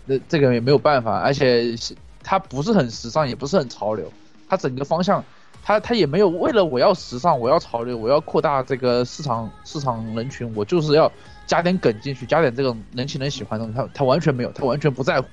[0.07, 1.75] 那这个也没有办法，而且
[2.23, 4.13] 它不是很时尚，也不是很潮流，
[4.49, 5.25] 它整个方向，
[5.65, 11.11] 它它也没有为了我要时尚，我要潮流，我要扩大这个市场市场人群，我就是要
[11.47, 15.27] 加点梗进去，加点这种年轻人喜欢的东西，它它完全没有，它完全不在乎，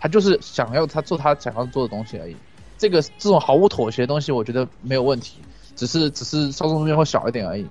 [0.00, 2.36] 他就是想要他做他想要做的东西而已。
[2.76, 5.38] 这个这种毫无妥协的东西，我觉得没有问题，
[5.74, 7.66] 只是只是受众空间会小一点而已。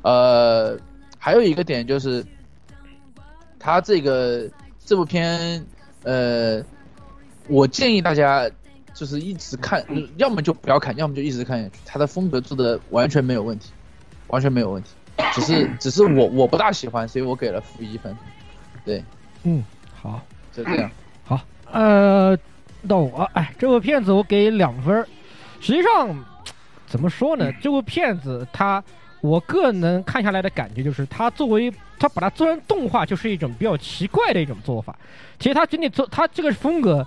[0.00, 0.74] 呃，
[1.18, 2.24] 还有一个点就是，
[3.58, 4.48] 他这个
[4.84, 5.64] 这部片，
[6.02, 6.64] 呃，
[7.46, 8.50] 我建议大家
[8.94, 9.84] 就是一直看，
[10.16, 11.74] 要么就不要看，要么就一直看下去。
[11.84, 13.70] 他的风格做的完全没有问题，
[14.28, 14.90] 完全没有问题，
[15.34, 18.16] 只是只是我我不大喜欢，所以我给了负一分。
[18.84, 19.04] 对，
[19.42, 19.62] 嗯，
[19.94, 20.20] 好，
[20.52, 20.90] 就这样。
[21.72, 22.38] 好，呃，
[22.86, 25.08] 到我，哎，这部片子我给两分儿。
[25.60, 26.14] 实际上，
[26.86, 27.50] 怎么说呢？
[27.62, 28.82] 这部片子它，
[29.22, 34.94] 我个人能看下来的感觉就是，它作为它把它做成动画，就是一种比较奇怪的一种做法。
[35.38, 37.06] 其实它仅仅做它这个风格，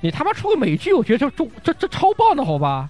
[0.00, 2.88] 你他妈出个美剧，我觉得这这这这超棒的好吧？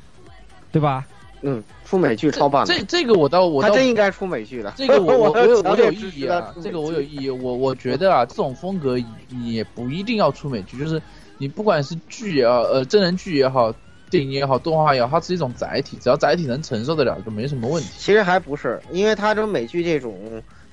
[0.73, 1.05] 对吧？
[1.43, 4.73] 嗯，出美剧超棒的，这这个我倒我倒他真应该出美剧的。
[4.77, 7.31] 这个我我 我有我有异议啊这个我有异议。
[7.31, 8.97] 我我觉得啊，这种风格
[9.45, 11.01] 也不一定要出美剧，就是
[11.39, 13.73] 你不管是剧也好，呃，真人剧也好，
[14.11, 17.89] 电影也好，动画也好，它是一种载体，只要载体能承受得了，就没什么问题。
[17.97, 20.15] 其实还不是，因为它这种美剧这种，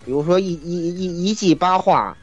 [0.04, 2.18] 比如说一一一一季八话，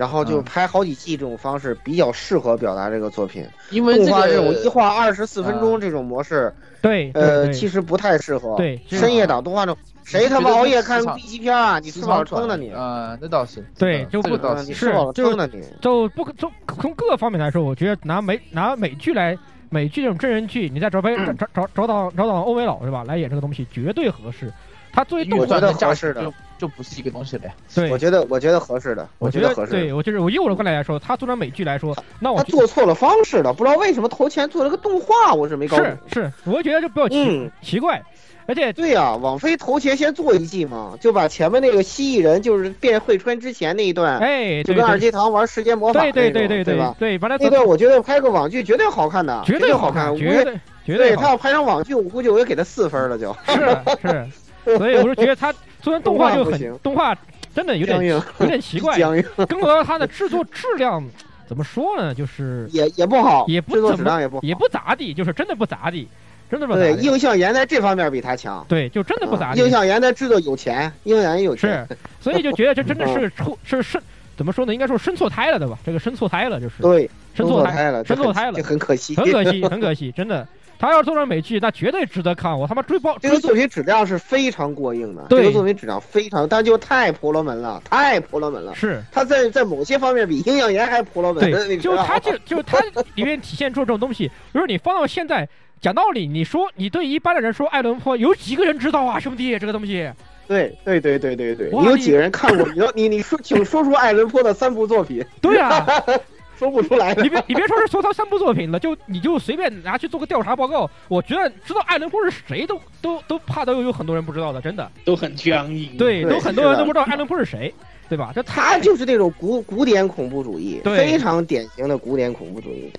[0.00, 3.46] 然后就嗯拍好几季这种方式，比较适合表达这个作品。
[3.68, 6.50] 因为这动画这种一画二十四分钟啊这种模式，
[6.80, 8.56] 对，对呃，其实不太适合。
[8.56, 11.78] 对深夜档动画这种，谁他妈熬夜看 B 级片啊？
[11.78, 13.62] 你吃饱了撑的你，啊，那倒是。
[13.76, 14.62] 对就不这个倒是。
[14.62, 15.62] 嗯你吃饱了撑的你。
[15.82, 16.50] 就不从
[16.80, 19.36] 从各个方面来说，我觉得拿美拿美剧来
[19.68, 23.04] 美剧这种真人剧，你再找拍找 找找找到找到欧美佬是吧？
[23.06, 24.50] 来演这个东西绝对合适。
[24.92, 27.52] 他作为动我觉得预算的价合适的值就就不是一个东西了呀。
[27.74, 29.92] 对我，觉得我觉得合适的，我觉得合适对。
[29.92, 36.20] 我就是我用我的观点来说，他做成美剧来说，那我他做错了方式了，不知道为什么投钱做了个动画，我是没搞懂是。
[36.20, 38.02] 是，我觉得就比较奇、嗯奇怪，
[38.46, 46.94] 而且对呀、网飞投钱先做一季嘛，就把前面那个蜥蜴人就是变惠川之前那一段，哎，对就跟二阶堂玩时间魔法对对对对对对吧？
[46.98, 53.34] 对，那段我觉得拍个网剧绝对好看的，绝对好看，绝对绝对他要拍成网剧，我估计我也给他四分了就。
[53.46, 57.16] 是是，所以我就觉得他做成动画就很动画，
[57.54, 58.98] 真的有点，有点奇怪，
[59.48, 61.02] 更何况它的制作质量
[61.48, 62.14] 怎么说呢？
[62.14, 66.08] 就是也也不好，也不怎么质量也不，也不咋地，就是真的不咋地。
[66.50, 67.02] 真的不咋对，地。
[67.02, 68.66] 映像研在这方面比他强。
[68.68, 69.60] 对，就真的不咋地。
[69.60, 71.86] 映像研的制作有钱，映像研有钱。
[71.88, 74.02] 是，所以就觉得这真的是 出是生
[74.36, 74.74] 怎么说呢？
[74.74, 75.78] 应该说生错胎了，对吧？
[75.86, 80.44] 这个生错胎了，就是对，生错胎胎了，生错胎了这很可惜，很可惜，很可惜，真的。
[80.80, 82.58] 他要做成美剧，那绝对值得看。
[82.58, 88.74] 我他妈追爆这个作品质量是非常过硬的，对这个作品质量非常，但就太婆罗门了，太婆罗门了。
[88.74, 91.50] 是，他在在某些方面比阴阳眼还婆罗门。
[91.52, 92.80] 对，就他就就他
[93.14, 95.46] 里面体现出这种东西，比如你放到现在
[95.82, 100.10] 讲道理，你说你对一般的人说爱伦坡，有几个人知道啊，兄弟，这个东西。
[100.48, 102.66] 对对对对对对，你你有几个人看过？
[102.72, 105.24] 你要你你说，请说出爱伦坡的三部作品。
[105.40, 105.86] 对啊，
[106.60, 114.86] 说不出来的你别你别说是说他三部作品了，就你就随便拿去做个调查报告，我觉得知道爱伦坡是谁都都都怕都有很多人不知道的，真的。
[115.02, 115.96] 都很僵硬。
[115.96, 117.72] 对，对都很多人都不知道爱伦坡是谁，
[118.10, 118.30] 对吧？
[118.34, 122.92] 这他就是那种古古典恐怖主义，对非常典型的古典恐怖主义。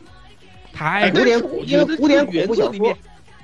[0.74, 2.98] 太哎，古典但是我觉得古典恐怖小说里面，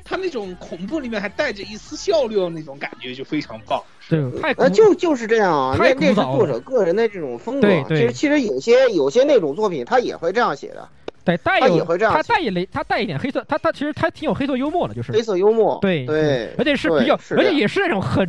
[0.07, 3.81] 他那种恐怖里面还带着一丝笑料，那种感觉就非常棒。
[4.09, 7.67] 对太呃，古就就是这样啊，太那那是作者个人的这种风格。
[7.67, 10.88] 对对其实其实有些有些那种作品他也会这样写的，
[11.25, 15.77] 对带有他也会这样他带一雷，他带一点黑色，他他其实他挺有黑色幽默的，就是黑色幽默。
[15.81, 18.25] 对对，而且是比较，而且也是那种很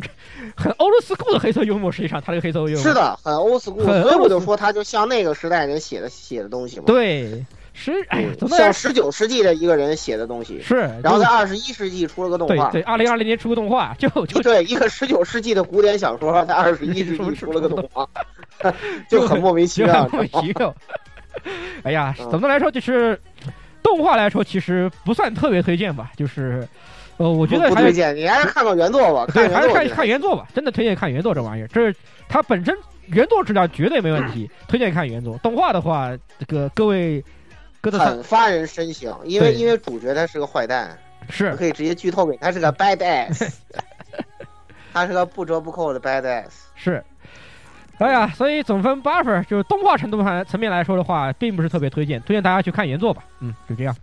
[0.57, 1.89] 很欧罗斯酷的黑色幽默。
[1.89, 6.83] 实际上，他这个黑色幽默是，的，很 old school，所以我就说他就像那个时代人写的写的东西嘛。
[6.87, 7.45] 对，
[7.79, 12.69] 是哎呀，嗯，怎么像十九世纪的一个人写的东西，是，然后在二十一世纪出了个动画。
[12.71, 18.07] 对对，二零二零年出个动画，就 就对，一个十九世纪的古典小说，在二十一世纪出了个动画，
[19.09, 20.03] 就很莫名其妙。
[20.03, 20.75] 很莫名其妙。
[21.83, 23.17] 哎呀，嗯总的来说就是
[23.81, 26.67] 动画来说，其实不算特别推荐吧，就是
[27.17, 29.25] 呃，我觉得不不推荐，你还是看看原作吧。
[29.33, 31.95] 对，还是看看原作吧，真的推荐看原作这玩意儿，这是
[32.27, 32.75] 它本身
[33.07, 35.37] 原作质量绝对没问题，推荐看原作。
[35.37, 37.23] 动画的话，这个各位
[37.83, 40.97] 很发人深省，因为因为主角他是个坏蛋，
[41.29, 43.49] 是可以直接剧透给，他是个 bad ass，
[44.93, 46.49] 他是个不折不扣的 bad ass。
[46.75, 47.03] 是。
[47.99, 53.23] 哎呀，所以总分八分，就是动画程度上层面来说的话，并不是特别推荐，推荐大家去看原作吧。
[53.41, 53.95] 嗯，就这样。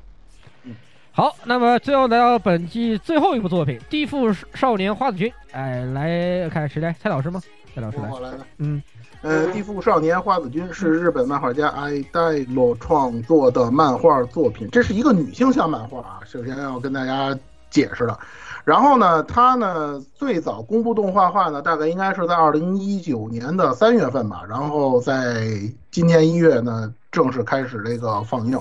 [1.12, 6.94] 好，那么最后来到本季最后一部作品《地缚少年花子君》，哎，来看谁来？
[7.02, 7.40] 蔡老师吗？
[7.74, 8.10] 蔡老师来。
[8.58, 8.82] 嗯，
[9.26, 16.20] 呃，《地缚少年花子君》是日本漫画家爱戴罗创作的漫画作品，这是一个女性向漫画啊。
[16.24, 17.36] 首先要跟大家
[17.68, 18.16] 解释的。
[18.64, 24.42] 然后呢，它呢最早公布动画化呢，大概应该是在二零一九年的三月份吧。
[24.48, 25.44] 然后在
[25.90, 28.56] 今年一月呢，正式开始这个放映。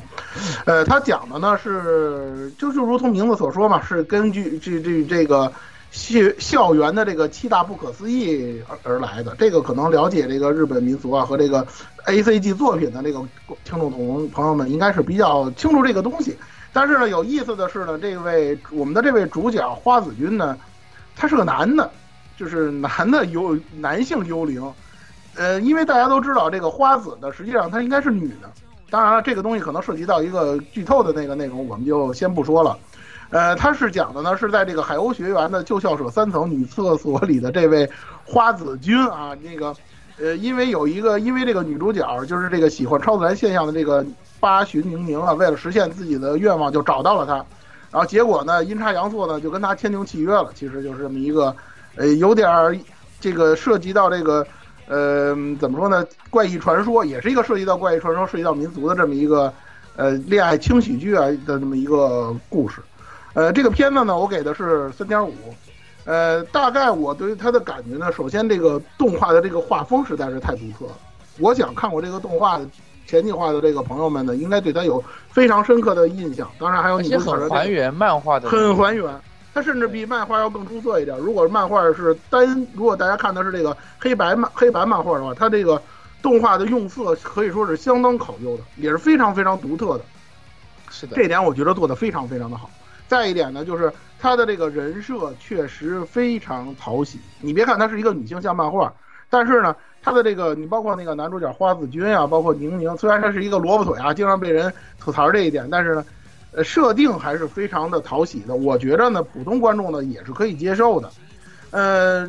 [0.66, 5.52] 呃，它讲的呢是，就就如同名字所说嘛，是根据这这这个
[5.96, 9.34] 校校园的这个七大不可思议而而来的。
[9.40, 11.66] 这个可能了解这个日本民俗啊和这个
[12.06, 13.20] A C G 作品的这个
[13.64, 16.36] 听众同朋友们应该是比较清楚这个东西。
[16.74, 20.58] 但是呢，有意思的是呢，这位我们的这位主角花子君呢，
[21.16, 21.90] 他是个男的，
[22.38, 24.62] 就是男的幽男性幽灵。
[25.38, 28.52] 呃，因为大家都知道这个花子呢，实际上她应该是女的。
[28.90, 32.78] 当然了，这个东西可能涉及到一个剧透的那个内容，我们就先不说了。
[33.30, 37.90] 呃，它是讲的呢，是在这个海鸥学园的旧校舍三层女厕所里的这位
[38.24, 39.76] 花子君啊，那个
[40.18, 44.06] 呃，因为有一个，因为这个女主角就是这个喜欢超自然现象的这个
[44.40, 47.34] 八旬宁宁啊，为了实现自己的愿望，就找到了他，
[47.92, 50.52] 然后结果呢，阴差阳错呢，就跟他签订契约了。
[50.54, 51.54] 其实就是这么一个，
[51.96, 52.78] 呃，有点儿
[53.20, 54.46] 这个涉及到这个，
[54.88, 56.06] 呃，怎么说呢？
[56.30, 59.52] 怪异传说也是一个涉及到怪异传说、涉及到民族的这么一个，
[59.96, 62.82] 呃，恋爱轻喜剧啊的这么一个故事。
[63.36, 65.34] 呃，这个片子呢，我给的是三点五。
[66.06, 70.94] 呃，大概我对于它的感觉呢，首先这个动画的这个画风实在是太独特了。
[71.40, 72.66] 我想看过这个动画的
[73.06, 76.50] 前进画的这个朋友们呢，应该对它有非常深刻的印象。
[76.58, 79.22] 当然还有你不是很还原漫画的，很还原，
[79.54, 81.18] 它甚至比漫画要更出色一点。
[81.18, 85.82] 如果漫画是单，如果大家看的是这个黑白漫黑白漫画的话，它这个
[86.22, 90.06] 动画的用色可以说是相当考究的，也是非常非常独特的。
[90.90, 92.70] 是的，这点我觉得做得非常非常的好。
[93.08, 97.20] 再一点呢，就是他的这个人设确实非常讨喜。
[97.42, 98.92] 你别看它是一个女性向漫画，
[99.30, 106.06] 但是呢，他的这个你包括那个男主角花子君啊，包括宁宁，虽然他是一个萝卜腿啊，经常被人吐槽这一点，但是呢，
[106.54, 108.56] 呃，设定还是非常的讨喜的。
[108.56, 111.10] 我觉着呢，普通观众呢也是可以接受的。
[111.72, 112.28] 呃，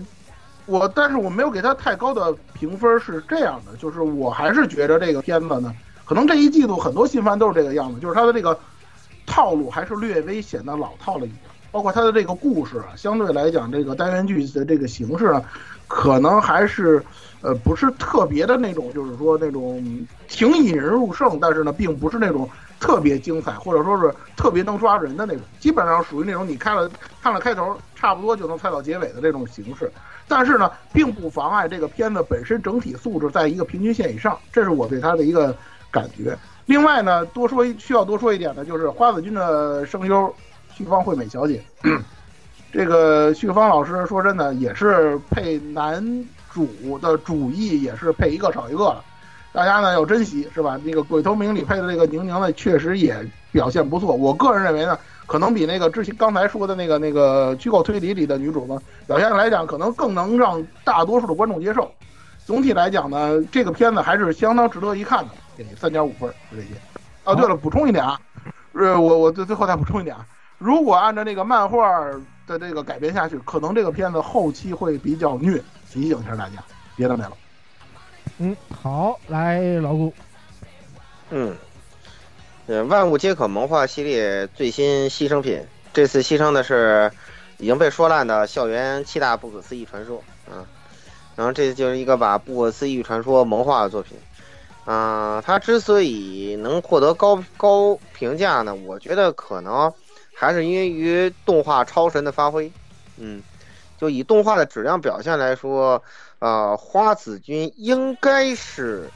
[0.67, 5.73] 我但是我没有给他太高的评分，是这样的，就是我还是觉着这个片子呢，
[6.05, 8.59] 可能这一季度很多新番都是这个样子，就是他的这个
[9.27, 11.41] 套路还是略微显得老套了一点，
[11.71, 15.45] 包括他的这个故事啊，相对来讲，这个单元剧的这个形式呢，
[15.87, 17.05] 可能还是
[17.43, 22.49] 呃不是特别的那种，就是说那种挺引人入胜，但是呢，并不是那种
[22.81, 26.91] 特别精彩，或者说是特别能抓人的那种，基本上属于那种你看了
[27.23, 29.91] 看了开头，差不多就能猜到结尾的这种形式。
[30.29, 35.57] 但是呢，并不妨碍这个片子本身整体素质在一个平均线以上，这是我对它的一个
[35.91, 36.37] 感觉。
[36.67, 40.35] 另外呢，多说一需要多说一点呢，就是花子君的声优
[40.75, 41.63] 旭方惠美小姐，
[42.73, 46.05] 这个旭方老师说真的也是配男
[46.53, 49.03] 主的主意，也是配一个少一个了。
[49.53, 50.79] 大家呢要珍惜，是吧？
[50.85, 53.17] 那个鬼头明里配的这个宁宁呢，确实也
[53.53, 54.15] 表现不错。
[54.15, 61.91] 我个人认为呢，可能比那个之前刚才说的那个那个虚构推理里的女主呢，表现来讲，可能更能让大多数的观众接受。
[62.45, 65.31] 总体来讲呢，这个片子还是相当值得一看的，
[65.65, 66.69] 给三点五分，就这些。
[67.25, 68.21] 哦，对了，补充一点啊，
[68.73, 70.25] 呃，我我最最后再补充一点啊，
[70.59, 72.01] 如果按照那个漫画
[72.47, 75.61] 的这个改编下去，可能这个片子后期会比较虐，
[75.91, 76.63] 提醒一下大家，
[76.95, 77.33] 别的没了。
[78.39, 80.15] 嗯，好，来老顾，
[81.31, 81.57] 嗯，
[82.67, 87.11] 呃，万物皆可萌化系列最新牺牲品，这次牺牲的是
[87.59, 90.63] 已经被说烂的校园七大不可思议传说啊，
[91.35, 94.17] 然后这就是一个把不可思议传说萌化的作品，
[94.87, 99.93] 啊，它之所以能获得高高评价呢，我觉得可能
[100.33, 102.73] 还是因为于动画超神的发挥，
[103.19, 103.43] 嗯，
[103.99, 106.03] 就以动画的质量表现来说。
[106.39, 109.11] 呃，花子君应该是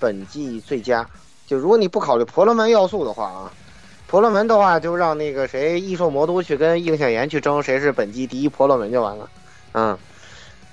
[0.00, 1.08] 本季最佳。
[1.46, 3.52] 就如果你不考虑婆罗门要素的话啊，
[4.08, 9.30] 婆罗门的话就让那个谁异兽魔都去跟应向岩去争谁是本季第一婆罗门就完了。
[9.70, 9.96] 嗯，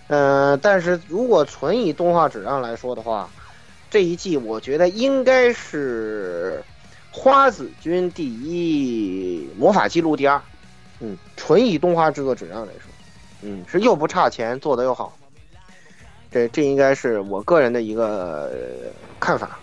[0.07, 3.29] 呃，但是如果纯以动画质量来说的话，
[3.95, 6.61] 这一季我觉得应该是
[7.11, 10.41] 花子君第一，魔法记录第二。
[10.99, 12.91] 嗯，纯以动画制作质量来说，
[13.43, 15.17] 嗯，是又不差钱，做的又好。
[16.29, 18.51] 这这应该是我个人的一个
[19.17, 19.57] 看法，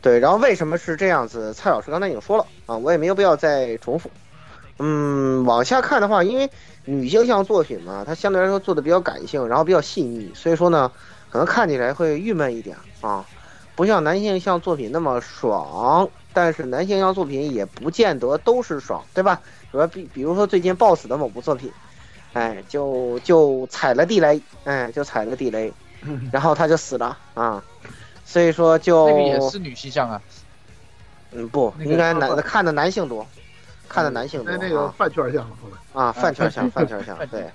[0.00, 0.20] 对。
[0.20, 1.52] 然后为什么是这样子？
[1.52, 4.08] 蔡老师刚才已经说了啊，我也没有必要再重复。
[4.78, 6.48] 嗯，往下看的话，因为
[6.84, 10.92] 女性向作品嘛，它相对来说做的比较感性，然后比较细腻，所以说呢，
[11.28, 13.26] 可能看起来会郁闷一点啊，
[13.78, 16.10] 不像男性向作品那么爽。
[16.32, 19.40] 但是男性向作品也不见得都是爽，对吧？
[19.70, 21.72] 比比比如说最近 BOSS 的某部作品，
[22.32, 25.72] 哎，就就踩了地雷，哎，就踩了地雷。
[26.32, 27.62] 然后他就死了啊，
[28.24, 30.20] 所以说就那个也是女性向啊，
[31.32, 33.24] 嗯不，应该男看的男性多，
[33.88, 34.56] 看的男性多。
[34.56, 35.48] 那个饭圈向
[35.92, 37.48] 啊，饭圈向，饭圈向， 对，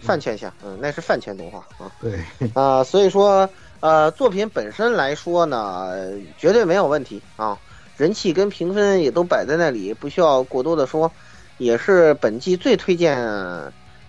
[0.00, 1.90] 饭圈向，嗯，那是饭圈动画啊。
[2.00, 2.24] 对
[2.54, 3.48] 啊，所以说
[3.80, 5.90] 呃，作品本身来说呢，
[6.38, 7.58] 绝对没有问题啊，
[7.96, 11.10] 人气跟评分也都摆在那里，不需要过多的说，
[11.58, 13.18] 也是本季最推荐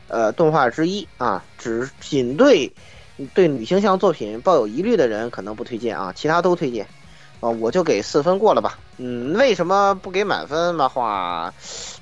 [0.08, 2.72] 呃动画之一啊，只仅对。
[3.36, 6.88] 对女性向作品抱有疑虑的人可能不推荐啊，其他都推荐，
[7.40, 8.80] 啊，我就给四分过了吧。
[8.98, 11.54] 嗯，为什么不给满分的话？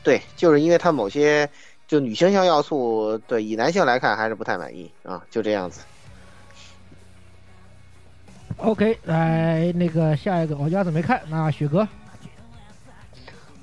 [0.01, 1.49] 对，就是因为它某些
[1.89, 5.81] 就女性向要素，对以男性来看还是不太满意啊，就这样子。
[8.61, 11.88] OK，来那个下一个，我家子没看，那雪哥，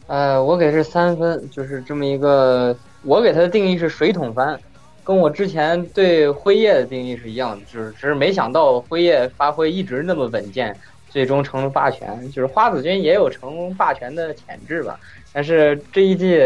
[0.06, 4.59] 呃，我给是三分，就是这么一个，我给他的定义是水桶番。
[5.05, 10.74] 跟我之前对辉夜的定义是一样的，就是只是没想到辉夜发挥一直那么稳健，
[11.10, 12.28] 最终成了霸权。
[12.32, 14.98] 就是花子君也有成霸权的潜质吧，
[15.32, 16.40] 但是这一季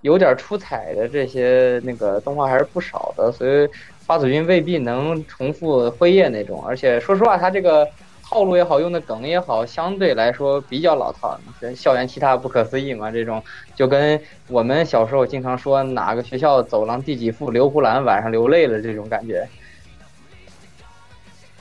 [0.00, 3.68] 有点出彩的这些那个动画还是不少的，所以
[4.10, 6.64] 花子君未必能重复辉夜那种。
[6.66, 7.86] 而且说实话，他这个。
[8.32, 11.36] 套路也好，用的梗也好，相对来说比较老套。
[11.74, 13.42] 校园其他不可思议嘛，这种
[13.74, 19.44] 就跟我们小时候经常说哪个学校走廊第几副刘胡兰晚上流泪了这种感觉。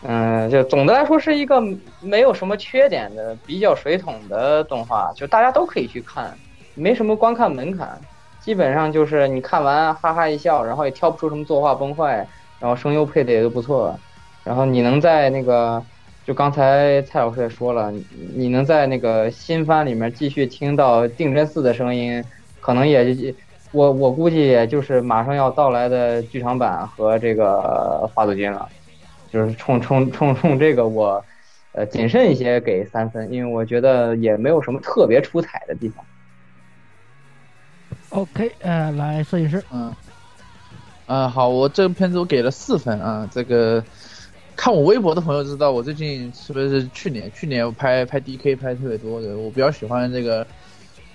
[0.04, 1.60] 嗯，就总的来说是一个
[2.02, 6.38] 没有什么缺点的比较水桶的动画，就大家都可以去看，
[6.76, 8.00] 没什么观看门槛，
[8.40, 12.28] 基本上就是你看完哈哈一笑，然后也挑不出什么作画崩坏，
[12.60, 13.98] 然后声优配的也都不错，
[14.44, 15.84] 然后你能在那个。
[16.26, 17.92] 就刚才蔡老师也说了，
[18.36, 22.24] 你能在那个新番里面继续听到定真寺的声音，
[22.60, 23.34] 可能也，
[23.72, 28.70] 我我估计也就是马上要到来的剧场版和这个花子君了，
[29.32, 31.26] 就是冲冲冲冲这个我，
[31.72, 36.06] 呃谨慎一些给三分，因为我觉得也没有什么特别出彩的地方。
[38.10, 39.92] OK，呃，来摄影师，嗯，
[41.10, 43.84] 嗯，好，我这个片子我给了四分啊，这个。
[44.56, 47.32] 看我微博的朋友知道，我最近是不是去年？
[47.34, 50.46] 去年我拍拍 DK 拍特别多的，我比较喜欢这个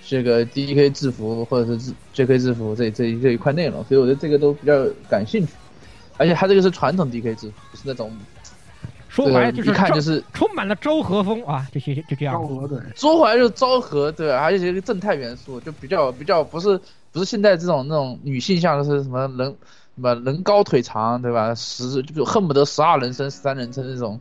[0.03, 5.53] 这个 DK 制服或者是 JK 制服这这这一块内容，所以我对这个都比较感兴趣。
[6.17, 8.11] 而且它这个是传统 DK 制服，不是那种
[9.07, 12.47] 说白了就是一看就是充满了昭和风啊，这些就这样昭。
[12.47, 16.81] 和对，说回来就是昭和，对，还有一些正太元素，就比较比较不是
[17.11, 19.55] 不是现在这种那种女性向的是什么人
[19.95, 21.55] 什么人高腿长，对吧？
[21.55, 24.19] 十就恨不得十二人称、十三人称那种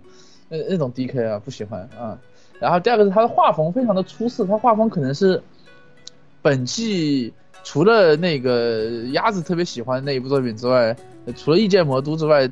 [0.49, 2.19] 那那种 DK 啊，不喜欢啊。
[2.61, 5.43] 然后第二个是他的画风非常的出色，他画风可能是
[6.41, 7.33] 本季
[7.65, 10.97] 除了那个鸭子特别喜欢那一部作品之外，
[11.37, 12.49] 除了《异界魔都》之外，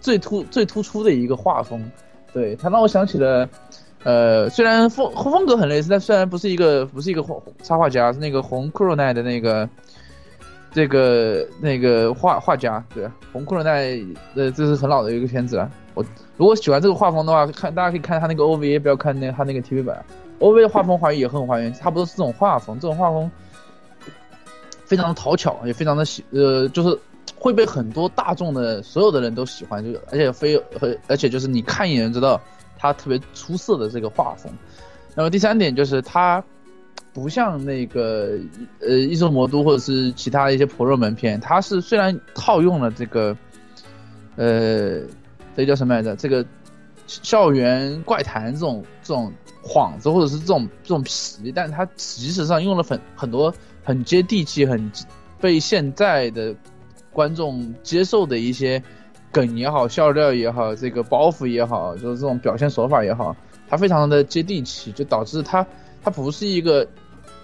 [0.00, 1.90] 最突最突出的一个画风。
[2.32, 3.48] 对，他让我想起了，
[4.04, 9.66] 呃，虽然风风格很类似，但虽然不是一个不是一个画插画家，是那个红库洛奈的那个
[10.76, 13.98] 这个那个画画家，对，红库洛奈，
[14.34, 15.70] 呃，这是很老的一个片子了。
[15.94, 16.04] 我
[16.36, 20.04] 如果喜欢这个画风的话，看大家可以看他那个 OVA，不要看那他那个 TV 版
[20.38, 23.30] ，OVA 的画风还原也很还原，差不多是这种画风，这种画风
[24.84, 26.98] 非常的讨巧，也非常的喜，呃，就是
[27.38, 32.38] 会被很多大众的所有的人都喜欢，就而且非而而且就是你看一眼就知道
[32.76, 34.52] 他特别出色的这个画风。
[35.14, 36.44] 那么第三点就是他
[37.16, 38.38] 不像那个
[38.80, 43.34] 呃《异兽魔都》或者是其他一些婆热门片，它是虽然套用了这个
[44.36, 45.00] 呃
[45.56, 46.14] 这叫什么来着？
[46.14, 46.44] 这个
[47.06, 49.32] 校园怪谈这种这种
[49.64, 53.50] 幌子或者是这种这种皮，但它其实上用了很很多
[53.82, 54.92] 很接地气、很
[55.40, 56.54] 被现在的
[57.14, 58.82] 观众接受的一些
[59.32, 63.34] 梗也好、笑料也好、这个包袱也好，就是这种表现手法也好，
[63.70, 65.66] 它非常的接地气，就导致它
[66.04, 66.86] 它不是一个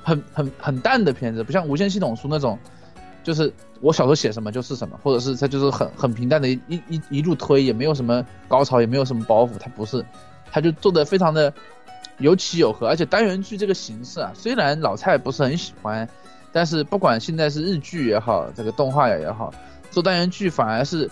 [0.03, 2.59] 很很很淡的片子，不像无限系统书那种，
[3.23, 10.05] 就是我小时候写什么就是什么，或者是它就是很很平淡的一一一一路推，也没有什么高潮，也没有什么包袱，它不是，
[10.51, 11.53] 它就做的非常的
[12.19, 16.09] 有起有合，而且单元剧这个形式啊，虽然老蔡不是很喜欢，
[16.53, 19.53] 但是不管现在是日剧也好，这个动画也好，
[19.91, 21.11] 做单元剧反而是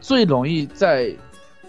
[0.00, 1.14] 最容易在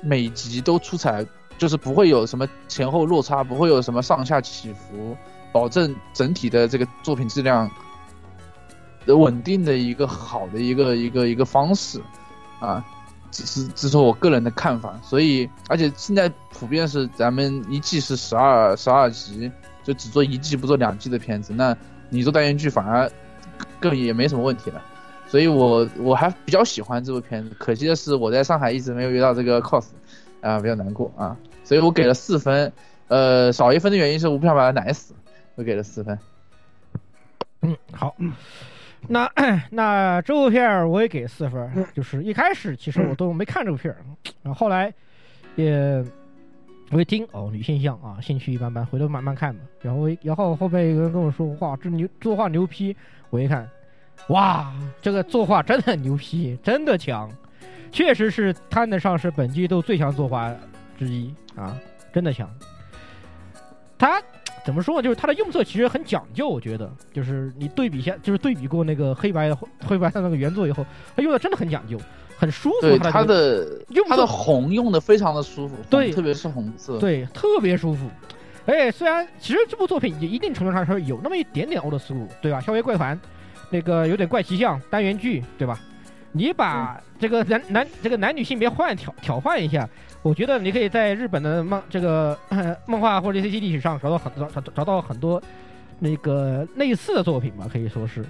[0.02, 1.26] 每集都出彩，
[1.58, 5.16] 就是不会有什么前后落差，不会有什么上下起伏，
[5.58, 7.68] 保证整体的这个作品质量
[9.08, 12.00] 稳定的一个好的一个一个一个方式，
[12.60, 12.86] 啊，
[13.32, 15.00] 只是只是我个人的看法。
[15.02, 19.52] 所以，而且现在普遍是咱们一季是十二十二集，
[19.84, 21.76] 就只做一季不做两季的片子，那
[22.10, 23.12] 你做单元剧反而
[23.80, 24.80] 更也没什么问题了。
[25.28, 29.86] 所以我我还比较喜欢这部片子，可惜的是我在上海一直没有遇到这个 cos，
[30.42, 32.72] 啊，比较难过啊，所以我给了四分，
[33.08, 35.16] 呃，少一分的原因是我不想把它奶死，
[35.58, 36.18] 我给了四分。
[37.62, 38.16] 嗯，好。
[39.08, 39.30] 那
[39.70, 43.98] 那这部片儿我也给四分，就是一开始其实我都没看这部片儿，
[44.42, 44.94] 然后后来
[45.56, 46.04] 也
[46.92, 49.62] 我一听哦女性向啊，兴趣一般般，回头慢慢看吧。
[49.82, 52.96] 然后然后后面有个人跟我说哇这牛作画牛批，
[53.30, 53.70] 我一看
[54.30, 57.30] 哇这个作画真的牛批，真的强，
[57.92, 60.54] 确实是摊得上是本季度最强作画
[60.98, 61.78] 之一啊，
[62.12, 62.50] 真的强。
[64.00, 64.22] 他
[64.68, 65.02] 怎么说呢？
[65.02, 70.86] 就是它的用色其实很讲究，我觉得，就是你对比一下，就是对比过那个黑白的黑白的那个原作以后，
[71.16, 71.98] 它用的真的很讲究，
[72.38, 72.82] 很舒服。
[72.82, 78.10] 对它它的的用它的红用的非常的舒服，对特别是红色，对特别舒服。
[78.66, 82.60] 哎，虽然其实这部作品也一定程度上说有那么一点点 old school，对吧？
[82.60, 83.18] 校园怪谈，
[83.70, 85.80] 那个有点怪奇像单元剧，对吧？
[86.34, 89.90] 你把这个男男这个男女性别换调调换一下，
[90.28, 95.42] 我觉得你可以在日本的漫这个、呃、漫画或者 C G 历史上找到很找找找到很多
[96.00, 98.26] 那个类似的作品吧，可以说是。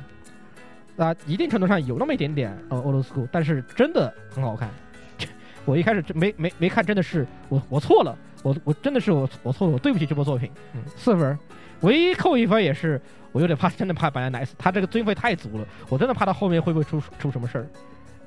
[0.96, 4.70] 啊，一定程度上有那么一点点呃 old school，但是真的很好看。
[5.66, 11.38] 我一开始真没没没看，真的是我我错了，我我真的是我我错了，我对不起这部作品，嗯，四分，
[11.82, 13.02] 唯一扣一分也是
[13.32, 17.68] 我有点怕，真的怕把他奶死，他这个经费太足了，我真的怕他后面会不会出出什么事儿，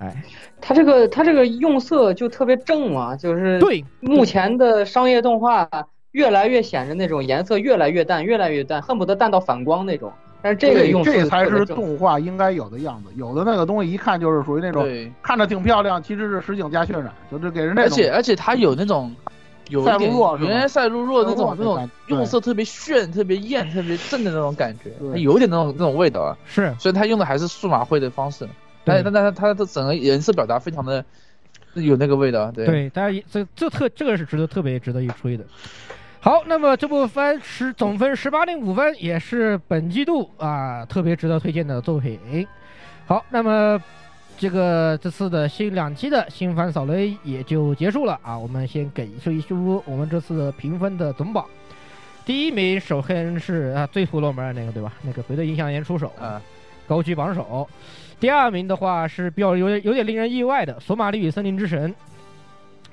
[0.00, 0.24] 哎，
[0.60, 5.68] 它这个它这个用色就特别正嘛，就是对，目前的商业动画
[6.10, 10.12] 越来越显着那种颜色越来越淡，越来越淡，恨不得淡到反光那种。
[10.42, 13.10] 但是这个用色这才是动画应该有的样子。
[13.14, 17.88] 有的那个东西一看就是属于那种对，看着挺漂亮，其实是实景加渲染，就是给人那而。
[17.88, 19.14] 且而且它有那种。
[19.68, 26.36] 有赛璐一点珞原来赛璐珞那种那种用色特别炫、特别艳、特别正的那种感觉，对它有点那种那种味道啊。
[26.44, 28.48] 是所以它用的还是数码绘的方式，
[28.84, 31.04] 但是但但它它的整个颜色表达非常的
[31.74, 32.66] 有那个味道，对。
[32.66, 35.44] 对，大家这这特这个是值得特别值得一吹的。
[36.22, 42.46] 好，那么这部番十总分十八点五分，也是本季度啊特别值得推荐的作品。
[43.06, 43.82] 好，那么
[44.36, 48.38] 这个这次的新两期的新番扫雷也就结束了啊。
[48.38, 51.44] 我们先给出一出我们这次的评分的总榜。
[52.26, 54.92] 第一名首先是啊最普罗门的那个对吧？
[55.02, 56.40] 那个回对印象岩出手啊，
[56.86, 57.66] 高居榜首。
[58.20, 61.90] 第二名的话是比较有点有点令人意外的《索马里与森林之神》，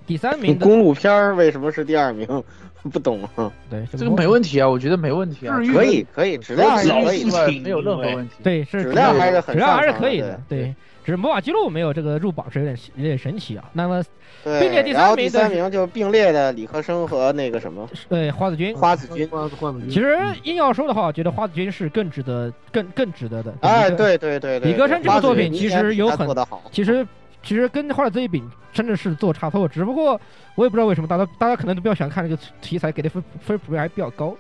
[0.07, 2.25] 第三名的 公路片儿为什么是第二名？
[2.91, 3.51] 不懂啊。
[3.69, 7.13] 对这个没问题啊，我觉得没问题啊，可以可以，质量还是老可
[7.51, 8.35] 以没有任何问题。
[8.41, 10.75] 对是质量还是很质量还是可以的，对对，
[11.07, 13.63] 只是魔法记录没有这个入榜是有点有点神奇啊。
[13.71, 14.03] 那么，
[14.43, 19.25] 并列第三名的第三名就并列的理科生和那个什么对花子君，花子君。
[19.29, 23.53] 换换子君其实硬要说的话，我觉得花子君是更值得更更值得的。
[23.61, 27.07] 哎，对对对对，理科生这部作品其实有很做的好，其实
[27.41, 28.43] 其实跟花子这一比
[28.73, 30.19] 真的是做差错，只不过
[30.55, 34.35] 我也不知道为什么大家大家可能都比较喜欢看这个题材，给的分分普遍还比较高。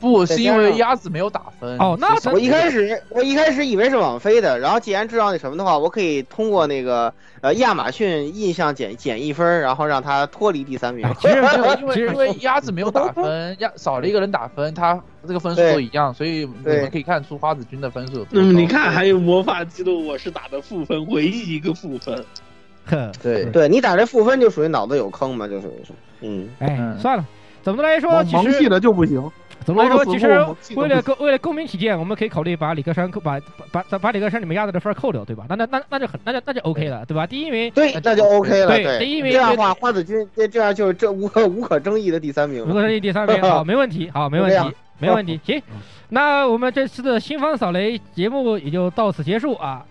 [0.00, 11.14] 不是因为鸭子没有打分哦那是我一开始我一开始以为是网飞的，然后既然知道那什么的话，我可以通过那个呃亚马逊印象减减一分，然后让他脱离第三名哎。
[11.20, 18.26] 其实没有，因为其实因为鸭子没有打分，鸭少了一个人打分，他这个分数都一样，所以你们可以看出花子君的分数。
[18.30, 22.24] 那么你看，还有魔法记录，我是打的负分，唯一一个负分。
[22.86, 25.92] 哼，对，对你打这负分就属于脑子有坑嘛，就属于是，
[26.22, 27.24] 嗯，哎，嗯算了。
[27.60, 29.30] 怎么来说，其萌萌系实的就不行。
[29.68, 30.28] 怎么来说，其实
[30.76, 33.38] 为了不公为了公平起见，我们可以考虑把李克山把
[33.70, 35.44] 把把把李克山里面压的的分扣掉，对吧？
[35.46, 37.26] 那那那那就很那就那就 OK 了，对吧？
[37.26, 38.68] 第一名对，那就 OK 了。
[38.68, 45.38] 对第一名这样的话，花子君这这样就是这无可无可争议的第三名无可争议第三名，好， 没问题，好，没问题没问题。
[45.44, 45.62] 行，
[46.08, 49.84] 那我们这次的新方扫雷节目也就到此结束啊！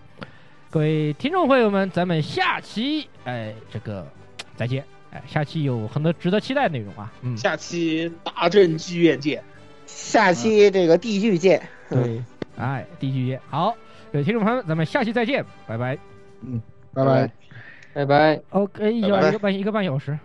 [0.70, 4.04] 各位听众朋友们，咱们下期哎这个
[4.56, 4.82] 再见，
[5.12, 9.40] 哎，下期有很多值得期待的内容啊，嗯，下期大正剧院见。
[9.98, 11.60] 下期这个地剧见。
[11.90, 12.22] 对，
[12.56, 13.76] 哎，地剧见，好，
[14.12, 15.98] 各位听众朋友们，咱们下期再见，拜拜。
[16.42, 16.62] 嗯
[16.94, 17.30] 拜拜。
[17.92, 18.40] 拜拜。
[18.50, 20.16] OK，一拜拜小一个半一个半小时，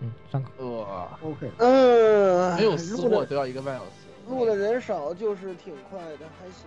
[0.00, 0.64] 嗯，上课。
[0.64, 3.90] 哇，OK，嗯，没有私录的货都要一个半小时。
[4.28, 6.66] 录的人少，就是挺快的，还行。